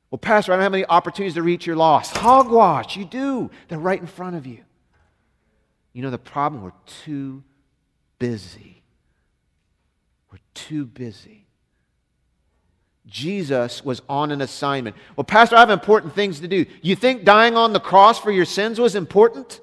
Well, 0.09 0.19
Pastor, 0.19 0.53
I 0.53 0.55
don't 0.55 0.63
have 0.63 0.73
any 0.73 0.85
opportunities 0.85 1.33
to 1.33 1.43
reach 1.43 1.65
your 1.65 1.75
lost. 1.75 2.15
Hogwash, 2.15 2.95
you 2.95 3.03
do. 3.03 3.51
They're 3.67 3.77
right 3.77 3.99
in 3.99 4.07
front 4.07 4.37
of 4.37 4.47
you. 4.47 4.59
You 5.93 6.01
know 6.01 6.09
the 6.09 6.17
problem? 6.17 6.63
We're 6.63 6.71
too 7.05 7.43
busy. 8.19 8.81
We're 10.31 10.39
too 10.53 10.85
busy. 10.85 11.45
Jesus 13.07 13.83
was 13.83 14.01
on 14.07 14.31
an 14.31 14.41
assignment. 14.41 14.95
Well, 15.15 15.23
Pastor, 15.23 15.55
I 15.55 15.59
have 15.59 15.69
important 15.69 16.13
things 16.13 16.39
to 16.39 16.47
do. 16.47 16.65
You 16.81 16.95
think 16.95 17.23
dying 17.23 17.57
on 17.57 17.73
the 17.73 17.79
cross 17.79 18.19
for 18.19 18.31
your 18.31 18.45
sins 18.45 18.79
was 18.79 18.95
important? 18.95 19.59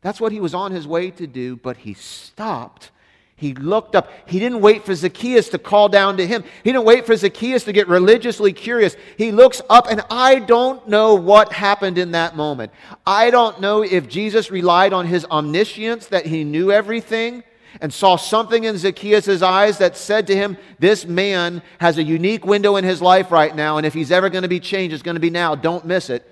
That's 0.00 0.20
what 0.20 0.30
he 0.30 0.40
was 0.40 0.54
on 0.54 0.70
his 0.70 0.86
way 0.86 1.10
to 1.12 1.26
do, 1.26 1.56
but 1.56 1.78
he 1.78 1.94
stopped. 1.94 2.90
He 3.38 3.54
looked 3.54 3.94
up. 3.94 4.10
He 4.26 4.40
didn't 4.40 4.60
wait 4.60 4.84
for 4.84 4.96
Zacchaeus 4.96 5.48
to 5.50 5.58
call 5.58 5.88
down 5.88 6.16
to 6.16 6.26
him. 6.26 6.42
He 6.64 6.72
didn't 6.72 6.84
wait 6.84 7.06
for 7.06 7.14
Zacchaeus 7.16 7.62
to 7.64 7.72
get 7.72 7.86
religiously 7.86 8.52
curious. 8.52 8.96
He 9.16 9.30
looks 9.30 9.62
up, 9.70 9.86
and 9.88 10.02
I 10.10 10.40
don't 10.40 10.88
know 10.88 11.14
what 11.14 11.52
happened 11.52 11.98
in 11.98 12.10
that 12.10 12.36
moment. 12.36 12.72
I 13.06 13.30
don't 13.30 13.60
know 13.60 13.82
if 13.82 14.08
Jesus 14.08 14.50
relied 14.50 14.92
on 14.92 15.06
his 15.06 15.24
omniscience, 15.26 16.06
that 16.06 16.26
he 16.26 16.42
knew 16.42 16.72
everything, 16.72 17.44
and 17.80 17.94
saw 17.94 18.16
something 18.16 18.64
in 18.64 18.76
Zacchaeus' 18.76 19.40
eyes 19.40 19.78
that 19.78 19.96
said 19.96 20.26
to 20.26 20.34
him, 20.34 20.56
This 20.80 21.06
man 21.06 21.62
has 21.78 21.96
a 21.96 22.02
unique 22.02 22.44
window 22.44 22.74
in 22.74 22.82
his 22.82 23.00
life 23.00 23.30
right 23.30 23.54
now, 23.54 23.76
and 23.76 23.86
if 23.86 23.94
he's 23.94 24.10
ever 24.10 24.30
going 24.30 24.42
to 24.42 24.48
be 24.48 24.58
changed, 24.58 24.94
it's 24.94 25.02
going 25.04 25.14
to 25.14 25.20
be 25.20 25.30
now. 25.30 25.54
Don't 25.54 25.84
miss 25.84 26.10
it 26.10 26.28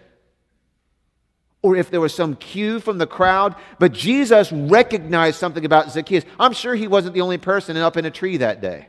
or 1.67 1.75
if 1.75 1.91
there 1.91 2.01
was 2.01 2.15
some 2.15 2.37
cue 2.37 2.79
from 2.79 2.97
the 2.97 3.09
crowd, 3.09 3.57
but 3.81 3.91
Jesus 3.91 4.53
recognized 4.53 5.37
something 5.37 5.65
about 5.65 5.91
Zacchaeus. 5.91 6.23
I'm 6.39 6.53
sure 6.53 6.77
he 6.77 6.87
wasn't 6.87 7.15
the 7.15 7.23
only 7.23 7.39
person 7.39 7.77
up 7.77 7.97
in 7.97 8.05
a 8.05 8.11
tree 8.13 8.37
that 8.37 8.61
day. 8.61 8.87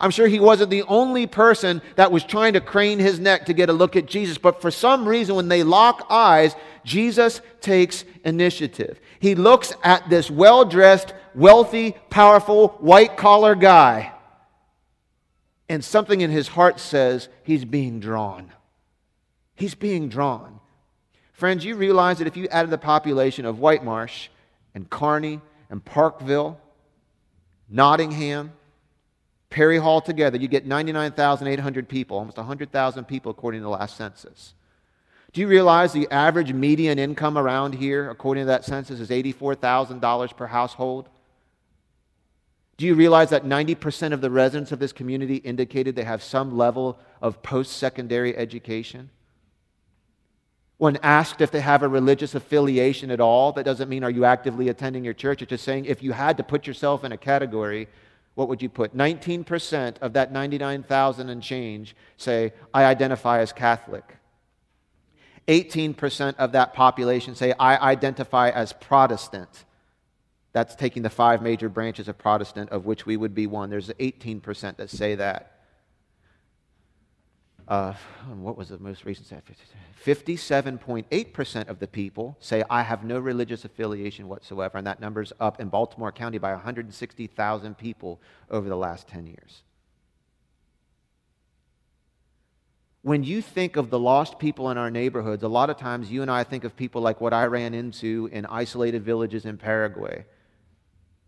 I'm 0.00 0.10
sure 0.10 0.26
he 0.26 0.40
wasn't 0.40 0.70
the 0.70 0.82
only 0.82 1.28
person 1.28 1.80
that 1.94 2.10
was 2.10 2.24
trying 2.24 2.54
to 2.54 2.60
crane 2.60 2.98
his 2.98 3.20
neck 3.20 3.46
to 3.46 3.52
get 3.52 3.68
a 3.68 3.72
look 3.72 3.94
at 3.94 4.06
Jesus, 4.06 4.38
but 4.38 4.60
for 4.60 4.72
some 4.72 5.06
reason, 5.06 5.36
when 5.36 5.46
they 5.46 5.62
lock 5.62 6.08
eyes, 6.10 6.56
Jesus 6.84 7.40
takes 7.60 8.04
initiative. 8.24 8.98
He 9.20 9.36
looks 9.36 9.72
at 9.84 10.10
this 10.10 10.28
well 10.28 10.64
dressed, 10.64 11.14
wealthy, 11.32 11.92
powerful, 12.10 12.70
white 12.80 13.16
collar 13.16 13.54
guy, 13.54 14.12
and 15.68 15.84
something 15.84 16.22
in 16.22 16.30
his 16.32 16.48
heart 16.48 16.80
says 16.80 17.28
he's 17.44 17.64
being 17.64 18.00
drawn. 18.00 18.50
He's 19.54 19.76
being 19.76 20.08
drawn. 20.08 20.58
Friends, 21.34 21.64
you 21.64 21.74
realize 21.74 22.18
that 22.18 22.28
if 22.28 22.36
you 22.36 22.46
added 22.48 22.70
the 22.70 22.78
population 22.78 23.44
of 23.44 23.58
White 23.58 23.84
Marsh 23.84 24.28
and 24.72 24.88
Carney 24.88 25.40
and 25.68 25.84
Parkville, 25.84 26.60
Nottingham, 27.68 28.52
Perry 29.50 29.78
Hall 29.78 30.00
together, 30.00 30.36
you 30.38 30.46
get 30.46 30.64
99,800 30.64 31.88
people, 31.88 32.18
almost 32.18 32.36
100,000 32.36 33.04
people 33.04 33.32
according 33.32 33.60
to 33.60 33.64
the 33.64 33.70
last 33.70 33.96
census. 33.96 34.54
Do 35.32 35.40
you 35.40 35.48
realize 35.48 35.92
the 35.92 36.08
average 36.12 36.52
median 36.52 37.00
income 37.00 37.36
around 37.36 37.74
here, 37.74 38.10
according 38.10 38.42
to 38.42 38.46
that 38.46 38.64
census, 38.64 39.00
is 39.00 39.10
$84,000 39.10 40.36
per 40.36 40.46
household? 40.46 41.08
Do 42.76 42.86
you 42.86 42.94
realize 42.94 43.30
that 43.30 43.44
90% 43.44 44.12
of 44.12 44.20
the 44.20 44.30
residents 44.30 44.70
of 44.70 44.78
this 44.78 44.92
community 44.92 45.36
indicated 45.36 45.96
they 45.96 46.04
have 46.04 46.22
some 46.22 46.56
level 46.56 46.96
of 47.20 47.42
post 47.42 47.76
secondary 47.76 48.36
education? 48.36 49.10
When 50.78 50.98
asked 51.02 51.40
if 51.40 51.50
they 51.50 51.60
have 51.60 51.82
a 51.82 51.88
religious 51.88 52.34
affiliation 52.34 53.10
at 53.10 53.20
all, 53.20 53.52
that 53.52 53.64
doesn't 53.64 53.88
mean 53.88 54.02
are 54.02 54.10
you 54.10 54.24
actively 54.24 54.68
attending 54.68 55.04
your 55.04 55.14
church. 55.14 55.40
It's 55.40 55.50
just 55.50 55.64
saying 55.64 55.84
if 55.84 56.02
you 56.02 56.12
had 56.12 56.36
to 56.38 56.42
put 56.42 56.66
yourself 56.66 57.04
in 57.04 57.12
a 57.12 57.16
category, 57.16 57.88
what 58.34 58.48
would 58.48 58.60
you 58.60 58.68
put? 58.68 58.96
19% 58.96 59.98
of 59.98 60.14
that 60.14 60.32
99,000 60.32 61.28
and 61.28 61.42
change 61.42 61.94
say, 62.16 62.52
I 62.72 62.84
identify 62.84 63.38
as 63.40 63.52
Catholic. 63.52 64.16
18% 65.46 66.36
of 66.36 66.52
that 66.52 66.74
population 66.74 67.34
say, 67.34 67.52
I 67.58 67.76
identify 67.76 68.50
as 68.50 68.72
Protestant. 68.72 69.64
That's 70.52 70.74
taking 70.74 71.02
the 71.02 71.10
five 71.10 71.42
major 71.42 71.68
branches 71.68 72.08
of 72.08 72.18
Protestant, 72.18 72.70
of 72.70 72.86
which 72.86 73.06
we 73.06 73.16
would 73.16 73.34
be 73.34 73.46
one. 73.46 73.70
There's 73.70 73.90
18% 73.90 74.76
that 74.76 74.90
say 74.90 75.14
that. 75.16 75.53
Uh, 77.66 77.94
what 78.36 78.58
was 78.58 78.68
the 78.68 78.78
most 78.78 79.04
recent 79.04 79.26
stat? 79.26 79.42
57.8% 80.04 81.68
of 81.68 81.78
the 81.78 81.86
people 81.86 82.36
say, 82.40 82.62
I 82.68 82.82
have 82.82 83.04
no 83.04 83.18
religious 83.18 83.64
affiliation 83.64 84.28
whatsoever. 84.28 84.76
And 84.76 84.86
that 84.86 85.00
number's 85.00 85.32
up 85.40 85.60
in 85.60 85.68
Baltimore 85.68 86.12
County 86.12 86.36
by 86.36 86.52
160,000 86.52 87.78
people 87.78 88.20
over 88.50 88.68
the 88.68 88.76
last 88.76 89.08
10 89.08 89.26
years. 89.26 89.62
When 93.00 93.24
you 93.24 93.40
think 93.40 93.76
of 93.76 93.90
the 93.90 93.98
lost 93.98 94.38
people 94.38 94.70
in 94.70 94.78
our 94.78 94.90
neighborhoods, 94.90 95.42
a 95.42 95.48
lot 95.48 95.70
of 95.70 95.76
times 95.76 96.10
you 96.10 96.22
and 96.22 96.30
I 96.30 96.44
think 96.44 96.64
of 96.64 96.76
people 96.76 97.02
like 97.02 97.20
what 97.20 97.32
I 97.32 97.44
ran 97.46 97.74
into 97.74 98.28
in 98.32 98.46
isolated 98.46 99.04
villages 99.04 99.44
in 99.44 99.56
Paraguay 99.58 100.24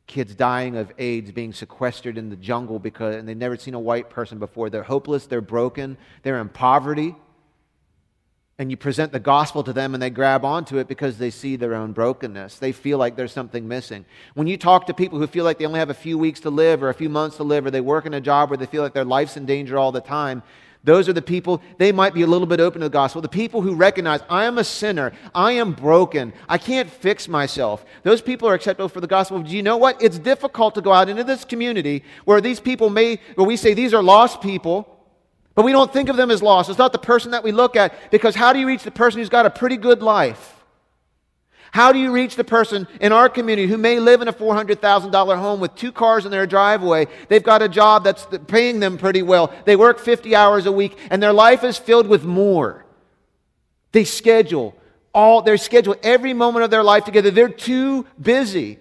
kids 0.07 0.35
dying 0.35 0.77
of 0.77 0.93
AIDS, 0.99 1.33
being 1.33 1.53
sequestered 1.53 2.17
in 2.17 2.31
the 2.31 2.37
jungle 2.37 2.79
because 2.79 3.17
and 3.17 3.29
they've 3.29 3.37
never 3.37 3.57
seen 3.57 3.75
a 3.75 3.81
white 3.81 4.11
person 4.11 4.39
before. 4.39 4.71
They're 4.71 4.83
hopeless, 4.83 5.27
they're 5.27 5.41
broken, 5.41 5.97
they're 6.23 6.41
in 6.41 6.49
poverty. 6.49 7.15
And 8.59 8.71
you 8.71 8.77
present 8.79 9.13
the 9.13 9.21
gospel 9.21 9.63
to 9.65 9.73
them 9.75 9.93
and 9.93 10.03
they 10.03 10.09
grab 10.09 10.43
onto 10.43 10.79
it 10.79 10.89
because 10.89 11.19
they 11.19 11.29
see 11.29 11.57
their 11.57 11.75
own 11.75 11.93
brokenness. 11.93 12.59
They 12.59 12.73
feel 12.73 12.97
like 12.97 13.15
there's 13.15 13.33
something 13.33 13.69
missing. 13.69 14.07
When 14.33 14.47
you 14.47 14.57
talk 14.57 14.87
to 14.87 14.95
people 14.95 15.19
who 15.19 15.27
feel 15.27 15.45
like 15.45 15.59
they 15.59 15.67
only 15.67 15.79
have 15.79 15.91
a 15.91 15.95
few 15.95 16.17
weeks 16.17 16.41
to 16.41 16.51
live 16.51 16.83
or 16.83 16.89
a 16.89 16.95
few 16.95 17.11
months 17.11 17.37
to 17.37 17.43
live 17.43 17.67
or 17.67 17.71
they 17.71 17.83
work 17.83 18.07
in 18.07 18.15
a 18.15 18.21
job 18.21 18.49
where 18.49 18.57
they 18.57 18.65
feel 18.65 18.83
like 18.83 18.95
their 18.95 19.05
life's 19.05 19.37
in 19.37 19.45
danger 19.45 19.77
all 19.77 19.93
the 19.93 20.01
time, 20.01 20.43
those 20.87 21.09
are 21.09 21.13
the 21.13 21.21
people, 21.21 21.61
they 21.79 21.91
might 21.91 22.15
be 22.15 22.23
a 22.23 22.29
little 22.29 22.47
bit 22.47 22.61
open 22.61 22.81
to 22.81 22.87
the 22.87 22.91
gospel. 22.91 23.21
The 23.21 23.29
people 23.29 23.61
who 23.61 23.75
recognize, 23.75 24.21
I 24.31 24.45
am 24.45 24.57
a 24.57 24.63
sinner, 24.63 25.13
I 25.35 25.51
am 25.53 25.73
broken, 25.73 26.33
I 26.49 26.59
can't 26.59 26.89
fix 26.89 27.27
myself. 27.27 27.85
Those 28.05 28.23
people 28.23 28.49
are 28.49 28.55
acceptable 28.55 28.89
for 28.89 29.01
the 29.01 29.09
gospel. 29.09 29.43
Do 29.43 29.51
you 29.51 29.65
know 29.65 29.77
what? 29.77 30.01
It's 30.01 30.17
difficult 30.17 30.77
to 30.77 30.81
go 30.81 30.93
out 30.93 31.09
into 31.09 31.25
this 31.25 31.45
community 31.45 32.05
where 32.25 32.41
these 32.41 32.61
people 32.61 32.89
may, 32.89 33.19
where 33.35 33.45
we 33.45 33.57
say 33.57 33.75
these 33.75 33.93
are 33.95 34.03
lost 34.03 34.41
people, 34.41 34.89
but 35.57 35.65
we 35.65 35.73
don't 35.73 35.93
think 35.93 36.09
of 36.09 36.17
them 36.17 36.31
as 36.31 36.41
lost. 36.41 36.71
It's 36.71 36.79
not 36.79 36.93
the 36.93 36.99
person 36.99 37.33
that 37.33 37.43
we 37.43 37.51
look 37.51 37.75
at 37.75 38.13
because 38.13 38.37
how 38.37 38.53
do 38.53 38.61
you 38.61 38.69
reach 38.69 38.85
the 38.85 38.93
person 38.93 39.19
who's 39.19 39.29
got 39.29 39.45
a 39.45 39.51
pretty 39.51 39.77
good 39.77 40.03
life? 40.03 40.56
How 41.77 41.93
do 41.93 41.99
you 41.99 42.11
reach 42.11 42.37
the 42.37 42.43
person 42.43 42.89
in 43.03 43.13
our 43.13 43.29
community 43.29 43.69
who 43.69 43.77
may 43.77 44.01
live 44.01 44.23
in 44.23 44.29
a 44.29 44.33
$400,000 44.33 45.39
home 45.39 45.61
with 45.61 45.75
two 45.75 45.93
cars 45.93 46.25
in 46.25 46.31
their 46.31 46.47
driveway? 46.47 47.07
They've 47.29 47.43
got 47.43 47.61
a 47.61 47.69
job 47.69 48.03
that's 48.03 48.27
paying 48.47 48.81
them 48.81 48.97
pretty 48.97 49.21
well. 49.21 49.53
They 49.67 49.77
work 49.77 49.99
50 49.99 50.35
hours 50.35 50.65
a 50.65 50.73
week, 50.73 50.97
and 51.11 51.23
their 51.23 51.35
life 51.35 51.65
is 51.65 51.77
filled 51.77 52.07
with 52.07 52.25
more. 52.25 52.87
They 53.93 54.05
schedule 54.05 54.75
all, 55.13 55.43
they 55.43 55.55
schedule 55.59 55.97
every 56.03 56.33
moment 56.33 56.65
of 56.65 56.71
their 56.71 56.83
life 56.83 57.05
together. 57.05 57.31
They're 57.31 57.51
too 57.51 58.07
busy. 58.19 58.79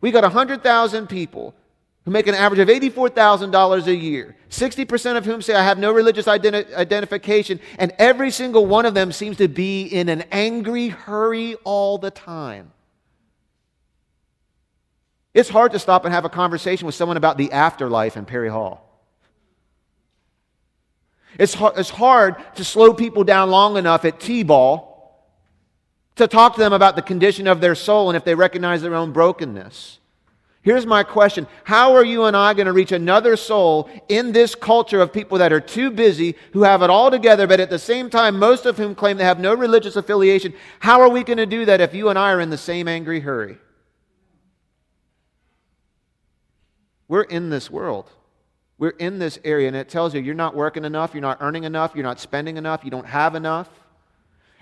We 0.00 0.12
got 0.12 0.22
100,000 0.22 1.08
people 1.08 1.56
who 2.08 2.12
make 2.12 2.26
an 2.26 2.34
average 2.34 2.58
of 2.58 2.68
$84,000 2.68 3.86
a 3.86 3.94
year, 3.94 4.34
60% 4.48 5.18
of 5.18 5.26
whom 5.26 5.42
say, 5.42 5.54
I 5.54 5.62
have 5.62 5.76
no 5.76 5.92
religious 5.92 6.24
identi- 6.24 6.72
identification, 6.72 7.60
and 7.78 7.92
every 7.98 8.30
single 8.30 8.64
one 8.64 8.86
of 8.86 8.94
them 8.94 9.12
seems 9.12 9.36
to 9.36 9.46
be 9.46 9.82
in 9.82 10.08
an 10.08 10.22
angry 10.32 10.88
hurry 10.88 11.56
all 11.64 11.98
the 11.98 12.10
time. 12.10 12.72
It's 15.34 15.50
hard 15.50 15.72
to 15.72 15.78
stop 15.78 16.06
and 16.06 16.14
have 16.14 16.24
a 16.24 16.30
conversation 16.30 16.86
with 16.86 16.94
someone 16.94 17.18
about 17.18 17.36
the 17.36 17.52
afterlife 17.52 18.16
in 18.16 18.24
Perry 18.24 18.48
Hall. 18.48 18.88
It's, 21.38 21.54
it's 21.76 21.90
hard 21.90 22.36
to 22.54 22.64
slow 22.64 22.94
people 22.94 23.22
down 23.22 23.50
long 23.50 23.76
enough 23.76 24.06
at 24.06 24.18
T 24.18 24.44
ball 24.44 25.28
to 26.16 26.26
talk 26.26 26.54
to 26.54 26.60
them 26.60 26.72
about 26.72 26.96
the 26.96 27.02
condition 27.02 27.46
of 27.46 27.60
their 27.60 27.74
soul 27.74 28.08
and 28.08 28.16
if 28.16 28.24
they 28.24 28.34
recognize 28.34 28.80
their 28.80 28.94
own 28.94 29.12
brokenness. 29.12 29.97
Here's 30.68 30.84
my 30.84 31.02
question 31.02 31.46
How 31.64 31.94
are 31.94 32.04
you 32.04 32.24
and 32.24 32.36
I 32.36 32.52
going 32.52 32.66
to 32.66 32.74
reach 32.74 32.92
another 32.92 33.38
soul 33.38 33.88
in 34.10 34.32
this 34.32 34.54
culture 34.54 35.00
of 35.00 35.14
people 35.14 35.38
that 35.38 35.50
are 35.50 35.62
too 35.62 35.90
busy, 35.90 36.36
who 36.52 36.62
have 36.62 36.82
it 36.82 36.90
all 36.90 37.10
together, 37.10 37.46
but 37.46 37.58
at 37.58 37.70
the 37.70 37.78
same 37.78 38.10
time, 38.10 38.38
most 38.38 38.66
of 38.66 38.76
whom 38.76 38.94
claim 38.94 39.16
they 39.16 39.24
have 39.24 39.40
no 39.40 39.54
religious 39.54 39.96
affiliation? 39.96 40.52
How 40.80 41.00
are 41.00 41.08
we 41.08 41.24
going 41.24 41.38
to 41.38 41.46
do 41.46 41.64
that 41.64 41.80
if 41.80 41.94
you 41.94 42.10
and 42.10 42.18
I 42.18 42.32
are 42.32 42.40
in 42.42 42.50
the 42.50 42.58
same 42.58 42.86
angry 42.86 43.20
hurry? 43.20 43.56
We're 47.08 47.22
in 47.22 47.48
this 47.48 47.70
world. 47.70 48.10
We're 48.76 48.90
in 48.90 49.18
this 49.18 49.38
area, 49.44 49.68
and 49.68 49.76
it 49.76 49.88
tells 49.88 50.14
you 50.14 50.20
you're 50.20 50.34
not 50.34 50.54
working 50.54 50.84
enough, 50.84 51.14
you're 51.14 51.22
not 51.22 51.38
earning 51.40 51.64
enough, 51.64 51.92
you're 51.94 52.04
not 52.04 52.20
spending 52.20 52.58
enough, 52.58 52.84
you 52.84 52.90
don't 52.90 53.06
have 53.06 53.34
enough. 53.34 53.70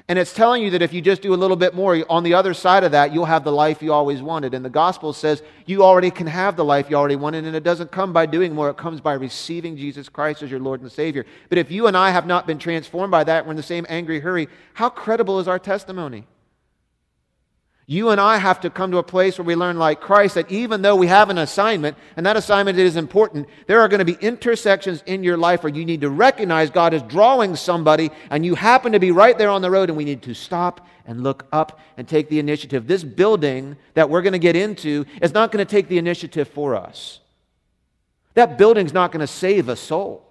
And 0.09 0.21
it's 0.21 0.33
telling 0.33 0.63
you 0.63 0.71
that 0.71 0.83
if 0.83 0.93
you 0.93 1.01
just 1.01 1.21
do 1.21 1.35
a 1.35 1.37
little 1.37 1.57
bit 1.57 1.75
more, 1.75 2.05
on 2.09 2.23
the 2.23 2.35
other 2.35 2.55
side 2.55 2.85
of 2.85 2.93
that, 2.93 3.13
you'll 3.13 3.25
have 3.25 3.43
the 3.43 3.51
life 3.51 3.83
you 3.83 3.93
always 3.93 4.23
wanted. 4.23 4.55
And 4.55 4.65
the 4.65 4.71
gospel 4.71 5.13
says 5.13 5.43
you 5.67 5.83
already 5.83 6.13
can 6.13 6.29
have 6.29 6.55
the 6.55 6.65
life 6.65 6.89
you 6.89 6.95
already 6.95 7.17
wanted, 7.17 7.45
and 7.45 7.57
it 7.57 7.65
doesn't 7.65 7.91
come 7.91 8.13
by 8.13 8.27
doing 8.27 8.55
more, 8.55 8.71
it 8.71 8.77
comes 8.77 9.01
by 9.01 9.15
receiving 9.15 9.77
Jesus 9.77 10.09
Christ 10.09 10.45
as 10.45 10.51
your 10.51 10.61
Lord 10.61 10.81
and 10.81 10.93
Savior. 10.93 11.27
But 11.49 11.59
if 11.59 11.73
you 11.73 11.89
and 11.89 11.97
I 11.97 12.11
have 12.11 12.27
not 12.27 12.47
been 12.47 12.59
transformed 12.59 13.11
by 13.11 13.25
that, 13.25 13.45
we're 13.45 13.51
in 13.51 13.57
the 13.57 13.65
same 13.65 13.85
angry 13.89 14.21
hurry, 14.21 14.49
how 14.75 14.91
credible 14.91 15.41
is 15.41 15.49
our 15.49 15.59
testimony? 15.59 16.25
You 17.89 18.11
and 18.11 18.21
I 18.21 18.39
have 18.39 18.61
to 18.63 18.71
come 18.71 18.91
to 18.91 18.99
a 18.99 19.03
place 19.05 19.39
where 19.39 19.45
we 19.45 19.55
learn, 19.55 19.79
like 19.79 20.01
Christ, 20.01 20.35
that 20.35 20.51
even 20.51 20.83
though 20.83 20.97
we 20.97 21.07
have 21.07 21.31
an 21.31 21.39
assignment, 21.39 21.97
and 22.17 22.27
that 22.27 22.37
assignment 22.37 22.79
is 22.81 22.97
important, 22.97 23.49
there 23.69 23.81
are 23.81 23.87
going 23.87 24.01
to 24.01 24.05
be 24.05 24.19
intersections 24.21 25.05
in 25.07 25.23
your 25.23 25.37
life 25.37 25.63
where 25.63 25.73
you 25.73 25.85
need 25.85 26.01
to 26.01 26.11
recognize 26.11 26.69
God 26.69 26.95
is 26.95 27.03
drawing 27.03 27.55
somebody, 27.55 28.11
and 28.29 28.45
you 28.45 28.57
happen 28.57 28.91
to 28.91 28.99
be 28.99 29.13
right 29.13 29.39
there 29.39 29.51
on 29.51 29.63
the 29.63 29.71
road, 29.71 29.89
and 29.89 29.97
we 29.97 30.05
need 30.05 30.23
to 30.23 30.35
stop 30.35 30.85
and 31.07 31.23
look 31.23 31.47
up 31.53 31.79
and 31.97 32.09
take 32.09 32.29
the 32.29 32.41
initiative. 32.41 32.89
This 32.89 33.05
building 33.05 33.77
that 33.95 34.11
we're 34.11 34.23
going 34.23 34.33
to 34.33 34.41
get 34.41 34.57
into 34.57 35.05
is 35.23 35.33
not 35.33 35.53
going 35.53 35.65
to 35.65 35.71
take 35.71 35.87
the 35.87 35.99
initiative 35.99 36.49
for 36.49 36.75
us. 36.75 37.21
That 38.35 38.59
building's 38.59 38.93
not 38.93 39.13
going 39.13 39.21
to 39.21 39.29
save 39.29 39.69
a 39.69 39.77
soul. 39.77 40.27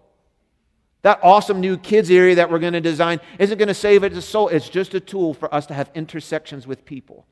That 1.04 1.22
awesome 1.24 1.62
new 1.62 1.78
kids 1.78 2.12
area 2.12 2.36
that 2.36 2.52
we're 2.52 2.60
going 2.60 2.74
to 2.74 2.82
design 2.82 3.22
isn't 3.40 3.58
going 3.58 3.70
to 3.70 3.74
save 3.74 4.04
a 4.04 4.22
soul. 4.22 4.50
It's 4.50 4.68
just 4.68 4.94
a 4.94 5.00
tool 5.00 5.34
for 5.34 5.54
us 5.56 5.68
to 5.68 5.74
have 5.74 5.90
intersections 5.96 6.68
with 6.68 6.84
people. 6.84 7.26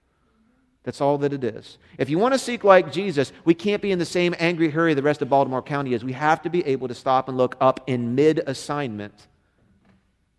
That's 0.83 0.99
all 0.99 1.17
that 1.19 1.31
it 1.31 1.43
is. 1.43 1.77
If 1.97 2.09
you 2.09 2.19
want 2.19 2.33
to 2.33 2.39
seek 2.39 2.63
like 2.63 2.91
Jesus, 2.91 3.31
we 3.45 3.53
can't 3.53 3.81
be 3.81 3.91
in 3.91 3.99
the 3.99 4.05
same 4.05 4.35
angry 4.37 4.69
hurry 4.69 4.93
the 4.93 5.01
rest 5.01 5.21
of 5.21 5.29
Baltimore 5.29 5.61
County 5.61 5.93
is. 5.93 6.03
We 6.03 6.11
have 6.13 6.41
to 6.41 6.49
be 6.49 6.65
able 6.65 6.89
to 6.89 6.95
stop 6.95 7.29
and 7.29 7.37
look 7.37 7.55
up 7.61 7.81
in 7.87 8.15
mid 8.15 8.39
assignment 8.47 9.15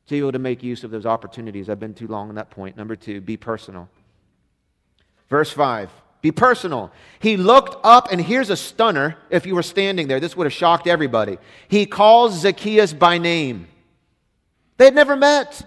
to 0.06 0.10
be 0.10 0.18
able 0.18 0.32
to 0.32 0.38
make 0.38 0.62
use 0.62 0.84
of 0.84 0.90
those 0.90 1.06
opportunities. 1.06 1.70
I've 1.70 1.80
been 1.80 1.94
too 1.94 2.08
long 2.08 2.28
on 2.28 2.34
that 2.34 2.50
point. 2.50 2.76
Number 2.76 2.94
two, 2.94 3.22
be 3.22 3.38
personal. 3.38 3.88
Verse 5.30 5.50
5. 5.50 5.90
Be 6.20 6.30
personal. 6.30 6.90
He 7.20 7.36
looked 7.36 7.76
up, 7.84 8.08
and 8.10 8.20
here's 8.20 8.50
a 8.50 8.56
stunner. 8.56 9.16
If 9.30 9.46
you 9.46 9.54
were 9.54 9.62
standing 9.62 10.08
there, 10.08 10.20
this 10.20 10.36
would 10.36 10.44
have 10.44 10.52
shocked 10.52 10.86
everybody. 10.86 11.38
He 11.68 11.86
calls 11.86 12.40
Zacchaeus 12.40 12.92
by 12.92 13.18
name. 13.18 13.68
They 14.76 14.86
had 14.86 14.94
never 14.94 15.16
met. 15.16 15.62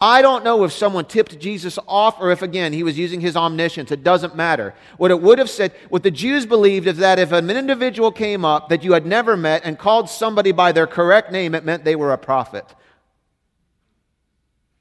I 0.00 0.20
don't 0.20 0.44
know 0.44 0.64
if 0.64 0.72
someone 0.72 1.06
tipped 1.06 1.38
Jesus 1.38 1.78
off 1.88 2.20
or 2.20 2.30
if, 2.30 2.42
again, 2.42 2.74
he 2.74 2.82
was 2.82 2.98
using 2.98 3.20
his 3.20 3.34
omniscience. 3.34 3.90
It 3.90 4.04
doesn't 4.04 4.36
matter. 4.36 4.74
What 4.98 5.10
it 5.10 5.22
would 5.22 5.38
have 5.38 5.48
said, 5.48 5.72
what 5.88 6.02
the 6.02 6.10
Jews 6.10 6.44
believed 6.44 6.86
is 6.86 6.98
that 6.98 7.18
if 7.18 7.32
an 7.32 7.48
individual 7.50 8.12
came 8.12 8.44
up 8.44 8.68
that 8.68 8.84
you 8.84 8.92
had 8.92 9.06
never 9.06 9.38
met 9.38 9.62
and 9.64 9.78
called 9.78 10.10
somebody 10.10 10.52
by 10.52 10.72
their 10.72 10.86
correct 10.86 11.32
name, 11.32 11.54
it 11.54 11.64
meant 11.64 11.84
they 11.84 11.96
were 11.96 12.12
a 12.12 12.18
prophet. 12.18 12.66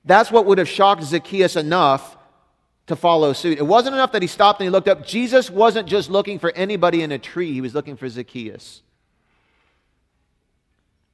That's 0.04 0.32
what 0.32 0.46
would 0.46 0.58
have 0.58 0.68
shocked 0.68 1.04
Zacchaeus 1.04 1.56
enough 1.56 2.18
to 2.88 2.96
follow 2.98 3.32
suit. 3.32 3.58
It 3.58 3.66
wasn't 3.66 3.96
enough 3.96 4.12
that 4.12 4.22
he 4.22 4.28
stopped 4.28 4.60
and 4.60 4.66
he 4.66 4.70
looked 4.70 4.90
up. 4.90 5.08
Jesus 5.08 5.50
wasn't 5.50 5.88
just 5.88 6.10
looking 6.10 6.40
for 6.40 6.52
anybody 6.52 7.02
in 7.02 7.14
a 7.14 7.18
tree, 7.18 7.54
he 7.54 7.62
was 7.62 7.74
looking 7.74 7.96
for 7.96 8.10
Zacchaeus. 8.10 8.82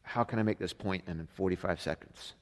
How 0.02 0.24
can 0.24 0.40
I 0.40 0.44
make 0.44 0.58
this 0.58 0.74
point 0.74 1.04
in 1.08 1.28
45 1.36 1.80
seconds? 1.80 2.34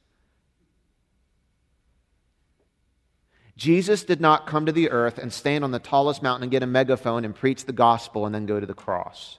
Jesus 3.60 4.06
did 4.06 4.22
not 4.22 4.48
come 4.48 4.66
to 4.68 4.72
the 4.72 4.90
earth 4.90 5.18
and 5.18 5.34
stand 5.34 5.66
on 5.66 5.72
the 5.72 5.80
tallest 5.80 6.24
mountain 6.24 6.44
and 6.44 6.52
get 6.52 6.64
a 6.64 6.68
megaphone 6.68 7.26
and 7.26 7.36
preach 7.36 7.66
the 7.66 7.74
gospel 7.74 8.26
and 8.26 8.34
then 8.34 8.46
go 8.46 8.58
to 8.58 8.66
the 8.66 8.74
cross. 8.74 9.38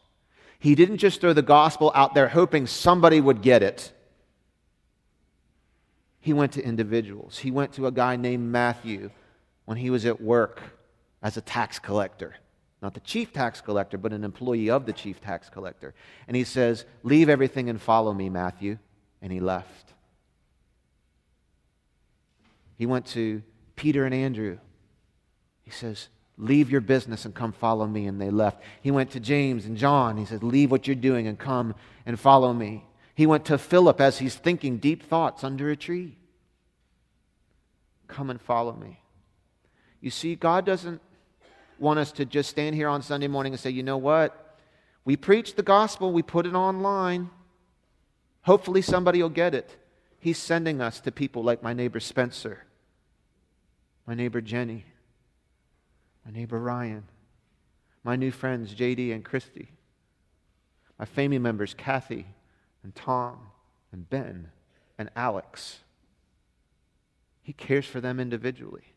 He 0.58 0.74
didn't 0.74 0.98
just 0.98 1.22
throw 1.22 1.32
the 1.32 1.40
gospel 1.40 1.90
out 1.94 2.14
there 2.14 2.28
hoping 2.28 2.66
somebody 2.66 3.18
would 3.18 3.40
get 3.40 3.62
it. 3.62 3.90
He 6.20 6.34
went 6.34 6.52
to 6.52 6.62
individuals. 6.62 7.38
He 7.38 7.50
went 7.50 7.72
to 7.72 7.86
a 7.86 7.90
guy 7.90 8.16
named 8.16 8.52
Matthew 8.52 9.10
when 9.64 9.78
he 9.78 9.88
was 9.88 10.04
at 10.04 10.20
work 10.20 10.60
as 11.22 11.38
a 11.38 11.40
tax 11.40 11.78
collector. 11.78 12.34
Not 12.82 12.92
the 12.92 13.00
chief 13.00 13.32
tax 13.32 13.62
collector, 13.62 13.96
but 13.96 14.12
an 14.12 14.22
employee 14.22 14.68
of 14.68 14.84
the 14.84 14.92
chief 14.92 15.22
tax 15.22 15.48
collector. 15.48 15.94
And 16.28 16.36
he 16.36 16.44
says, 16.44 16.84
Leave 17.02 17.30
everything 17.30 17.70
and 17.70 17.80
follow 17.80 18.12
me, 18.12 18.28
Matthew. 18.28 18.76
And 19.22 19.32
he 19.32 19.40
left. 19.40 19.94
He 22.76 22.84
went 22.84 23.06
to 23.06 23.42
Peter 23.80 24.04
and 24.04 24.14
Andrew. 24.14 24.58
He 25.62 25.70
says, 25.70 26.08
Leave 26.36 26.70
your 26.70 26.82
business 26.82 27.24
and 27.24 27.34
come 27.34 27.50
follow 27.50 27.86
me. 27.86 28.06
And 28.06 28.20
they 28.20 28.28
left. 28.28 28.62
He 28.82 28.90
went 28.90 29.12
to 29.12 29.20
James 29.20 29.64
and 29.64 29.74
John. 29.74 30.18
He 30.18 30.26
said, 30.26 30.42
Leave 30.42 30.70
what 30.70 30.86
you're 30.86 30.94
doing 30.94 31.26
and 31.26 31.38
come 31.38 31.74
and 32.04 32.20
follow 32.20 32.52
me. 32.52 32.84
He 33.14 33.24
went 33.24 33.46
to 33.46 33.56
Philip 33.56 33.98
as 33.98 34.18
he's 34.18 34.34
thinking 34.34 34.76
deep 34.76 35.02
thoughts 35.02 35.44
under 35.44 35.70
a 35.70 35.76
tree. 35.76 36.18
Come 38.06 38.28
and 38.28 38.38
follow 38.38 38.74
me. 38.74 39.00
You 40.02 40.10
see, 40.10 40.34
God 40.34 40.66
doesn't 40.66 41.00
want 41.78 42.00
us 42.00 42.12
to 42.12 42.26
just 42.26 42.50
stand 42.50 42.76
here 42.76 42.88
on 42.88 43.00
Sunday 43.00 43.28
morning 43.28 43.54
and 43.54 43.60
say, 43.60 43.70
you 43.70 43.82
know 43.82 43.96
what? 43.96 44.58
We 45.06 45.16
preach 45.16 45.54
the 45.54 45.62
gospel, 45.62 46.12
we 46.12 46.22
put 46.22 46.44
it 46.44 46.54
online. 46.54 47.30
Hopefully, 48.42 48.82
somebody 48.82 49.22
will 49.22 49.30
get 49.30 49.54
it. 49.54 49.74
He's 50.18 50.36
sending 50.36 50.82
us 50.82 51.00
to 51.00 51.10
people 51.10 51.42
like 51.42 51.62
my 51.62 51.72
neighbor 51.72 51.98
Spencer 51.98 52.64
my 54.10 54.16
neighbor 54.16 54.40
Jenny, 54.40 54.84
my 56.26 56.32
neighbor 56.32 56.58
Ryan, 56.58 57.04
my 58.02 58.16
new 58.16 58.32
friends 58.32 58.74
JD 58.74 59.14
and 59.14 59.24
Christy, 59.24 59.70
my 60.98 61.04
family 61.04 61.38
members 61.38 61.74
Kathy 61.74 62.26
and 62.82 62.92
Tom 62.92 63.38
and 63.92 64.10
Ben 64.10 64.48
and 64.98 65.10
Alex. 65.14 65.78
He 67.40 67.52
cares 67.52 67.86
for 67.86 68.00
them 68.00 68.18
individually. 68.18 68.94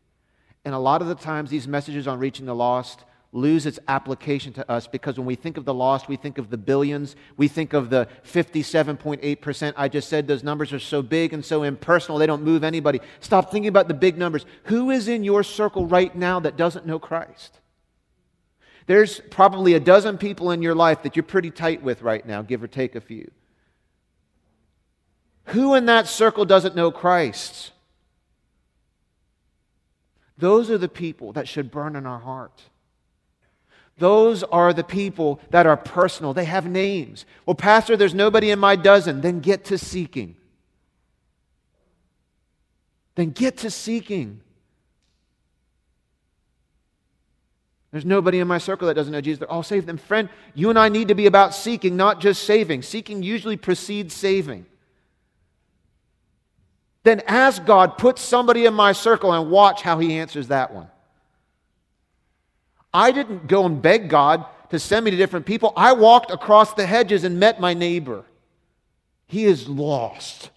And 0.64 0.74
a 0.74 0.80
lot 0.80 1.00
of 1.00 1.06
the 1.06 1.14
times, 1.14 1.48
these 1.48 1.68
messages 1.68 2.08
on 2.08 2.18
reaching 2.18 2.46
the 2.46 2.52
lost 2.52 3.04
lose 3.34 3.66
its 3.66 3.80
application 3.88 4.52
to 4.52 4.70
us 4.70 4.86
because 4.86 5.18
when 5.18 5.26
we 5.26 5.34
think 5.34 5.56
of 5.56 5.64
the 5.64 5.74
lost, 5.74 6.08
we 6.08 6.16
think 6.16 6.38
of 6.38 6.50
the 6.50 6.56
billions. 6.56 7.16
We 7.36 7.48
think 7.48 7.72
of 7.72 7.90
the 7.90 8.06
57.8%. 8.24 9.72
I 9.76 9.88
just 9.88 10.08
said 10.08 10.28
those 10.28 10.44
numbers 10.44 10.72
are 10.72 10.78
so 10.78 11.02
big 11.02 11.32
and 11.32 11.44
so 11.44 11.64
impersonal, 11.64 12.18
they 12.18 12.26
don't 12.26 12.44
move 12.44 12.62
anybody. 12.62 13.00
Stop 13.18 13.50
thinking 13.50 13.68
about 13.68 13.88
the 13.88 13.94
big 13.94 14.16
numbers. 14.16 14.46
Who 14.64 14.90
is 14.90 15.08
in 15.08 15.24
your 15.24 15.42
circle 15.42 15.84
right 15.84 16.14
now 16.14 16.38
that 16.40 16.56
doesn't 16.56 16.86
know 16.86 17.00
Christ? 17.00 17.58
There's 18.86 19.20
probably 19.30 19.74
a 19.74 19.80
dozen 19.80 20.16
people 20.16 20.52
in 20.52 20.62
your 20.62 20.74
life 20.76 21.02
that 21.02 21.16
you're 21.16 21.24
pretty 21.24 21.50
tight 21.50 21.82
with 21.82 22.02
right 22.02 22.24
now, 22.24 22.42
give 22.42 22.62
or 22.62 22.68
take 22.68 22.94
a 22.94 23.00
few. 23.00 23.30
Who 25.46 25.74
in 25.74 25.86
that 25.86 26.06
circle 26.06 26.44
doesn't 26.44 26.76
know 26.76 26.92
Christ? 26.92 27.72
Those 30.38 30.70
are 30.70 30.78
the 30.78 30.88
people 30.88 31.32
that 31.32 31.48
should 31.48 31.72
burn 31.72 31.96
in 31.96 32.06
our 32.06 32.20
heart. 32.20 32.62
Those 33.98 34.42
are 34.42 34.72
the 34.72 34.84
people 34.84 35.40
that 35.50 35.66
are 35.66 35.76
personal. 35.76 36.34
They 36.34 36.46
have 36.46 36.66
names. 36.66 37.24
Well, 37.46 37.54
Pastor, 37.54 37.96
there's 37.96 38.14
nobody 38.14 38.50
in 38.50 38.58
my 38.58 38.76
dozen. 38.76 39.20
Then 39.20 39.40
get 39.40 39.66
to 39.66 39.78
seeking. 39.78 40.36
Then 43.14 43.30
get 43.30 43.58
to 43.58 43.70
seeking. 43.70 44.40
There's 47.92 48.04
nobody 48.04 48.40
in 48.40 48.48
my 48.48 48.58
circle 48.58 48.88
that 48.88 48.94
doesn't 48.94 49.12
know 49.12 49.20
Jesus. 49.20 49.38
They're 49.38 49.50
all 49.50 49.62
saved. 49.62 50.00
Friend, 50.00 50.28
you 50.54 50.68
and 50.68 50.76
I 50.76 50.88
need 50.88 51.08
to 51.08 51.14
be 51.14 51.26
about 51.26 51.54
seeking, 51.54 51.96
not 51.96 52.20
just 52.20 52.42
saving. 52.42 52.82
Seeking 52.82 53.22
usually 53.22 53.56
precedes 53.56 54.12
saving. 54.14 54.66
Then 57.04 57.22
ask 57.28 57.64
God, 57.64 57.96
put 57.96 58.18
somebody 58.18 58.66
in 58.66 58.74
my 58.74 58.90
circle 58.90 59.32
and 59.32 59.48
watch 59.48 59.82
how 59.82 60.00
he 60.00 60.14
answers 60.14 60.48
that 60.48 60.74
one. 60.74 60.88
I 62.94 63.10
didn't 63.10 63.48
go 63.48 63.66
and 63.66 63.82
beg 63.82 64.08
God 64.08 64.46
to 64.70 64.78
send 64.78 65.04
me 65.04 65.10
to 65.10 65.16
different 65.16 65.44
people. 65.44 65.72
I 65.76 65.92
walked 65.92 66.30
across 66.30 66.72
the 66.72 66.86
hedges 66.86 67.24
and 67.24 67.40
met 67.40 67.60
my 67.60 67.74
neighbor. 67.74 68.24
He 69.26 69.44
is 69.44 69.68
lost. 69.68 70.50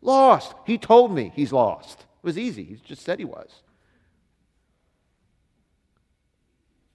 Lost. 0.00 0.54
He 0.66 0.78
told 0.78 1.14
me 1.14 1.30
he's 1.36 1.52
lost. 1.52 2.00
It 2.00 2.26
was 2.26 2.38
easy. 2.38 2.64
He 2.64 2.76
just 2.76 3.02
said 3.02 3.18
he 3.18 3.26
was. 3.26 3.50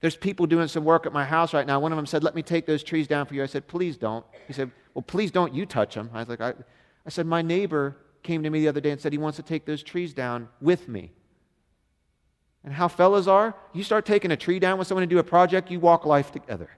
There's 0.00 0.16
people 0.16 0.46
doing 0.46 0.66
some 0.66 0.84
work 0.84 1.06
at 1.06 1.12
my 1.12 1.24
house 1.24 1.54
right 1.54 1.66
now. 1.66 1.78
One 1.78 1.92
of 1.92 1.96
them 1.96 2.06
said, 2.06 2.24
Let 2.24 2.34
me 2.34 2.42
take 2.42 2.66
those 2.66 2.82
trees 2.82 3.06
down 3.06 3.26
for 3.26 3.34
you. 3.34 3.42
I 3.42 3.46
said, 3.46 3.68
Please 3.68 3.96
don't. 3.96 4.24
He 4.48 4.52
said, 4.52 4.70
Well, 4.94 5.02
please 5.02 5.30
don't 5.30 5.54
you 5.54 5.66
touch 5.66 5.94
them. 5.94 6.10
I 6.12 6.20
was 6.20 6.28
like, 6.28 6.40
I, 6.40 6.54
I 7.06 7.10
said, 7.10 7.26
My 7.26 7.42
neighbor 7.42 7.96
came 8.22 8.42
to 8.42 8.50
me 8.50 8.60
the 8.60 8.68
other 8.68 8.80
day 8.80 8.90
and 8.90 9.00
said 9.00 9.12
he 9.12 9.18
wants 9.18 9.36
to 9.36 9.42
take 9.42 9.66
those 9.66 9.82
trees 9.82 10.12
down 10.12 10.48
with 10.60 10.88
me. 10.88 11.12
And 12.64 12.74
how 12.74 12.88
fellas 12.88 13.26
are, 13.26 13.54
you 13.72 13.82
start 13.82 14.04
taking 14.04 14.30
a 14.30 14.36
tree 14.36 14.58
down 14.58 14.78
with 14.78 14.86
someone 14.86 15.02
to 15.02 15.06
do 15.06 15.18
a 15.18 15.24
project, 15.24 15.70
you 15.70 15.80
walk 15.80 16.04
life 16.04 16.30
together. 16.30 16.70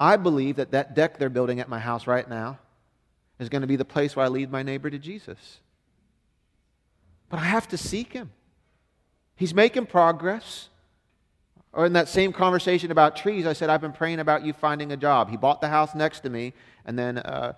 I 0.00 0.16
believe 0.16 0.56
that 0.56 0.70
that 0.70 0.94
deck 0.94 1.18
they're 1.18 1.28
building 1.28 1.60
at 1.60 1.68
my 1.68 1.78
house 1.78 2.06
right 2.06 2.28
now 2.28 2.58
is 3.38 3.48
going 3.48 3.62
to 3.62 3.68
be 3.68 3.76
the 3.76 3.84
place 3.84 4.16
where 4.16 4.24
I 4.24 4.28
lead 4.28 4.50
my 4.50 4.62
neighbor 4.62 4.90
to 4.90 4.98
Jesus. 4.98 5.60
But 7.28 7.40
I 7.40 7.44
have 7.44 7.68
to 7.68 7.76
seek 7.76 8.12
him. 8.12 8.30
He's 9.36 9.54
making 9.54 9.86
progress. 9.86 10.68
Or 11.72 11.84
in 11.84 11.92
that 11.92 12.08
same 12.08 12.32
conversation 12.32 12.90
about 12.90 13.14
trees, 13.14 13.46
I 13.46 13.52
said, 13.52 13.68
I've 13.68 13.80
been 13.80 13.92
praying 13.92 14.20
about 14.20 14.44
you 14.44 14.52
finding 14.52 14.90
a 14.90 14.96
job. 14.96 15.30
He 15.30 15.36
bought 15.36 15.60
the 15.60 15.68
house 15.68 15.94
next 15.94 16.20
to 16.20 16.30
me, 16.30 16.54
and 16.86 16.98
then 16.98 17.18
uh, 17.18 17.52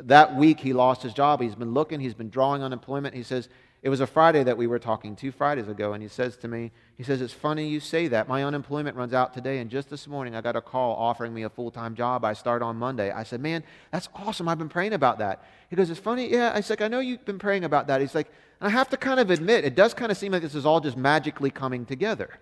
that 0.00 0.36
week 0.36 0.60
he 0.60 0.72
lost 0.72 1.02
his 1.02 1.12
job. 1.12 1.40
He's 1.40 1.54
been 1.54 1.72
looking, 1.74 2.00
he's 2.00 2.14
been 2.14 2.30
drawing 2.30 2.62
unemployment. 2.62 3.14
He 3.14 3.22
says, 3.22 3.48
It 3.82 3.88
was 3.88 4.00
a 4.00 4.06
Friday 4.06 4.44
that 4.44 4.56
we 4.56 4.66
were 4.66 4.78
talking, 4.78 5.16
two 5.16 5.32
Fridays 5.32 5.68
ago, 5.68 5.92
and 5.92 6.02
he 6.02 6.08
says 6.08 6.36
to 6.38 6.48
me, 6.48 6.72
He 6.96 7.02
says, 7.02 7.20
It's 7.20 7.32
funny 7.32 7.68
you 7.68 7.80
say 7.80 8.08
that. 8.08 8.28
My 8.28 8.44
unemployment 8.44 8.96
runs 8.96 9.14
out 9.14 9.32
today, 9.32 9.58
and 9.58 9.70
just 9.70 9.88
this 9.88 10.06
morning 10.06 10.34
I 10.34 10.40
got 10.40 10.56
a 10.56 10.60
call 10.60 10.94
offering 10.96 11.32
me 11.32 11.42
a 11.42 11.50
full 11.50 11.70
time 11.70 11.94
job. 11.94 12.24
I 12.24 12.32
start 12.34 12.62
on 12.62 12.76
Monday. 12.76 13.10
I 13.10 13.22
said, 13.22 13.40
Man, 13.40 13.64
that's 13.90 14.08
awesome. 14.14 14.48
I've 14.48 14.58
been 14.58 14.68
praying 14.68 14.92
about 14.92 15.18
that. 15.18 15.44
He 15.70 15.76
goes, 15.76 15.90
It's 15.90 16.00
funny. 16.00 16.30
Yeah. 16.30 16.52
I 16.54 16.60
said, 16.60 16.82
I 16.82 16.88
know 16.88 17.00
you've 17.00 17.24
been 17.24 17.38
praying 17.38 17.64
about 17.64 17.86
that. 17.86 18.00
He's 18.00 18.14
like, 18.14 18.28
I 18.60 18.70
have 18.70 18.88
to 18.90 18.96
kind 18.96 19.20
of 19.20 19.30
admit, 19.30 19.64
it 19.64 19.74
does 19.76 19.94
kind 19.94 20.10
of 20.10 20.18
seem 20.18 20.32
like 20.32 20.42
this 20.42 20.54
is 20.54 20.66
all 20.66 20.80
just 20.80 20.96
magically 20.96 21.50
coming 21.50 21.86
together. 21.86 22.38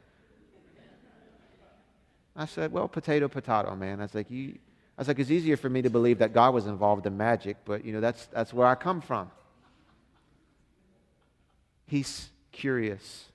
I 2.35 2.47
said, 2.47 2.73
Well, 2.73 2.89
potato, 2.89 3.29
potato, 3.29 3.75
man. 3.77 4.01
I 4.01 4.05
was 4.05 4.15
like, 4.15 4.31
You 4.31 4.59
I 4.97 5.03
was 5.03 5.09
like, 5.09 5.19
it's 5.19 5.31
easier 5.31 5.57
for 5.59 5.69
me 5.69 5.83
to 5.83 5.91
believe 5.91 6.19
that 6.19 6.33
God 6.33 6.55
was 6.55 6.67
involved 6.67 7.07
in 7.07 7.17
magic, 7.17 7.59
but 7.65 7.85
you 7.85 7.93
know, 7.93 8.01
that's, 8.01 8.27
that's 8.27 8.55
where 8.55 8.67
I 8.67 8.75
come 8.75 9.03
from. 9.03 9.31
He's 11.87 12.31
curious. 12.51 13.27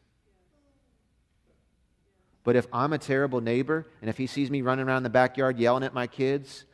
But 2.44 2.56
if 2.56 2.66
I'm 2.74 2.94
a 2.94 2.98
terrible 2.98 3.42
neighbor, 3.42 3.86
and 4.02 4.10
if 4.10 4.18
he 4.18 4.26
sees 4.26 4.50
me 4.50 4.64
running 4.64 4.88
around 4.88 5.04
the 5.04 5.10
backyard 5.10 5.60
yelling 5.60 5.84
at 5.84 5.94
my 5.94 6.08
kids, 6.08 6.66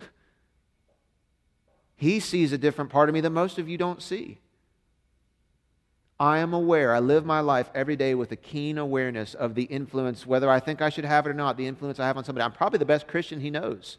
he 1.97 2.21
sees 2.21 2.53
a 2.53 2.57
different 2.57 2.89
part 2.89 3.09
of 3.09 3.13
me 3.13 3.21
that 3.21 3.31
most 3.31 3.59
of 3.59 3.67
you 3.67 3.77
don't 3.77 4.01
see. 4.01 4.39
I 6.19 6.39
am 6.39 6.53
aware, 6.53 6.95
I 6.95 6.99
live 6.99 7.25
my 7.25 7.41
life 7.41 7.69
every 7.75 7.95
day 7.95 8.15
with 8.15 8.31
a 8.31 8.37
keen 8.37 8.77
awareness 8.77 9.33
of 9.33 9.53
the 9.53 9.63
influence, 9.63 10.25
whether 10.25 10.49
I 10.49 10.59
think 10.61 10.81
I 10.81 10.89
should 10.89 11.05
have 11.05 11.27
it 11.27 11.29
or 11.29 11.33
not, 11.33 11.57
the 11.57 11.67
influence 11.67 11.99
I 11.99 12.07
have 12.07 12.17
on 12.17 12.23
somebody. 12.23 12.45
I'm 12.45 12.53
probably 12.53 12.79
the 12.79 12.85
best 12.85 13.07
Christian 13.07 13.41
he 13.41 13.51
knows. 13.51 13.97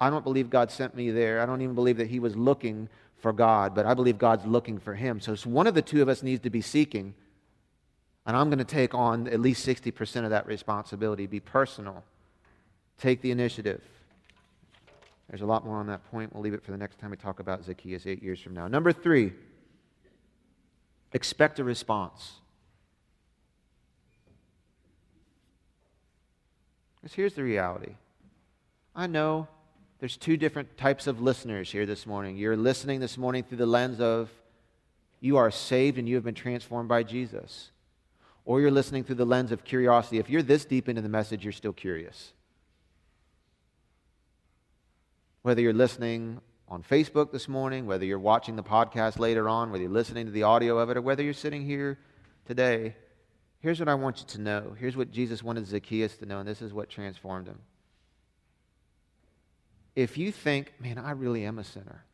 I 0.00 0.10
don't 0.10 0.24
believe 0.24 0.50
God 0.50 0.70
sent 0.70 0.94
me 0.94 1.10
there. 1.10 1.40
I 1.40 1.46
don't 1.46 1.60
even 1.60 1.74
believe 1.74 1.96
that 1.96 2.08
he 2.08 2.20
was 2.20 2.36
looking 2.36 2.88
for 3.18 3.32
God, 3.32 3.74
but 3.74 3.84
I 3.84 3.94
believe 3.94 4.16
God's 4.18 4.46
looking 4.46 4.78
for 4.78 4.94
him. 4.94 5.20
So 5.20 5.34
one 5.44 5.66
of 5.66 5.74
the 5.74 5.82
two 5.82 6.02
of 6.02 6.08
us 6.08 6.22
needs 6.22 6.42
to 6.42 6.50
be 6.50 6.60
seeking, 6.60 7.14
and 8.26 8.36
I'm 8.36 8.48
going 8.48 8.58
to 8.58 8.64
take 8.64 8.94
on 8.94 9.26
at 9.28 9.40
least 9.40 9.66
60% 9.66 10.24
of 10.24 10.30
that 10.30 10.46
responsibility. 10.46 11.26
Be 11.26 11.40
personal, 11.40 12.04
take 12.98 13.20
the 13.22 13.32
initiative. 13.32 13.82
There's 15.28 15.42
a 15.42 15.46
lot 15.46 15.64
more 15.64 15.76
on 15.76 15.88
that 15.88 16.08
point. 16.10 16.32
We'll 16.32 16.42
leave 16.42 16.54
it 16.54 16.64
for 16.64 16.70
the 16.70 16.78
next 16.78 16.98
time 17.00 17.10
we 17.10 17.16
talk 17.16 17.40
about 17.40 17.64
Zacchaeus 17.64 18.06
eight 18.06 18.22
years 18.22 18.40
from 18.40 18.54
now. 18.54 18.68
Number 18.68 18.92
three, 18.92 19.32
expect 21.12 21.58
a 21.58 21.64
response. 21.64 22.34
Because 26.96 27.14
here's 27.14 27.34
the 27.34 27.42
reality 27.42 27.94
I 28.94 29.06
know 29.06 29.48
there's 30.00 30.16
two 30.16 30.36
different 30.36 30.76
types 30.76 31.06
of 31.06 31.20
listeners 31.20 31.70
here 31.70 31.84
this 31.84 32.06
morning. 32.06 32.36
You're 32.36 32.56
listening 32.56 33.00
this 33.00 33.18
morning 33.18 33.42
through 33.42 33.58
the 33.58 33.66
lens 33.66 34.00
of 34.00 34.30
you 35.20 35.36
are 35.36 35.50
saved 35.50 35.98
and 35.98 36.08
you 36.08 36.14
have 36.14 36.24
been 36.24 36.34
transformed 36.34 36.88
by 36.88 37.02
Jesus. 37.02 37.70
Or 38.44 38.60
you're 38.60 38.70
listening 38.70 39.04
through 39.04 39.16
the 39.16 39.26
lens 39.26 39.50
of 39.50 39.64
curiosity. 39.64 40.18
If 40.18 40.30
you're 40.30 40.42
this 40.42 40.64
deep 40.64 40.88
into 40.88 41.02
the 41.02 41.08
message, 41.08 41.44
you're 41.44 41.52
still 41.52 41.72
curious. 41.72 42.32
Whether 45.42 45.62
you're 45.62 45.72
listening 45.72 46.40
on 46.68 46.82
Facebook 46.82 47.32
this 47.32 47.48
morning, 47.48 47.86
whether 47.86 48.04
you're 48.04 48.18
watching 48.18 48.54
the 48.54 48.62
podcast 48.62 49.18
later 49.18 49.48
on, 49.48 49.70
whether 49.70 49.82
you're 49.82 49.92
listening 49.92 50.26
to 50.26 50.32
the 50.32 50.44
audio 50.44 50.78
of 50.78 50.90
it, 50.90 50.96
or 50.96 51.02
whether 51.02 51.22
you're 51.22 51.32
sitting 51.32 51.64
here 51.64 51.98
today, 52.46 52.94
here's 53.60 53.80
what 53.80 53.88
I 53.88 53.94
want 53.94 54.20
you 54.20 54.26
to 54.28 54.40
know. 54.40 54.76
Here's 54.78 54.96
what 54.96 55.10
Jesus 55.10 55.42
wanted 55.42 55.66
Zacchaeus 55.66 56.16
to 56.18 56.26
know, 56.26 56.38
and 56.38 56.48
this 56.48 56.62
is 56.62 56.72
what 56.72 56.88
transformed 56.88 57.48
him. 57.48 57.58
If 59.98 60.16
you 60.16 60.30
think, 60.30 60.74
man, 60.78 60.96
I 60.96 61.10
really 61.10 61.44
am 61.44 61.58
a 61.58 61.64
sinner, 61.64 62.04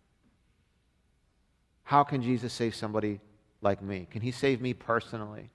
how 1.83 2.03
can 2.03 2.23
Jesus 2.23 2.51
save 2.51 2.75
somebody 2.75 3.21
like 3.61 3.83
me? 3.83 4.09
Can 4.11 4.23
he 4.23 4.31
save 4.31 4.63
me 4.63 4.73
personally? 4.73 5.51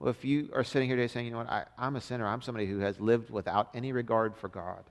Well, 0.00 0.10
if 0.10 0.24
you 0.24 0.48
are 0.52 0.64
sitting 0.64 0.88
here 0.88 0.96
today 0.96 1.06
saying, 1.06 1.26
you 1.26 1.30
know 1.30 1.38
what, 1.38 1.48
I, 1.48 1.66
am 1.78 1.94
a 1.94 2.00
sinner, 2.00 2.26
I'm 2.26 2.42
somebody 2.42 2.66
who 2.66 2.80
has 2.80 2.98
lived 2.98 3.30
without 3.30 3.68
any 3.72 3.92
regard 3.92 4.36
for 4.36 4.48
God. 4.48 4.82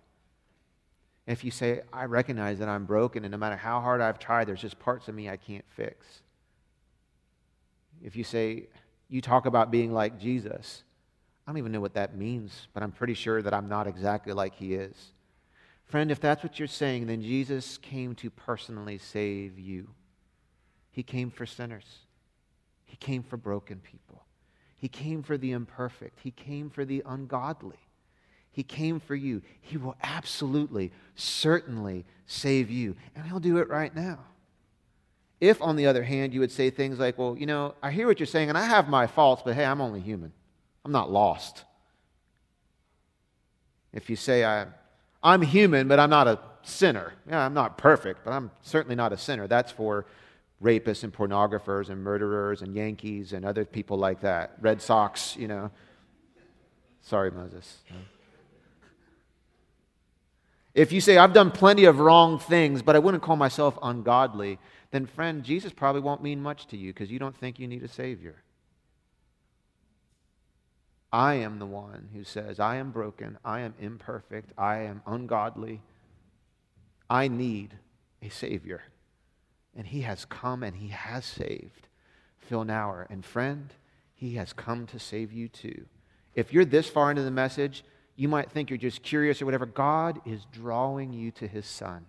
If 1.27 1.43
you 1.43 1.51
say, 1.51 1.81
I 1.91 2.05
recognize 2.05 2.59
that 2.59 2.69
I'm 2.69 2.85
broken, 2.85 3.25
and 3.25 3.33
no 3.33 3.37
matter 3.37 3.57
how 3.57 3.81
hard 3.81 3.99
I've 3.99 4.17
tried, 4.17 4.47
there's 4.47 4.61
just 4.61 4.79
parts 4.79 5.09
of 5.09 5.15
me 5.15 5.29
I 5.29 5.35
can't 5.35 5.65
fix. 5.67 6.21
If 8.01 8.15
you 8.15 8.23
say, 8.23 8.67
you 9.09 9.19
talk 9.19 9.45
about 9.45 9.69
being 9.69 9.93
like 9.93 10.17
Jesus, 10.17 10.83
I 11.45 11.51
don't 11.51 11.57
even 11.57 11.73
know 11.73 11.81
what 11.81 11.95
that 11.95 12.15
means, 12.15 12.69
but 12.73 12.83
I'm 12.83 12.93
pretty 12.93 13.15
sure 13.15 13.41
that 13.41 13.53
I'm 13.53 13.67
not 13.67 13.85
exactly 13.85 14.31
like 14.31 14.55
he 14.55 14.75
is. 14.75 14.95
Friend, 15.89 16.11
if 16.11 16.19
that's 16.19 16.43
what 16.43 16.59
you're 16.59 16.67
saying, 16.67 17.07
then 17.07 17.21
Jesus 17.23 17.79
came 17.79 18.13
to 18.15 18.29
personally 18.29 18.99
save 18.99 19.57
you. 19.57 19.89
He 20.91 21.01
came 21.01 21.31
for 21.31 21.45
sinners, 21.45 22.05
He 22.85 22.95
came 22.95 23.23
for 23.23 23.37
broken 23.37 23.79
people, 23.79 24.23
He 24.75 24.87
came 24.87 25.23
for 25.23 25.37
the 25.37 25.51
imperfect, 25.51 26.19
He 26.21 26.31
came 26.31 26.69
for 26.69 26.85
the 26.85 27.03
ungodly. 27.05 27.79
He 28.51 28.63
came 28.63 28.99
for 28.99 29.15
you. 29.15 29.43
He 29.61 29.77
will 29.77 29.95
absolutely, 30.01 30.91
certainly 31.15 32.03
save 32.25 32.69
you. 32.69 32.95
And 33.15 33.25
He'll 33.25 33.39
do 33.39 33.57
it 33.59 33.69
right 33.69 33.95
now. 33.95 34.19
If, 35.39 35.61
on 35.61 35.75
the 35.75 35.85
other 35.85 36.03
hand, 36.03 36.33
you 36.33 36.39
would 36.41 36.51
say 36.51 36.69
things 36.69 36.99
like, 36.99 37.17
well, 37.17 37.37
you 37.37 37.45
know, 37.45 37.75
I 37.81 37.91
hear 37.91 38.07
what 38.07 38.19
you're 38.19 38.27
saying, 38.27 38.49
and 38.49 38.57
I 38.57 38.65
have 38.65 38.89
my 38.89 39.07
faults, 39.07 39.43
but 39.45 39.55
hey, 39.55 39.63
I'm 39.63 39.81
only 39.81 40.01
human. 40.01 40.33
I'm 40.83 40.91
not 40.91 41.11
lost. 41.11 41.63
If 43.93 44.09
you 44.09 44.15
say, 44.15 44.43
I, 44.43 44.65
I'm 45.21 45.41
human, 45.41 45.87
but 45.87 45.99
I'm 45.99 46.09
not 46.09 46.27
a 46.27 46.39
sinner. 46.61 47.13
Yeah, 47.27 47.45
I'm 47.45 47.53
not 47.53 47.77
perfect, 47.77 48.23
but 48.23 48.31
I'm 48.31 48.51
certainly 48.61 48.95
not 48.95 49.13
a 49.13 49.17
sinner. 49.17 49.47
That's 49.47 49.71
for 49.71 50.05
rapists 50.63 51.03
and 51.03 51.13
pornographers 51.13 51.89
and 51.89 52.03
murderers 52.03 52.61
and 52.61 52.75
Yankees 52.75 53.33
and 53.33 53.45
other 53.45 53.65
people 53.65 53.97
like 53.97 54.21
that. 54.21 54.53
Red 54.61 54.81
Sox, 54.81 55.35
you 55.37 55.47
know. 55.47 55.71
Sorry, 57.01 57.31
Moses. 57.31 57.79
If 60.73 60.91
you 60.91 61.01
say, 61.01 61.17
I've 61.17 61.33
done 61.33 61.51
plenty 61.51 61.85
of 61.85 61.99
wrong 61.99 62.39
things, 62.39 62.81
but 62.81 62.95
I 62.95 62.99
wouldn't 62.99 63.23
call 63.23 63.35
myself 63.35 63.77
ungodly, 63.81 64.59
then, 64.91 65.05
friend, 65.05 65.43
Jesus 65.43 65.73
probably 65.73 66.01
won't 66.01 66.23
mean 66.23 66.41
much 66.41 66.67
to 66.67 66.77
you 66.77 66.93
because 66.93 67.11
you 67.11 67.19
don't 67.19 67.35
think 67.35 67.59
you 67.59 67.67
need 67.67 67.83
a 67.83 67.87
Savior. 67.87 68.35
I 71.11 71.35
am 71.35 71.59
the 71.59 71.65
one 71.65 72.09
who 72.13 72.23
says, 72.23 72.59
I 72.59 72.75
am 72.75 72.91
broken, 72.91 73.37
I 73.43 73.61
am 73.61 73.73
imperfect, 73.79 74.51
I 74.57 74.79
am 74.83 75.01
ungodly. 75.07 75.81
I 77.09 77.27
need 77.27 77.75
a 78.21 78.29
Savior. 78.29 78.83
And 79.75 79.87
He 79.87 80.01
has 80.01 80.25
come 80.25 80.61
and 80.61 80.75
He 80.75 80.89
has 80.89 81.25
saved 81.25 81.87
Phil 82.37 82.63
Nauer. 82.63 83.07
And, 83.09 83.25
friend, 83.25 83.73
He 84.13 84.35
has 84.35 84.53
come 84.53 84.85
to 84.87 84.99
save 84.99 85.31
you 85.31 85.47
too. 85.47 85.85
If 86.35 86.53
you're 86.53 86.65
this 86.65 86.87
far 86.87 87.09
into 87.09 87.23
the 87.23 87.31
message, 87.31 87.83
you 88.19 88.27
might 88.27 88.51
think 88.51 88.69
you're 88.69 88.77
just 88.77 89.01
curious 89.01 89.41
or 89.41 89.45
whatever. 89.45 89.65
God 89.65 90.19
is 90.25 90.45
drawing 90.51 91.13
you 91.13 91.31
to 91.31 91.47
his 91.47 91.65
son. 91.65 92.05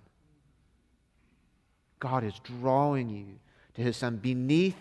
God 2.00 2.24
is 2.24 2.34
drawing 2.40 3.08
you 3.10 3.38
to 3.74 3.82
his 3.82 3.96
son 3.96 4.16
beneath 4.16 4.76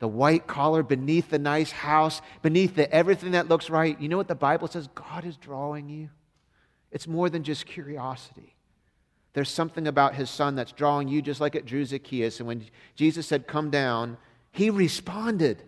the 0.00 0.08
white 0.08 0.46
collar, 0.46 0.82
beneath 0.82 1.30
the 1.30 1.38
nice 1.38 1.70
house, 1.70 2.20
beneath 2.42 2.74
the 2.74 2.92
everything 2.92 3.32
that 3.32 3.48
looks 3.48 3.70
right. 3.70 4.00
You 4.00 4.08
know 4.08 4.16
what 4.16 4.28
the 4.28 4.34
Bible 4.34 4.66
says? 4.66 4.88
God 4.94 5.24
is 5.24 5.36
drawing 5.36 5.88
you. 5.88 6.08
It's 6.90 7.06
more 7.06 7.30
than 7.30 7.44
just 7.44 7.66
curiosity. 7.66 8.56
There's 9.34 9.50
something 9.50 9.86
about 9.86 10.14
his 10.14 10.28
son 10.28 10.56
that's 10.56 10.72
drawing 10.72 11.06
you 11.06 11.22
just 11.22 11.40
like 11.40 11.54
it 11.54 11.66
drew 11.66 11.84
Zacchaeus. 11.84 12.40
And 12.40 12.48
when 12.48 12.64
Jesus 12.96 13.26
said, 13.26 13.46
Come 13.46 13.70
down, 13.70 14.16
he 14.50 14.70
responded. 14.70 15.62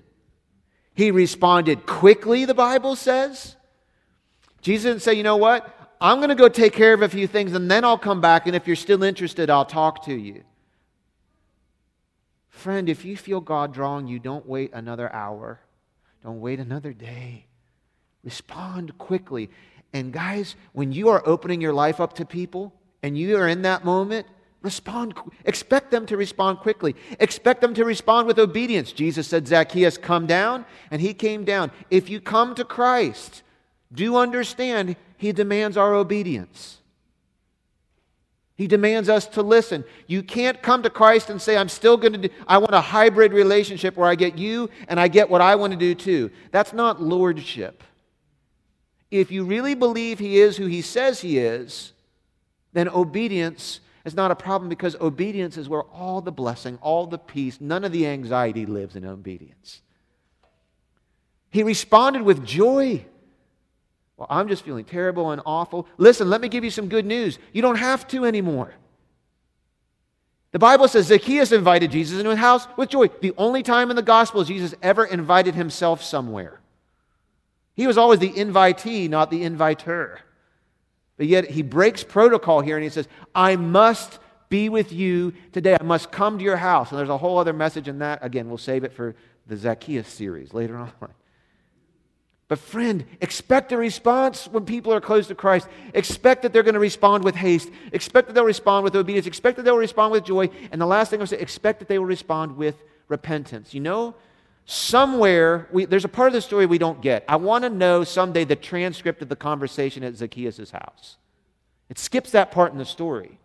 He 0.95 1.11
responded 1.11 1.87
quickly, 1.87 2.45
the 2.45 2.55
Bible 2.55 2.97
says. 2.97 3.57
Jesus 4.61 4.85
didn't 4.85 5.03
say, 5.03 5.15
you 5.15 5.23
know 5.23 5.37
what? 5.37 5.69
I'm 6.01 6.19
going 6.19 6.29
to 6.31 6.35
go 6.35 6.49
take 6.49 6.73
care 6.73 6.93
of 6.95 7.03
a 7.03 7.09
few 7.09 7.27
things 7.27 7.53
and 7.53 7.71
then 7.71 7.85
I'll 7.85 7.99
come 7.99 8.21
back, 8.21 8.47
and 8.47 8.57
if 8.57 8.67
you're 8.67 8.77
still 8.77 9.03
interested, 9.03 9.51
I'll 9.51 9.65
talk 9.65 10.05
to 10.07 10.15
you. 10.15 10.43
Friend, 12.53 12.89
if 12.89 13.05
you 13.05 13.17
feel 13.17 13.41
God 13.41 13.73
drawing 13.73 14.07
you, 14.07 14.19
don't 14.19 14.47
wait 14.47 14.73
another 14.73 15.13
hour. 15.13 15.59
Don't 16.23 16.41
wait 16.41 16.61
another 16.61 16.93
day. 16.93 17.47
Respond 18.23 18.97
quickly. 18.99 19.51
And 19.93 20.13
guys, 20.13 20.55
when 20.73 20.93
you 20.93 21.09
are 21.09 21.27
opening 21.27 21.61
your 21.61 21.73
life 21.73 21.99
up 21.99 22.13
to 22.15 22.25
people 22.25 22.73
and 23.03 23.19
you 23.19 23.37
are 23.37 23.49
in 23.49 23.63
that 23.63 23.85
moment, 23.85 24.27
respond. 24.61 25.15
Expect 25.47 25.91
them 25.91 26.07
to 26.07 26.17
respond 26.17 26.59
quickly. 26.59 26.95
Expect 27.19 27.63
them 27.63 27.75
to 27.75 27.85
respond 27.85 28.29
with 28.29 28.39
obedience. 28.39 28.93
Jesus 28.93 29.27
said, 29.27 29.49
Zacchaeus, 29.49 29.97
come 29.97 30.27
down, 30.27 30.65
and 30.91 31.01
he 31.01 31.15
came 31.15 31.45
down. 31.45 31.73
If 31.91 32.11
you 32.11 32.21
come 32.21 32.55
to 32.55 32.65
Christ, 32.65 33.43
do 33.93 34.17
understand 34.17 34.95
he 35.17 35.33
demands 35.33 35.79
our 35.79 35.95
obedience. 35.95 36.82
He 38.63 38.69
demands 38.69 39.09
us 39.09 39.27
to 39.27 39.43
listen. 39.43 39.83
You 40.07 40.23
can't 40.23 40.63
come 40.63 40.85
to 40.85 40.89
Christ 40.89 41.31
and 41.31 41.43
say, 41.43 41.57
I'm 41.57 41.69
still 41.69 41.97
going 41.97 42.13
to 42.13 42.29
do, 42.29 42.29
I 42.47 42.59
want 42.59 42.73
a 42.73 42.81
hybrid 42.81 43.33
relationship 43.33 43.97
where 43.97 44.09
I 44.09 44.15
get 44.15 44.39
you 44.39 44.71
and 44.87 45.01
I 45.01 45.09
get 45.09 45.29
what 45.29 45.41
I 45.41 45.57
want 45.57 45.73
to 45.73 45.77
do 45.77 45.97
too. 45.97 46.31
That's 46.53 46.73
not 46.73 47.03
lordship. 47.03 47.83
If 49.11 49.33
you 49.33 49.43
really 49.43 49.75
believe 49.75 50.21
he 50.21 50.39
is 50.39 50.57
who 50.57 50.67
he 50.67 50.81
says 50.81 51.21
he 51.21 51.39
is, 51.39 51.93
then 52.73 52.89
obedience 52.89 53.81
is 54.05 54.15
not 54.15 54.31
a 54.31 54.37
problem 54.37 54.69
because 54.69 54.95
obedience 55.01 55.57
is 55.57 55.69
where 55.69 55.83
all 55.83 56.21
the 56.21 56.31
blessing, 56.31 56.79
all 56.81 57.09
the 57.09 57.19
peace, 57.19 57.61
none 57.61 57.83
of 57.83 57.91
the 57.91 58.07
anxiety 58.07 58.65
lives 58.65 58.95
in 58.95 59.05
obedience. 59.05 59.81
He 61.51 61.65
responded 61.65 62.23
with 62.23 62.47
joy. 62.47 63.07
Well, 64.23 64.39
I'm 64.39 64.47
just 64.47 64.65
feeling 64.65 64.85
terrible 64.85 65.33
and 65.33 65.43
awful. 65.45 65.89
Listen, 65.99 66.31
let 66.31 66.41
me 66.41 66.49
give 66.49 66.63
you 66.63 66.71
some 66.71 66.89
good 66.89 67.05
news. 67.05 67.41
You 67.53 67.61
don't 67.61 67.75
have 67.75 68.07
to 68.09 68.25
anymore. 68.25 68.73
The 70.53 70.61
Bible 70.61 70.87
says 70.87 71.07
Zacchaeus 71.07 71.51
invited 71.51 71.91
Jesus 71.91 72.19
into 72.19 72.31
his 72.31 72.39
house 72.39 72.69
with 72.77 72.91
joy. 72.91 73.09
The 73.09 73.35
only 73.37 73.65
time 73.65 73.91
in 73.91 73.97
the 73.97 74.03
Gospel 74.03 74.45
Jesus 74.45 74.77
ever 74.81 75.05
invited 75.05 75.57
himself 75.57 76.05
somewhere. 76.05 76.61
He 77.75 77.89
was 77.89 77.99
always 77.99 78.21
the 78.21 78.31
invitee, 78.31 79.11
not 79.11 79.29
the 79.29 79.43
inviter. 79.43 80.21
But 81.17 81.27
yet 81.27 81.51
he 81.51 81.63
breaks 81.63 82.05
protocol 82.05 82.61
here 82.61 82.77
and 82.77 82.85
he 82.85 82.91
says, 82.91 83.09
I 83.35 83.57
must 83.57 84.21
be 84.51 84.69
with 84.69 84.93
you 84.93 85.33
today. 85.51 85.77
I 85.81 85.83
must 85.83 86.13
come 86.13 86.39
to 86.39 86.45
your 86.45 86.59
house. 86.59 86.91
And 86.91 86.99
there's 87.01 87.09
a 87.09 87.19
whole 87.19 87.39
other 87.39 87.53
message 87.53 87.89
in 87.89 87.99
that. 87.99 88.21
Again, 88.23 88.49
we'll 88.49 88.57
save 88.57 88.85
it 88.85 88.93
for 88.93 89.17
the 89.49 89.57
Zacchaeus 89.57 90.07
series 90.07 90.55
later 90.55 90.77
on. 91.01 91.13
But, 92.53 92.59
friend, 92.59 93.07
expect 93.23 93.73
a 93.73 93.79
response 93.79 94.47
when 94.47 94.67
people 94.67 94.93
are 94.93 95.01
close 95.01 95.27
to 95.29 95.35
Christ. 95.35 95.69
Expect 95.95 96.43
that 96.43 96.53
they're 96.53 96.63
going 96.63 96.75
to 96.75 96.81
respond 96.81 97.25
with 97.25 97.35
haste. 97.35 97.71
Expect 97.93 98.29
that 98.29 98.35
they'll 98.35 98.45
respond 98.45 98.85
with 98.85 98.95
obedience. 98.95 99.27
Expect 99.27 99.57
that 99.57 99.63
they'll 99.63 99.75
respond 99.75 100.13
with 100.13 100.23
joy. 100.23 100.51
And 100.71 100.79
the 100.79 100.85
last 100.85 101.09
thing 101.09 101.23
I'll 101.23 101.27
say, 101.27 101.39
expect 101.39 101.79
that 101.79 101.89
they 101.89 101.99
will 101.99 102.05
respond 102.05 102.59
with 102.59 102.75
repentance. 103.09 103.73
You 103.73 103.81
know, 103.81 104.15
somewhere, 104.67 105.67
we, 105.73 105.87
there's 105.87 106.05
a 106.05 106.11
part 106.11 106.27
of 106.27 106.35
the 106.35 106.43
story 106.43 106.67
we 106.67 106.77
don't 106.77 107.01
get. 107.01 107.25
I 107.27 107.37
want 107.37 107.65
to 107.65 107.71
know 107.71 108.05
someday 108.05 108.45
the 108.45 108.55
transcript 108.55 109.23
of 109.23 109.31
the 109.31 109.37
conversation 109.37 110.05
at 110.05 110.15
Zacchaeus' 110.17 110.73
house. 110.73 111.17
It 111.89 111.99
skips 111.99 112.33
that 112.33 112.51
part 112.51 112.73
in 112.73 112.77
the 112.77 112.85
story. 112.85 113.39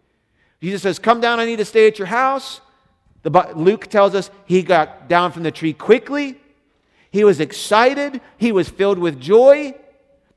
Jesus 0.61 0.81
says, 0.81 0.99
Come 0.99 1.21
down, 1.21 1.39
I 1.39 1.45
need 1.45 1.59
to 1.59 1.65
stay 1.65 1.87
at 1.87 1.97
your 1.97 2.07
house. 2.07 2.59
The, 3.21 3.53
Luke 3.55 3.87
tells 3.87 4.15
us 4.15 4.29
he 4.43 4.63
got 4.63 5.07
down 5.07 5.31
from 5.31 5.43
the 5.43 5.51
tree 5.51 5.71
quickly. 5.71 6.41
He 7.11 7.23
was 7.23 7.39
excited. 7.39 8.21
He 8.37 8.51
was 8.51 8.69
filled 8.69 8.99
with 8.99 9.19
joy. 9.19 9.75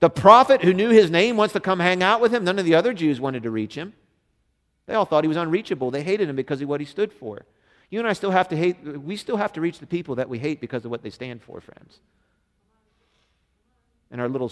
The 0.01 0.11
prophet 0.11 0.63
who 0.63 0.73
knew 0.73 0.91
his 0.91 1.11
name 1.11 1.37
wants 1.37 1.53
to 1.53 1.61
come 1.61 1.79
hang 1.79 2.03
out 2.03 2.21
with 2.21 2.33
him. 2.33 2.45
None 2.45 2.59
of 2.59 2.65
the 2.65 2.75
other 2.75 2.93
Jews 2.95 3.21
wanted 3.21 3.43
to 3.43 3.51
reach 3.51 3.75
him. 3.75 3.93
They 4.87 4.95
all 4.95 5.05
thought 5.05 5.25
he 5.25 5.29
was 5.29 5.37
unreachable. 5.37 5.91
They 5.91 6.03
hated 6.03 6.29
him 6.29 6.37
because 6.37 6.61
of 6.63 6.69
what 6.69 6.81
he 6.81 6.87
stood 6.87 7.13
for. 7.13 7.45
You 7.91 7.99
and 7.99 8.09
I 8.09 8.13
still 8.13 8.31
have 8.31 8.49
to 8.49 8.57
hate, 8.57 8.83
we 8.83 9.17
still 9.17 9.37
have 9.37 9.53
to 9.55 9.61
reach 9.61 9.79
the 9.79 9.87
people 9.87 10.15
that 10.17 10.29
we 10.29 10.39
hate 10.39 10.61
because 10.61 10.85
of 10.85 10.91
what 10.91 11.03
they 11.03 11.11
stand 11.11 11.43
for, 11.43 11.61
friends. 11.61 11.99
And 14.11 14.21
our 14.21 14.29
little, 14.29 14.51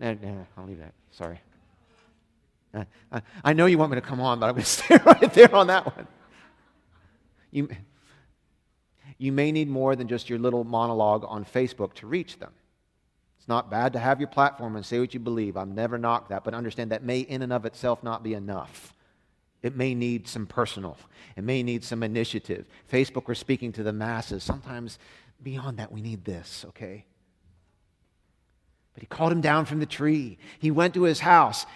eh, 0.00 0.14
eh, 0.22 0.32
I'll 0.56 0.66
leave 0.66 0.78
that. 0.78 0.92
Sorry. 1.12 1.40
I, 2.74 2.86
I, 3.10 3.22
I 3.44 3.52
know 3.52 3.66
you 3.66 3.78
want 3.78 3.92
me 3.92 3.96
to 3.96 4.00
come 4.00 4.20
on, 4.20 4.40
but 4.40 4.46
I'm 4.46 4.52
going 4.52 4.64
to 4.64 4.68
stay 4.68 4.98
right 5.04 5.32
there 5.32 5.54
on 5.54 5.68
that 5.68 5.86
one. 5.86 6.06
You, 7.50 7.68
you 9.18 9.32
may 9.32 9.52
need 9.52 9.68
more 9.68 9.96
than 9.96 10.08
just 10.08 10.28
your 10.28 10.38
little 10.38 10.64
monologue 10.64 11.24
on 11.26 11.44
Facebook 11.44 11.94
to 11.94 12.06
reach 12.06 12.38
them. 12.38 12.52
It's 13.38 13.48
not 13.48 13.70
bad 13.70 13.92
to 13.94 13.98
have 13.98 14.20
your 14.20 14.28
platform 14.28 14.76
and 14.76 14.84
say 14.84 14.98
what 14.98 15.14
you 15.14 15.20
believe. 15.20 15.56
I've 15.56 15.68
never 15.68 15.98
knocked 15.98 16.30
that, 16.30 16.44
but 16.44 16.54
understand 16.54 16.90
that 16.90 17.02
may 17.02 17.20
in 17.20 17.42
and 17.42 17.52
of 17.52 17.64
itself 17.64 18.02
not 18.02 18.22
be 18.22 18.34
enough. 18.34 18.92
It 19.62 19.76
may 19.76 19.94
need 19.94 20.28
some 20.28 20.46
personal, 20.46 20.96
it 21.36 21.44
may 21.44 21.62
need 21.62 21.82
some 21.82 22.02
initiative. 22.02 22.66
Facebook, 22.90 23.26
we're 23.26 23.34
speaking 23.34 23.72
to 23.72 23.82
the 23.82 23.92
masses. 23.92 24.44
Sometimes 24.44 24.98
beyond 25.42 25.78
that, 25.78 25.92
we 25.92 26.00
need 26.00 26.24
this, 26.24 26.64
okay? 26.68 27.04
But 28.94 29.02
he 29.02 29.06
called 29.06 29.32
him 29.32 29.40
down 29.40 29.66
from 29.66 29.80
the 29.80 29.86
tree. 29.86 30.38
He 30.58 30.70
went 30.70 30.94
to 30.94 31.02
his 31.02 31.20
house. 31.20 31.66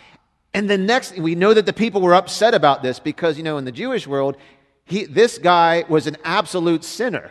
And 0.55 0.69
the 0.69 0.79
next, 0.79 1.17
we 1.19 1.35
know 1.35 1.53
that 1.53 1.67
the 1.67 1.73
people 1.73 2.01
were 2.01 2.15
upset 2.15 2.55
about 2.55 2.83
this 2.83 2.99
because, 2.99 3.37
you 3.37 3.45
know, 3.45 3.59
in 3.59 3.65
the 3.65 3.73
Jewish 3.73 4.07
world, 4.07 4.37
he, 4.85 5.05
this 5.05 5.39
guy 5.39 5.85
was 5.89 6.07
an 6.07 6.17
absolute 6.25 6.85
sinner. 6.85 7.31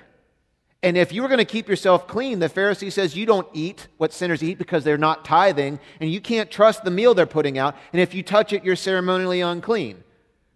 And 0.82 0.96
if 0.96 1.12
you 1.12 1.22
were 1.22 1.28
going 1.28 1.40
to 1.40 1.46
keep 1.46 1.68
yourself 1.68 2.08
clean, 2.08 2.40
the 2.40 2.48
Pharisee 2.48 2.92
says 2.92 3.16
you 3.16 3.26
don't 3.26 3.48
eat 3.54 3.88
what 3.98 4.14
sinners 4.14 4.42
eat 4.42 4.58
because 4.58 4.86
they're 4.86 4.98
not 4.98 5.26
tithing, 5.26 5.80
and 6.00 6.10
you 6.10 6.22
can't 6.22 6.50
trust 6.50 6.86
the 6.86 6.92
meal 6.92 7.14
they're 7.14 7.26
putting 7.26 7.58
out. 7.58 7.76
And 7.92 8.02
if 8.02 8.14
you 8.14 8.24
touch 8.24 8.54
it, 8.54 8.64
you're 8.64 8.78
ceremonially 8.78 9.42
unclean. 9.42 10.04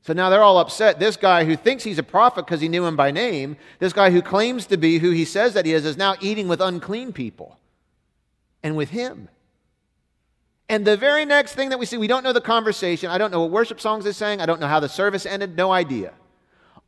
So 0.02 0.14
now 0.14 0.30
they're 0.30 0.44
all 0.44 0.58
upset. 0.58 1.00
This 1.00 1.18
guy 1.18 1.44
who 1.44 1.56
thinks 1.56 1.84
he's 1.84 1.98
a 1.98 2.04
prophet 2.04 2.46
because 2.46 2.62
he 2.62 2.70
knew 2.70 2.86
him 2.86 2.96
by 2.96 3.12
name, 3.12 3.58
this 3.80 3.94
guy 3.94 4.12
who 4.12 4.22
claims 4.22 4.66
to 4.68 4.78
be 4.78 5.00
who 5.00 5.12
he 5.12 5.26
says 5.26 5.54
that 5.54 5.66
he 5.66 5.74
is, 5.74 5.86
is 5.86 5.98
now 5.98 6.16
eating 6.22 6.48
with 6.48 6.62
unclean 6.62 7.14
people 7.14 7.58
and 8.62 8.76
with 8.76 8.90
him. 8.90 9.30
And 10.70 10.86
the 10.86 10.98
very 10.98 11.26
next 11.26 11.54
thing 11.54 11.70
that 11.70 11.80
we 11.80 11.86
see, 11.86 11.98
we 11.98 12.08
don't 12.08 12.24
know 12.24 12.34
the 12.34 12.42
conversation. 12.42 13.10
I 13.10 13.18
don't 13.18 13.32
know 13.32 13.42
what 13.42 13.52
worship 13.52 13.80
songs 13.80 14.06
they 14.06 14.12
sang. 14.14 14.42
I 14.42 14.46
don't 14.46 14.60
know 14.60 14.68
how 14.68 14.80
the 14.80 14.90
service 14.90 15.26
ended. 15.26 15.56
No 15.56 15.72
idea. 15.72 16.14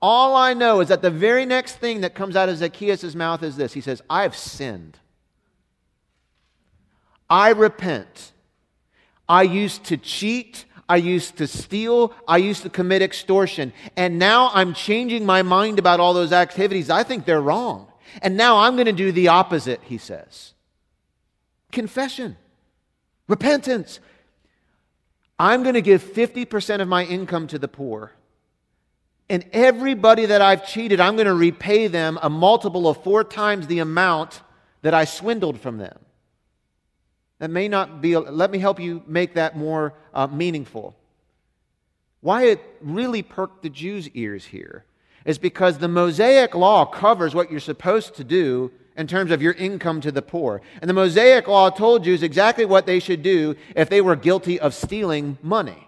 All 0.01 0.35
I 0.35 0.53
know 0.53 0.81
is 0.81 0.89
that 0.89 1.01
the 1.01 1.09
very 1.09 1.45
next 1.45 1.77
thing 1.77 2.01
that 2.01 2.15
comes 2.15 2.35
out 2.35 2.49
of 2.49 2.57
Zacchaeus' 2.57 3.15
mouth 3.15 3.43
is 3.43 3.55
this 3.55 3.73
He 3.73 3.81
says, 3.81 4.01
I 4.09 4.23
have 4.23 4.35
sinned. 4.35 4.99
I 7.29 7.49
repent. 7.49 8.33
I 9.27 9.43
used 9.43 9.85
to 9.85 9.97
cheat. 9.97 10.65
I 10.87 10.97
used 10.97 11.37
to 11.37 11.47
steal. 11.47 12.13
I 12.27 12.37
used 12.37 12.61
to 12.63 12.69
commit 12.69 13.01
extortion. 13.01 13.73
And 13.97 14.19
now 14.19 14.51
I'm 14.53 14.73
changing 14.73 15.25
my 15.25 15.41
mind 15.41 15.79
about 15.79 15.99
all 15.99 16.13
those 16.13 16.31
activities. 16.31 16.89
I 16.89 17.03
think 17.03 17.25
they're 17.25 17.41
wrong. 17.41 17.87
And 18.21 18.37
now 18.37 18.57
I'm 18.57 18.75
going 18.75 18.85
to 18.85 18.93
do 18.93 19.11
the 19.11 19.29
opposite, 19.29 19.81
he 19.83 19.97
says. 19.97 20.53
Confession, 21.71 22.37
repentance. 23.27 23.99
I'm 25.37 25.63
going 25.63 25.75
to 25.75 25.81
give 25.81 26.03
50% 26.03 26.81
of 26.81 26.87
my 26.87 27.03
income 27.03 27.47
to 27.47 27.59
the 27.59 27.67
poor. 27.67 28.11
And 29.29 29.45
everybody 29.53 30.27
that 30.27 30.41
I've 30.41 30.67
cheated, 30.67 30.99
I'm 30.99 31.15
going 31.15 31.25
to 31.25 31.33
repay 31.33 31.87
them 31.87 32.19
a 32.21 32.29
multiple 32.29 32.87
of 32.87 33.03
four 33.03 33.23
times 33.23 33.67
the 33.67 33.79
amount 33.79 34.41
that 34.83 34.93
I 34.93 35.05
swindled 35.05 35.59
from 35.59 35.77
them. 35.77 35.97
That 37.39 37.49
may 37.49 37.67
not 37.67 38.01
be, 38.01 38.15
let 38.15 38.51
me 38.51 38.59
help 38.59 38.79
you 38.79 39.03
make 39.07 39.33
that 39.33 39.57
more 39.57 39.93
uh, 40.13 40.27
meaningful. 40.27 40.95
Why 42.21 42.43
it 42.45 42.61
really 42.81 43.23
perked 43.23 43.63
the 43.63 43.69
Jews' 43.69 44.09
ears 44.09 44.45
here 44.45 44.85
is 45.25 45.37
because 45.37 45.79
the 45.79 45.87
Mosaic 45.87 46.55
law 46.55 46.85
covers 46.85 47.33
what 47.33 47.51
you're 47.51 47.59
supposed 47.59 48.15
to 48.15 48.23
do 48.23 48.71
in 48.95 49.07
terms 49.07 49.31
of 49.31 49.41
your 49.41 49.53
income 49.53 50.01
to 50.01 50.11
the 50.11 50.21
poor. 50.21 50.61
And 50.81 50.89
the 50.89 50.93
Mosaic 50.93 51.47
law 51.47 51.69
told 51.69 52.03
Jews 52.03 52.23
exactly 52.23 52.65
what 52.65 52.85
they 52.85 52.99
should 52.99 53.23
do 53.23 53.55
if 53.75 53.89
they 53.89 54.01
were 54.01 54.15
guilty 54.15 54.59
of 54.59 54.73
stealing 54.73 55.37
money. 55.41 55.84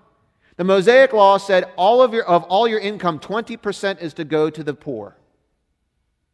The 0.58 0.64
Mosaic 0.64 1.14
law 1.14 1.38
said 1.38 1.72
all 1.78 2.02
of, 2.02 2.14
your, 2.14 2.26
of 2.26 2.44
all 2.46 2.68
your 2.68 2.80
income, 2.80 3.20
20% 3.20 4.02
is 4.02 4.14
to 4.16 4.24
go 4.26 4.50
to 4.50 4.64
the 4.64 4.74
poor. 4.74 5.16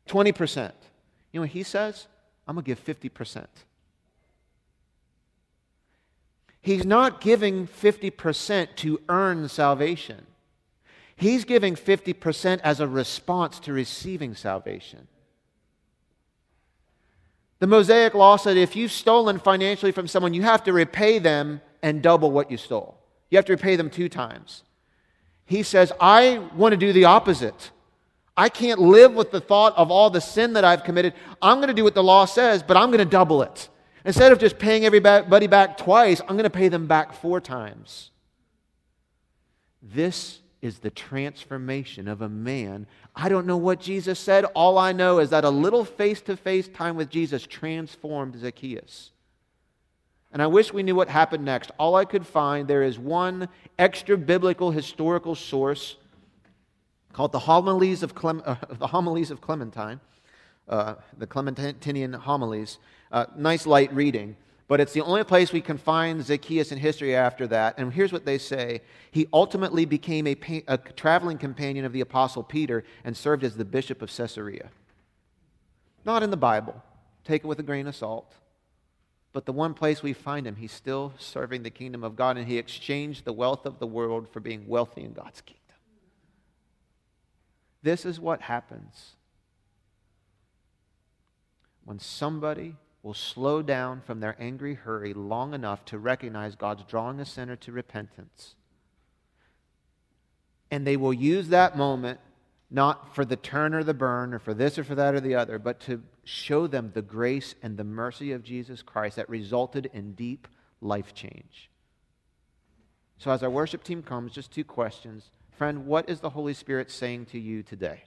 20%. 0.08 0.72
You 1.32 1.40
know 1.40 1.42
what 1.42 1.50
he 1.50 1.64
says? 1.64 2.08
I'm 2.48 2.56
going 2.56 2.64
to 2.64 2.68
give 2.68 2.84
50%. 2.84 3.46
He's 6.62 6.86
not 6.86 7.20
giving 7.20 7.68
50% 7.68 8.76
to 8.78 9.02
earn 9.10 9.50
salvation. 9.50 10.26
He's 11.18 11.44
giving 11.44 11.76
50% 11.76 12.62
as 12.64 12.80
a 12.80 12.88
response 12.88 13.60
to 13.62 13.74
receiving 13.74 14.36
salvation. 14.36 15.08
The 17.60 17.68
Mosaic 17.68 18.14
law 18.14 18.38
said 18.38 18.56
if 18.56 18.76
you've 18.76 18.92
stolen 18.92 19.40
financially 19.40 19.92
from 19.92 20.08
someone, 20.08 20.34
you 20.34 20.44
have 20.44 20.64
to 20.64 20.74
repay 20.74 21.20
them 21.20 21.62
and 21.82 22.02
double 22.02 22.32
what 22.32 22.50
you 22.50 22.58
stole. 22.58 23.03
You 23.34 23.38
have 23.38 23.46
to 23.46 23.54
repay 23.54 23.78
them 23.78 23.90
two 23.90 24.10
times. 24.10 24.62
He 25.46 25.64
says, 25.64 25.92
I 26.00 26.38
want 26.56 26.74
to 26.74 26.78
do 26.78 26.94
the 26.94 27.06
opposite. 27.06 27.72
I 28.38 28.48
can't 28.48 28.80
live 28.80 29.16
with 29.16 29.32
the 29.32 29.42
thought 29.42 29.76
of 29.76 29.90
all 29.90 30.12
the 30.12 30.22
sin 30.22 30.54
that 30.54 30.64
I've 30.64 30.84
committed. 30.84 31.16
I'm 31.42 31.58
going 31.58 31.70
to 31.70 31.74
do 31.74 31.84
what 31.84 31.96
the 31.96 32.04
law 32.04 32.26
says, 32.26 32.62
but 32.62 32.78
I'm 32.78 32.90
going 32.90 33.00
to 33.00 33.06
double 33.06 33.42
it. 33.42 33.70
Instead 34.06 34.32
of 34.32 34.38
just 34.38 34.60
paying 34.60 34.86
everybody 34.86 35.48
back 35.48 35.78
twice, 35.78 36.22
I'm 36.22 36.36
going 36.36 36.44
to 36.44 36.52
pay 36.52 36.68
them 36.68 36.86
back 36.86 37.12
four 37.12 37.42
times. 37.42 38.12
This 39.82 40.42
is 40.62 40.78
the 40.78 40.92
transformation 40.92 42.08
of 42.08 42.22
a 42.22 42.30
man. 42.30 42.86
I 43.16 43.30
don't 43.30 43.48
know 43.48 43.58
what 43.58 43.80
Jesus 43.80 44.20
said. 44.20 44.46
All 44.54 44.78
I 44.78 44.92
know 44.92 45.18
is 45.18 45.32
that 45.32 45.44
a 45.44 45.50
little 45.50 45.86
face 45.86 46.22
to 46.22 46.38
face 46.38 46.68
time 46.68 46.96
with 46.98 47.10
Jesus 47.10 47.48
transformed 47.48 48.40
Zacchaeus. 48.40 49.10
And 50.34 50.42
I 50.42 50.48
wish 50.48 50.74
we 50.74 50.82
knew 50.82 50.96
what 50.96 51.10
happened 51.10 51.46
next. 51.46 51.70
All 51.78 51.96
I 51.96 52.06
could 52.06 52.26
find, 52.26 52.68
there 52.68 52.82
is 52.82 52.98
one 52.98 53.48
extra 53.78 54.18
biblical 54.18 54.72
historical 54.72 55.36
source 55.36 55.96
called 57.14 57.32
the 57.32 57.40
Homilies 57.40 58.02
of, 58.02 58.16
Clem, 58.16 58.42
uh, 58.44 58.56
the 58.80 58.88
Homilies 58.88 59.30
of 59.30 59.42
Clementine, 59.42 60.00
uh, 60.68 60.96
the 61.20 61.28
Clementinian 61.28 62.14
Homilies. 62.14 62.80
Uh, 63.12 63.28
nice 63.38 63.68
light 63.68 63.94
reading, 63.94 64.36
but 64.68 64.82
it's 64.82 64.94
the 64.94 65.02
only 65.02 65.24
place 65.24 65.54
we 65.54 65.62
can 65.62 65.78
find 65.78 66.26
Zacchaeus 66.26 66.72
in 66.72 66.80
history 66.80 67.16
after 67.16 67.46
that. 67.48 67.76
And 67.78 67.94
here's 67.94 68.12
what 68.12 68.26
they 68.26 68.40
say 68.40 68.82
He 69.12 69.28
ultimately 69.32 69.86
became 69.86 70.26
a, 70.26 70.36
a 70.68 70.80
traveling 70.80 71.38
companion 71.38 71.86
of 71.86 71.94
the 71.94 72.02
Apostle 72.02 72.42
Peter 72.42 72.84
and 73.04 73.16
served 73.16 73.44
as 73.44 73.56
the 73.56 73.66
bishop 73.66 74.02
of 74.02 74.10
Caesarea. 74.10 74.72
Not 76.06 76.24
in 76.24 76.32
the 76.32 76.38
Bible. 76.38 76.84
Take 77.24 77.44
it 77.44 77.48
with 77.48 77.60
a 77.60 77.64
grain 77.64 77.86
of 77.86 77.96
salt. 77.96 78.34
But 79.34 79.48
the 79.48 79.52
one 79.52 79.74
place 79.74 80.04
we 80.04 80.14
find 80.14 80.46
him, 80.46 80.56
he's 80.56 80.72
still 80.72 81.14
serving 81.18 81.64
the 81.64 81.72
kingdom 81.72 82.04
of 82.04 82.16
God, 82.16 82.38
and 82.38 82.48
he 82.48 82.60
exchanged 82.60 83.26
the 83.26 83.34
wealth 83.34 83.66
of 83.66 83.80
the 83.80 83.88
world 83.88 84.30
for 84.32 84.40
being 84.40 84.68
wealthy 84.68 85.04
in 85.04 85.14
God's 85.14 85.42
kingdom. 85.42 85.60
This 87.82 88.06
is 88.06 88.20
what 88.20 88.42
happens 88.42 89.16
when 91.84 92.00
somebody 92.00 92.76
will 93.02 93.14
slow 93.14 93.62
down 93.62 94.02
from 94.06 94.22
their 94.22 94.38
angry 94.40 94.76
hurry 94.76 95.14
long 95.14 95.54
enough 95.54 95.84
to 95.84 95.98
recognize 95.98 96.56
God's 96.56 96.84
drawing 96.84 97.20
a 97.20 97.26
sinner 97.26 97.58
to 97.58 97.72
repentance. 97.72 98.56
And 100.72 100.88
they 100.88 100.96
will 100.96 101.14
use 101.14 101.50
that 101.50 101.78
moment 101.78 102.20
not 102.72 103.14
for 103.14 103.26
the 103.26 103.36
turn 103.36 103.74
or 103.74 103.84
the 103.84 103.94
burn 103.94 104.34
or 104.34 104.40
for 104.40 104.54
this 104.54 104.80
or 104.80 104.84
for 104.84 104.96
that 104.96 105.14
or 105.14 105.20
the 105.20 105.36
other, 105.36 105.60
but 105.60 105.80
to 105.82 106.02
show 106.24 106.68
them 106.68 106.92
the 106.94 107.02
grace 107.02 107.56
and 107.62 107.78
the 107.78 107.84
mercy 107.84 108.32
of 108.32 108.44
Jesus 108.44 108.82
Christ 108.82 109.18
that 109.18 109.30
resulted 109.30 109.90
in 109.94 110.14
deep 110.14 110.48
life 110.82 111.14
change. 111.14 111.70
So, 113.18 113.32
as 113.32 113.44
our 113.44 113.50
worship 113.50 113.84
team 113.84 114.04
comes, 114.04 114.34
just 114.34 114.52
two 114.52 114.64
questions. 114.64 115.30
Friend, 115.58 115.86
what 115.86 116.10
is 116.10 116.20
the 116.20 116.32
Holy 116.32 116.54
Spirit 116.54 116.90
saying 116.90 117.28
to 117.28 117.40
you 117.40 117.64
today 117.64 118.04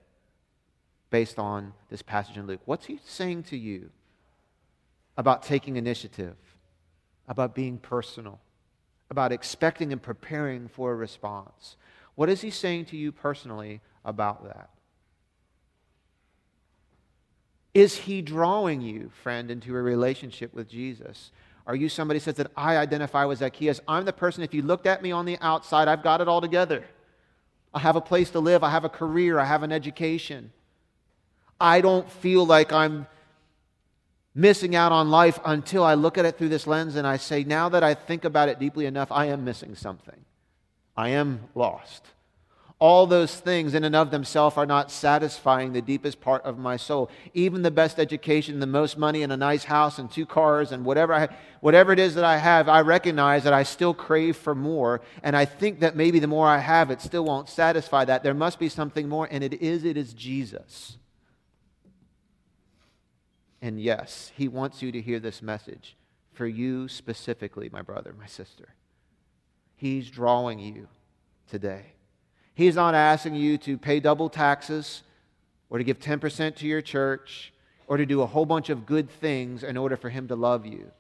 based 1.11 1.39
on 1.39 1.73
this 1.89 2.03
passage 2.03 2.37
in 2.37 2.47
Luke? 2.47 2.61
What's 2.65 2.87
he 2.87 3.01
saying 3.05 3.45
to 3.45 3.57
you 3.57 3.91
about 5.17 5.43
taking 5.43 5.77
initiative, 5.77 6.37
about 7.29 7.55
being 7.55 7.79
personal, 7.79 8.41
about 9.11 9.33
expecting 9.33 9.93
and 9.93 10.03
preparing 10.03 10.69
for 10.69 10.93
a 10.93 10.97
response. 10.97 11.77
What 12.15 12.29
is 12.29 12.41
he 12.41 12.51
saying 12.51 12.87
to 12.87 12.97
you 12.97 13.13
personally 13.13 13.81
about 14.05 14.45
that? 14.45 14.71
Is 17.77 17.95
he 17.95 18.23
drawing 18.23 18.81
you, 18.81 19.11
friend, 19.23 19.51
into 19.51 19.77
a 19.77 19.83
relationship 19.83 20.55
with 20.55 20.67
Jesus? 20.67 21.31
Are 21.67 21.77
you 21.77 21.91
somebody 21.91 22.19
says 22.19 22.37
that 22.37 22.51
I 22.57 22.79
identify 22.79 23.27
with 23.27 23.41
Zacchaeus? 23.41 23.83
I'm 23.87 24.07
the 24.07 24.15
person, 24.15 24.43
if 24.43 24.55
you 24.55 24.63
looked 24.63 24.87
at 24.87 25.03
me 25.03 25.13
on 25.13 25.27
the 25.27 25.37
outside, 25.43 25.87
I've 25.87 26.03
got 26.03 26.23
it 26.23 26.27
all 26.27 26.41
together. 26.41 26.87
I 27.75 27.81
have 27.81 27.95
a 27.95 28.01
place 28.01 28.31
to 28.31 28.41
live, 28.41 28.65
I 28.65 28.71
have 28.71 28.87
a 28.87 28.89
career, 28.89 29.39
I 29.39 29.45
have 29.45 29.63
an 29.63 29.73
education. 29.73 30.53
I 31.61 31.83
don't 31.83 32.11
feel 32.11 32.47
like 32.47 32.73
I'm 32.73 33.07
missing 34.35 34.75
out 34.75 34.93
on 34.93 35.11
life 35.11 35.39
until 35.45 35.85
I 35.85 35.93
look 35.93 36.17
at 36.17 36.25
it 36.25 36.39
through 36.39 36.49
this 36.49 36.67
lens 36.67 36.97
and 36.97 37.07
I 37.07 37.19
say, 37.19 37.45
now 37.45 37.69
that 37.69 37.85
I 37.85 37.93
think 37.93 38.25
about 38.25 38.49
it 38.49 38.59
deeply 38.59 38.87
enough, 38.87 39.13
I 39.13 39.27
am 39.27 39.45
missing 39.45 39.75
something. 39.75 40.25
I 40.97 41.11
am 41.11 41.41
lost. 41.55 42.05
All 42.79 43.07
those 43.07 43.35
things 43.35 43.73
in 43.73 43.85
and 43.85 43.97
of 43.97 44.11
themselves 44.11 44.59
are 44.59 44.67
not 44.67 44.91
satisfying 44.91 45.73
the 45.73 45.81
deepest 45.81 46.21
part 46.21 46.45
of 46.45 46.59
my 46.59 46.77
soul. 46.77 47.11
Even 47.33 47.63
the 47.63 47.71
best 47.71 47.99
education, 47.99 48.61
the 48.61 48.67
most 48.67 48.99
money, 48.99 49.23
and 49.23 49.33
a 49.33 49.37
nice 49.37 49.65
house, 49.65 49.99
and 49.99 50.11
two 50.11 50.27
cars, 50.27 50.73
and 50.73 50.85
whatever, 50.85 51.15
I, 51.15 51.29
whatever 51.61 51.91
it 51.93 51.99
is 51.99 52.15
that 52.17 52.25
I 52.25 52.37
have, 52.37 52.69
I 52.69 52.83
recognize 52.83 53.45
that 53.45 53.55
I 53.55 53.63
still 53.63 53.95
crave 53.95 54.37
for 54.37 54.55
more. 54.55 55.01
And 55.23 55.35
I 55.35 55.47
think 55.47 55.81
that 55.81 55.97
maybe 55.97 56.19
the 56.19 56.27
more 56.27 56.47
I 56.47 56.59
have, 56.59 56.91
it 56.91 57.01
still 57.01 57.25
won't 57.25 57.49
satisfy 57.49 58.05
that. 58.05 58.23
There 58.23 58.35
must 58.35 58.59
be 58.59 58.69
something 58.69 59.09
more, 59.09 59.27
and 59.31 59.43
it 59.43 59.55
is, 59.55 59.85
it 59.85 59.97
is 59.97 60.13
Jesus. 60.13 60.99
And 63.63 63.81
yes, 63.81 64.33
He 64.37 64.49
wants 64.49 64.83
you 64.83 64.93
to 64.93 65.01
hear 65.01 65.19
this 65.19 65.41
message 65.41 65.97
for 66.35 66.47
you 66.47 66.89
specifically, 66.89 67.71
my 67.71 67.81
brother, 67.81 68.15
my 68.19 68.27
sister. 68.27 68.75
He's 69.77 70.11
drawing 70.11 70.59
you 70.59 70.89
today. 71.49 71.96
He's 72.57 72.75
not 72.75 72.95
asking 72.95 73.35
you 73.35 73.59
to 73.59 73.77
pay 73.77 74.01
double 74.01 74.31
taxes 74.31 75.03
or 75.69 75.77
to 75.77 75.85
give 75.85 75.99
10% 75.99 76.57
to 76.57 76.67
your 76.67 76.81
church 76.81 77.53
or 77.87 77.99
to 77.99 78.07
do 78.07 78.23
a 78.23 78.27
whole 78.27 78.47
bunch 78.47 78.71
of 78.71 78.87
good 78.87 79.11
things 79.11 79.63
in 79.63 79.77
order 79.77 79.95
for 79.95 80.09
Him 80.09 80.27
to 80.29 80.37
love 80.37 80.65
you. 80.65 80.91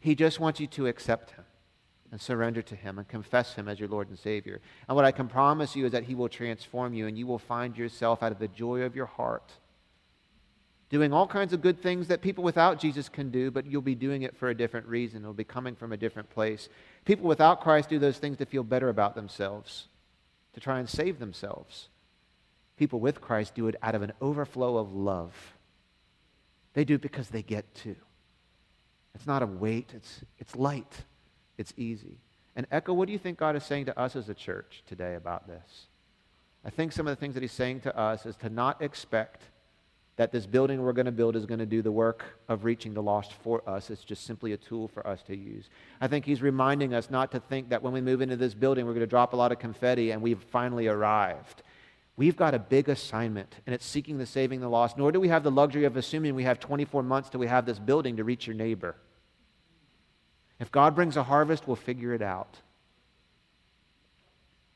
He 0.00 0.16
just 0.16 0.40
wants 0.40 0.58
you 0.58 0.66
to 0.66 0.88
accept 0.88 1.30
Him 1.30 1.44
and 2.10 2.20
surrender 2.20 2.62
to 2.62 2.74
Him 2.74 2.98
and 2.98 3.06
confess 3.06 3.54
Him 3.54 3.68
as 3.68 3.78
your 3.78 3.88
Lord 3.88 4.08
and 4.08 4.18
Savior. 4.18 4.60
And 4.88 4.96
what 4.96 5.04
I 5.04 5.12
can 5.12 5.28
promise 5.28 5.76
you 5.76 5.86
is 5.86 5.92
that 5.92 6.02
He 6.02 6.16
will 6.16 6.28
transform 6.28 6.94
you 6.94 7.06
and 7.06 7.16
you 7.16 7.28
will 7.28 7.38
find 7.38 7.78
yourself 7.78 8.24
out 8.24 8.32
of 8.32 8.40
the 8.40 8.48
joy 8.48 8.80
of 8.80 8.96
your 8.96 9.06
heart 9.06 9.52
doing 10.88 11.12
all 11.12 11.26
kinds 11.26 11.52
of 11.52 11.60
good 11.60 11.80
things 11.80 12.08
that 12.08 12.22
people 12.22 12.44
without 12.44 12.78
Jesus 12.78 13.08
can 13.08 13.30
do, 13.30 13.50
but 13.50 13.66
you'll 13.66 13.82
be 13.82 13.96
doing 13.96 14.22
it 14.22 14.36
for 14.36 14.50
a 14.50 14.54
different 14.54 14.86
reason. 14.86 15.22
It'll 15.22 15.32
be 15.32 15.42
coming 15.42 15.74
from 15.74 15.92
a 15.92 15.96
different 15.96 16.30
place. 16.30 16.68
People 17.04 17.26
without 17.26 17.60
Christ 17.60 17.88
do 17.88 17.98
those 17.98 18.18
things 18.18 18.36
to 18.38 18.46
feel 18.46 18.62
better 18.62 18.88
about 18.88 19.16
themselves 19.16 19.88
to 20.56 20.60
try 20.60 20.78
and 20.78 20.88
save 20.88 21.18
themselves. 21.18 21.90
People 22.78 22.98
with 22.98 23.20
Christ 23.20 23.54
do 23.54 23.68
it 23.68 23.76
out 23.82 23.94
of 23.94 24.00
an 24.00 24.14
overflow 24.22 24.78
of 24.78 24.94
love. 24.94 25.34
They 26.72 26.82
do 26.82 26.94
it 26.94 27.02
because 27.02 27.28
they 27.28 27.42
get 27.42 27.74
to. 27.76 27.94
It's 29.14 29.26
not 29.26 29.42
a 29.42 29.46
weight, 29.46 29.92
it's, 29.94 30.22
it's 30.38 30.56
light, 30.56 31.04
it's 31.58 31.74
easy. 31.76 32.16
And 32.56 32.66
Echo, 32.70 32.94
what 32.94 33.06
do 33.06 33.12
you 33.12 33.18
think 33.18 33.38
God 33.38 33.54
is 33.54 33.64
saying 33.64 33.84
to 33.84 33.98
us 33.98 34.16
as 34.16 34.30
a 34.30 34.34
church 34.34 34.82
today 34.86 35.14
about 35.14 35.46
this? 35.46 35.88
I 36.64 36.70
think 36.70 36.90
some 36.90 37.06
of 37.06 37.14
the 37.14 37.20
things 37.20 37.34
that 37.34 37.42
He's 37.42 37.52
saying 37.52 37.80
to 37.80 37.94
us 37.94 38.24
is 38.24 38.36
to 38.36 38.48
not 38.48 38.80
expect 38.80 39.42
that 40.16 40.32
this 40.32 40.46
building 40.46 40.82
we're 40.82 40.92
going 40.92 41.06
to 41.06 41.12
build 41.12 41.36
is 41.36 41.44
going 41.44 41.58
to 41.58 41.66
do 41.66 41.82
the 41.82 41.92
work 41.92 42.24
of 42.48 42.64
reaching 42.64 42.94
the 42.94 43.02
lost 43.02 43.32
for 43.32 43.68
us. 43.68 43.90
It's 43.90 44.02
just 44.02 44.24
simply 44.24 44.52
a 44.52 44.56
tool 44.56 44.88
for 44.88 45.06
us 45.06 45.22
to 45.24 45.36
use. 45.36 45.68
I 46.00 46.08
think 46.08 46.24
he's 46.24 46.40
reminding 46.40 46.94
us 46.94 47.10
not 47.10 47.30
to 47.32 47.40
think 47.40 47.68
that 47.68 47.82
when 47.82 47.92
we 47.92 48.00
move 48.00 48.22
into 48.22 48.36
this 48.36 48.54
building, 48.54 48.86
we're 48.86 48.92
going 48.92 49.00
to 49.00 49.06
drop 49.06 49.34
a 49.34 49.36
lot 49.36 49.52
of 49.52 49.58
confetti 49.58 50.12
and 50.12 50.22
we've 50.22 50.42
finally 50.50 50.88
arrived. 50.88 51.62
We've 52.16 52.36
got 52.36 52.54
a 52.54 52.58
big 52.58 52.88
assignment, 52.88 53.56
and 53.66 53.74
it's 53.74 53.84
seeking 53.84 54.16
the 54.16 54.24
saving 54.24 54.60
the 54.60 54.70
lost. 54.70 54.96
Nor 54.96 55.12
do 55.12 55.20
we 55.20 55.28
have 55.28 55.42
the 55.42 55.50
luxury 55.50 55.84
of 55.84 55.98
assuming 55.98 56.34
we 56.34 56.44
have 56.44 56.58
24 56.58 57.02
months 57.02 57.28
till 57.28 57.40
we 57.40 57.46
have 57.46 57.66
this 57.66 57.78
building 57.78 58.16
to 58.16 58.24
reach 58.24 58.46
your 58.46 58.56
neighbor. 58.56 58.96
If 60.58 60.72
God 60.72 60.94
brings 60.94 61.18
a 61.18 61.22
harvest, 61.22 61.66
we'll 61.66 61.76
figure 61.76 62.14
it 62.14 62.22
out. 62.22 62.60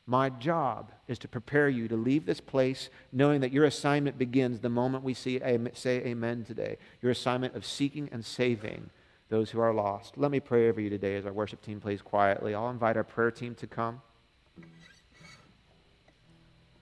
My 0.06 0.28
job 0.28 0.90
is 1.06 1.18
to 1.20 1.28
prepare 1.28 1.68
you 1.68 1.86
to 1.86 1.96
leave 1.96 2.26
this 2.26 2.40
place 2.40 2.90
knowing 3.12 3.40
that 3.42 3.52
your 3.52 3.64
assignment 3.64 4.18
begins 4.18 4.60
the 4.60 4.68
moment 4.68 5.04
we 5.04 5.14
see, 5.14 5.40
say 5.74 5.98
amen 5.98 6.44
today. 6.44 6.78
Your 7.00 7.12
assignment 7.12 7.54
of 7.54 7.64
seeking 7.64 8.08
and 8.10 8.24
saving 8.24 8.90
those 9.28 9.50
who 9.50 9.60
are 9.60 9.72
lost. 9.72 10.18
Let 10.18 10.32
me 10.32 10.40
pray 10.40 10.68
over 10.68 10.80
you 10.80 10.90
today 10.90 11.16
as 11.16 11.24
our 11.24 11.32
worship 11.32 11.62
team 11.62 11.80
plays 11.80 12.02
quietly. 12.02 12.54
I'll 12.54 12.70
invite 12.70 12.96
our 12.96 13.04
prayer 13.04 13.30
team 13.30 13.54
to 13.56 13.66
come. 13.66 14.02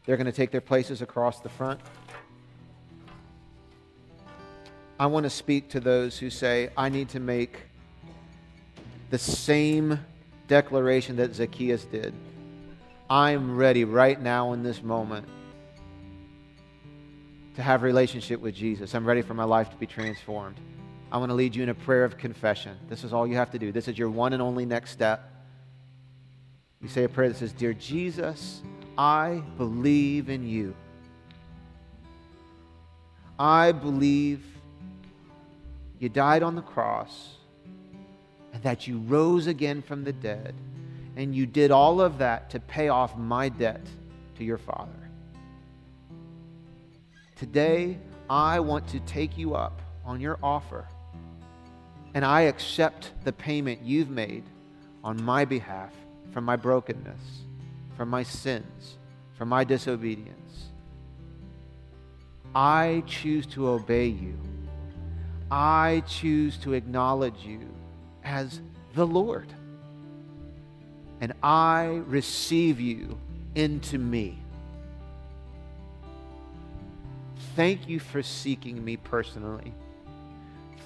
They're 0.06 0.16
going 0.16 0.24
to 0.24 0.32
take 0.32 0.50
their 0.50 0.62
places 0.62 1.02
across 1.02 1.40
the 1.40 1.50
front. 1.50 1.80
I 4.98 5.06
want 5.06 5.24
to 5.24 5.30
speak 5.30 5.68
to 5.70 5.80
those 5.80 6.18
who 6.18 6.30
say, 6.30 6.70
I 6.76 6.88
need 6.88 7.10
to 7.10 7.20
make 7.20 7.66
the 9.10 9.18
same 9.18 10.00
declaration 10.48 11.16
that 11.16 11.34
Zacchaeus 11.34 11.84
did. 11.84 12.14
I'm 13.10 13.56
ready 13.56 13.84
right 13.84 14.20
now 14.20 14.52
in 14.52 14.62
this 14.62 14.82
moment 14.82 15.26
to 17.54 17.62
have 17.62 17.82
a 17.82 17.86
relationship 17.86 18.40
with 18.40 18.54
Jesus. 18.54 18.94
I'm 18.94 19.06
ready 19.06 19.22
for 19.22 19.32
my 19.32 19.44
life 19.44 19.70
to 19.70 19.76
be 19.76 19.86
transformed. 19.86 20.60
I 21.10 21.16
want 21.16 21.30
to 21.30 21.34
lead 21.34 21.56
you 21.56 21.62
in 21.62 21.70
a 21.70 21.74
prayer 21.74 22.04
of 22.04 22.18
confession. 22.18 22.76
This 22.90 23.04
is 23.04 23.14
all 23.14 23.26
you 23.26 23.36
have 23.36 23.50
to 23.52 23.58
do. 23.58 23.72
This 23.72 23.88
is 23.88 23.98
your 23.98 24.10
one 24.10 24.34
and 24.34 24.42
only 24.42 24.66
next 24.66 24.90
step. 24.90 25.32
You 26.82 26.88
say 26.88 27.04
a 27.04 27.08
prayer 27.08 27.30
that 27.30 27.38
says, 27.38 27.52
Dear 27.52 27.72
Jesus, 27.72 28.60
I 28.98 29.42
believe 29.56 30.28
in 30.28 30.46
you. 30.46 30.76
I 33.38 33.72
believe 33.72 34.44
you 35.98 36.10
died 36.10 36.42
on 36.42 36.56
the 36.56 36.62
cross 36.62 37.36
and 38.52 38.62
that 38.64 38.86
you 38.86 38.98
rose 38.98 39.46
again 39.46 39.80
from 39.80 40.04
the 40.04 40.12
dead 40.12 40.54
and 41.18 41.34
you 41.34 41.46
did 41.46 41.72
all 41.72 42.00
of 42.00 42.18
that 42.18 42.48
to 42.48 42.60
pay 42.60 42.88
off 42.88 43.18
my 43.18 43.48
debt 43.48 43.84
to 44.36 44.44
your 44.44 44.56
Father. 44.56 45.10
Today, 47.34 47.98
I 48.30 48.60
want 48.60 48.86
to 48.88 49.00
take 49.00 49.36
you 49.36 49.56
up 49.56 49.82
on 50.04 50.20
your 50.20 50.38
offer, 50.44 50.86
and 52.14 52.24
I 52.24 52.42
accept 52.42 53.10
the 53.24 53.32
payment 53.32 53.82
you've 53.82 54.10
made 54.10 54.44
on 55.02 55.20
my 55.20 55.44
behalf 55.44 55.92
for 56.30 56.40
my 56.40 56.54
brokenness, 56.54 57.42
for 57.96 58.06
my 58.06 58.22
sins, 58.22 58.96
for 59.36 59.44
my 59.44 59.64
disobedience. 59.64 60.68
I 62.54 63.02
choose 63.08 63.44
to 63.46 63.66
obey 63.66 64.06
you. 64.06 64.38
I 65.50 66.04
choose 66.06 66.58
to 66.58 66.74
acknowledge 66.74 67.44
you 67.44 67.68
as 68.22 68.60
the 68.94 69.06
Lord 69.06 69.52
and 71.20 71.32
I 71.42 72.02
receive 72.06 72.80
you 72.80 73.18
into 73.54 73.98
me. 73.98 74.38
Thank 77.56 77.88
you 77.88 77.98
for 77.98 78.22
seeking 78.22 78.84
me 78.84 78.96
personally. 78.96 79.72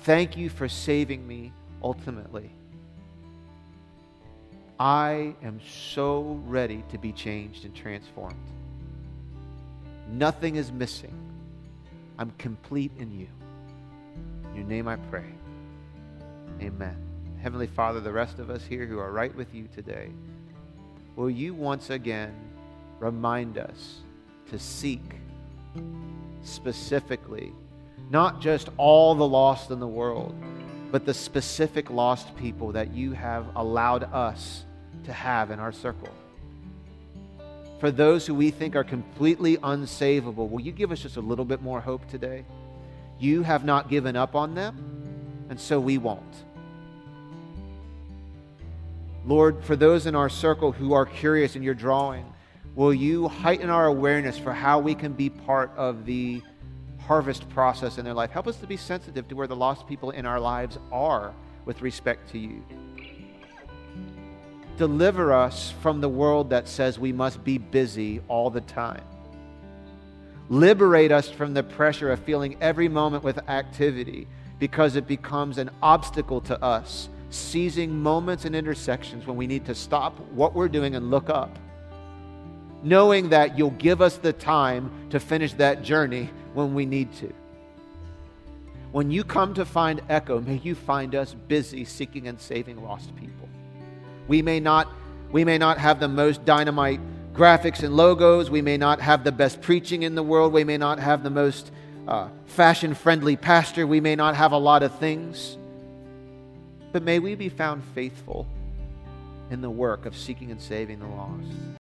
Thank 0.04 0.36
you 0.36 0.48
for 0.48 0.68
saving 0.68 1.26
me 1.26 1.52
ultimately. 1.82 2.50
I 4.80 5.34
am 5.44 5.60
so 5.68 6.40
ready 6.46 6.82
to 6.90 6.98
be 6.98 7.12
changed 7.12 7.64
and 7.64 7.74
transformed. 7.74 8.34
Nothing 10.10 10.56
is 10.56 10.72
missing. 10.72 11.14
I'm 12.18 12.32
complete 12.38 12.90
in 12.98 13.12
you. 13.12 13.28
In 14.50 14.56
your 14.56 14.64
name 14.64 14.88
I 14.88 14.96
pray. 14.96 15.26
Amen. 16.60 17.11
Heavenly 17.42 17.66
Father, 17.66 17.98
the 17.98 18.12
rest 18.12 18.38
of 18.38 18.50
us 18.50 18.64
here 18.64 18.86
who 18.86 19.00
are 19.00 19.10
right 19.10 19.34
with 19.34 19.52
you 19.52 19.66
today, 19.74 20.10
will 21.16 21.28
you 21.28 21.54
once 21.54 21.90
again 21.90 22.32
remind 23.00 23.58
us 23.58 23.98
to 24.48 24.60
seek 24.60 25.02
specifically 26.44 27.52
not 28.10 28.40
just 28.40 28.68
all 28.76 29.16
the 29.16 29.26
lost 29.26 29.72
in 29.72 29.80
the 29.80 29.88
world, 29.88 30.36
but 30.92 31.04
the 31.04 31.12
specific 31.12 31.90
lost 31.90 32.36
people 32.36 32.70
that 32.70 32.94
you 32.94 33.10
have 33.10 33.46
allowed 33.56 34.04
us 34.12 34.64
to 35.02 35.12
have 35.12 35.50
in 35.50 35.58
our 35.58 35.72
circle. 35.72 36.14
For 37.80 37.90
those 37.90 38.24
who 38.24 38.36
we 38.36 38.52
think 38.52 38.76
are 38.76 38.84
completely 38.84 39.56
unsavable, 39.56 40.48
will 40.48 40.60
you 40.60 40.70
give 40.70 40.92
us 40.92 41.00
just 41.00 41.16
a 41.16 41.20
little 41.20 41.44
bit 41.44 41.60
more 41.60 41.80
hope 41.80 42.08
today? 42.08 42.44
You 43.18 43.42
have 43.42 43.64
not 43.64 43.90
given 43.90 44.14
up 44.14 44.36
on 44.36 44.54
them, 44.54 45.46
and 45.50 45.58
so 45.58 45.80
we 45.80 45.98
won't. 45.98 46.44
Lord, 49.24 49.62
for 49.64 49.76
those 49.76 50.06
in 50.06 50.14
our 50.14 50.28
circle 50.28 50.72
who 50.72 50.92
are 50.94 51.06
curious 51.06 51.54
in 51.54 51.62
your 51.62 51.74
drawing, 51.74 52.24
will 52.74 52.92
you 52.92 53.28
heighten 53.28 53.70
our 53.70 53.86
awareness 53.86 54.38
for 54.38 54.52
how 54.52 54.80
we 54.80 54.94
can 54.94 55.12
be 55.12 55.30
part 55.30 55.70
of 55.76 56.06
the 56.06 56.42
harvest 56.98 57.48
process 57.50 57.98
in 57.98 58.04
their 58.04 58.14
life? 58.14 58.30
Help 58.30 58.48
us 58.48 58.56
to 58.56 58.66
be 58.66 58.76
sensitive 58.76 59.28
to 59.28 59.36
where 59.36 59.46
the 59.46 59.56
lost 59.56 59.86
people 59.86 60.10
in 60.10 60.26
our 60.26 60.40
lives 60.40 60.78
are. 60.90 61.34
with 61.64 61.80
respect 61.82 62.28
to 62.30 62.38
you. 62.38 62.64
Deliver 64.78 65.32
us 65.32 65.72
from 65.80 66.00
the 66.00 66.08
world 66.08 66.50
that 66.50 66.66
says 66.66 66.98
we 66.98 67.12
must 67.12 67.44
be 67.44 67.58
busy 67.58 68.20
all 68.28 68.50
the 68.50 68.62
time. 68.62 69.04
Liberate 70.48 71.12
us 71.12 71.28
from 71.28 71.54
the 71.54 71.62
pressure 71.62 72.10
of 72.10 72.20
feeling 72.20 72.56
every 72.60 72.88
moment 72.88 73.22
with 73.22 73.38
activity 73.48 74.26
because 74.58 74.96
it 74.96 75.06
becomes 75.06 75.58
an 75.58 75.70
obstacle 75.82 76.40
to 76.40 76.60
us, 76.62 77.08
seizing 77.32 77.96
moments 77.96 78.44
and 78.44 78.54
intersections 78.54 79.26
when 79.26 79.36
we 79.36 79.46
need 79.46 79.64
to 79.66 79.74
stop 79.74 80.18
what 80.30 80.54
we're 80.54 80.68
doing 80.68 80.94
and 80.94 81.10
look 81.10 81.30
up, 81.30 81.58
knowing 82.82 83.30
that 83.30 83.56
you'll 83.56 83.70
give 83.70 84.00
us 84.02 84.16
the 84.16 84.32
time 84.32 84.90
to 85.10 85.18
finish 85.18 85.52
that 85.54 85.82
journey 85.82 86.30
when 86.54 86.74
we 86.74 86.86
need 86.86 87.12
to. 87.14 87.32
When 88.92 89.10
you 89.10 89.24
come 89.24 89.54
to 89.54 89.64
find 89.64 90.02
Echo, 90.10 90.40
may 90.40 90.56
you 90.56 90.74
find 90.74 91.14
us 91.14 91.34
busy 91.48 91.84
seeking 91.84 92.28
and 92.28 92.38
saving 92.38 92.82
lost 92.82 93.16
people. 93.16 93.48
We 94.28 94.42
may 94.42 94.60
not, 94.60 94.92
we 95.30 95.44
may 95.44 95.56
not 95.56 95.78
have 95.78 95.98
the 95.98 96.08
most 96.08 96.44
dynamite 96.44 97.00
graphics 97.32 97.82
and 97.82 97.96
logos. 97.96 98.50
We 98.50 98.60
may 98.60 98.76
not 98.76 99.00
have 99.00 99.24
the 99.24 99.32
best 99.32 99.62
preaching 99.62 100.02
in 100.02 100.14
the 100.14 100.22
world. 100.22 100.52
We 100.52 100.64
may 100.64 100.76
not 100.76 100.98
have 100.98 101.22
the 101.22 101.30
most 101.30 101.72
uh, 102.06 102.28
fashion 102.44 102.92
friendly 102.94 103.36
pastor. 103.36 103.86
We 103.86 104.00
may 104.00 104.14
not 104.14 104.36
have 104.36 104.52
a 104.52 104.58
lot 104.58 104.82
of 104.82 104.98
things. 104.98 105.56
But 106.92 107.02
may 107.02 107.18
we 107.18 107.34
be 107.34 107.48
found 107.48 107.82
faithful 107.94 108.46
in 109.50 109.62
the 109.62 109.70
work 109.70 110.06
of 110.06 110.16
seeking 110.16 110.50
and 110.50 110.60
saving 110.60 111.00
the 111.00 111.06
lost. 111.06 111.81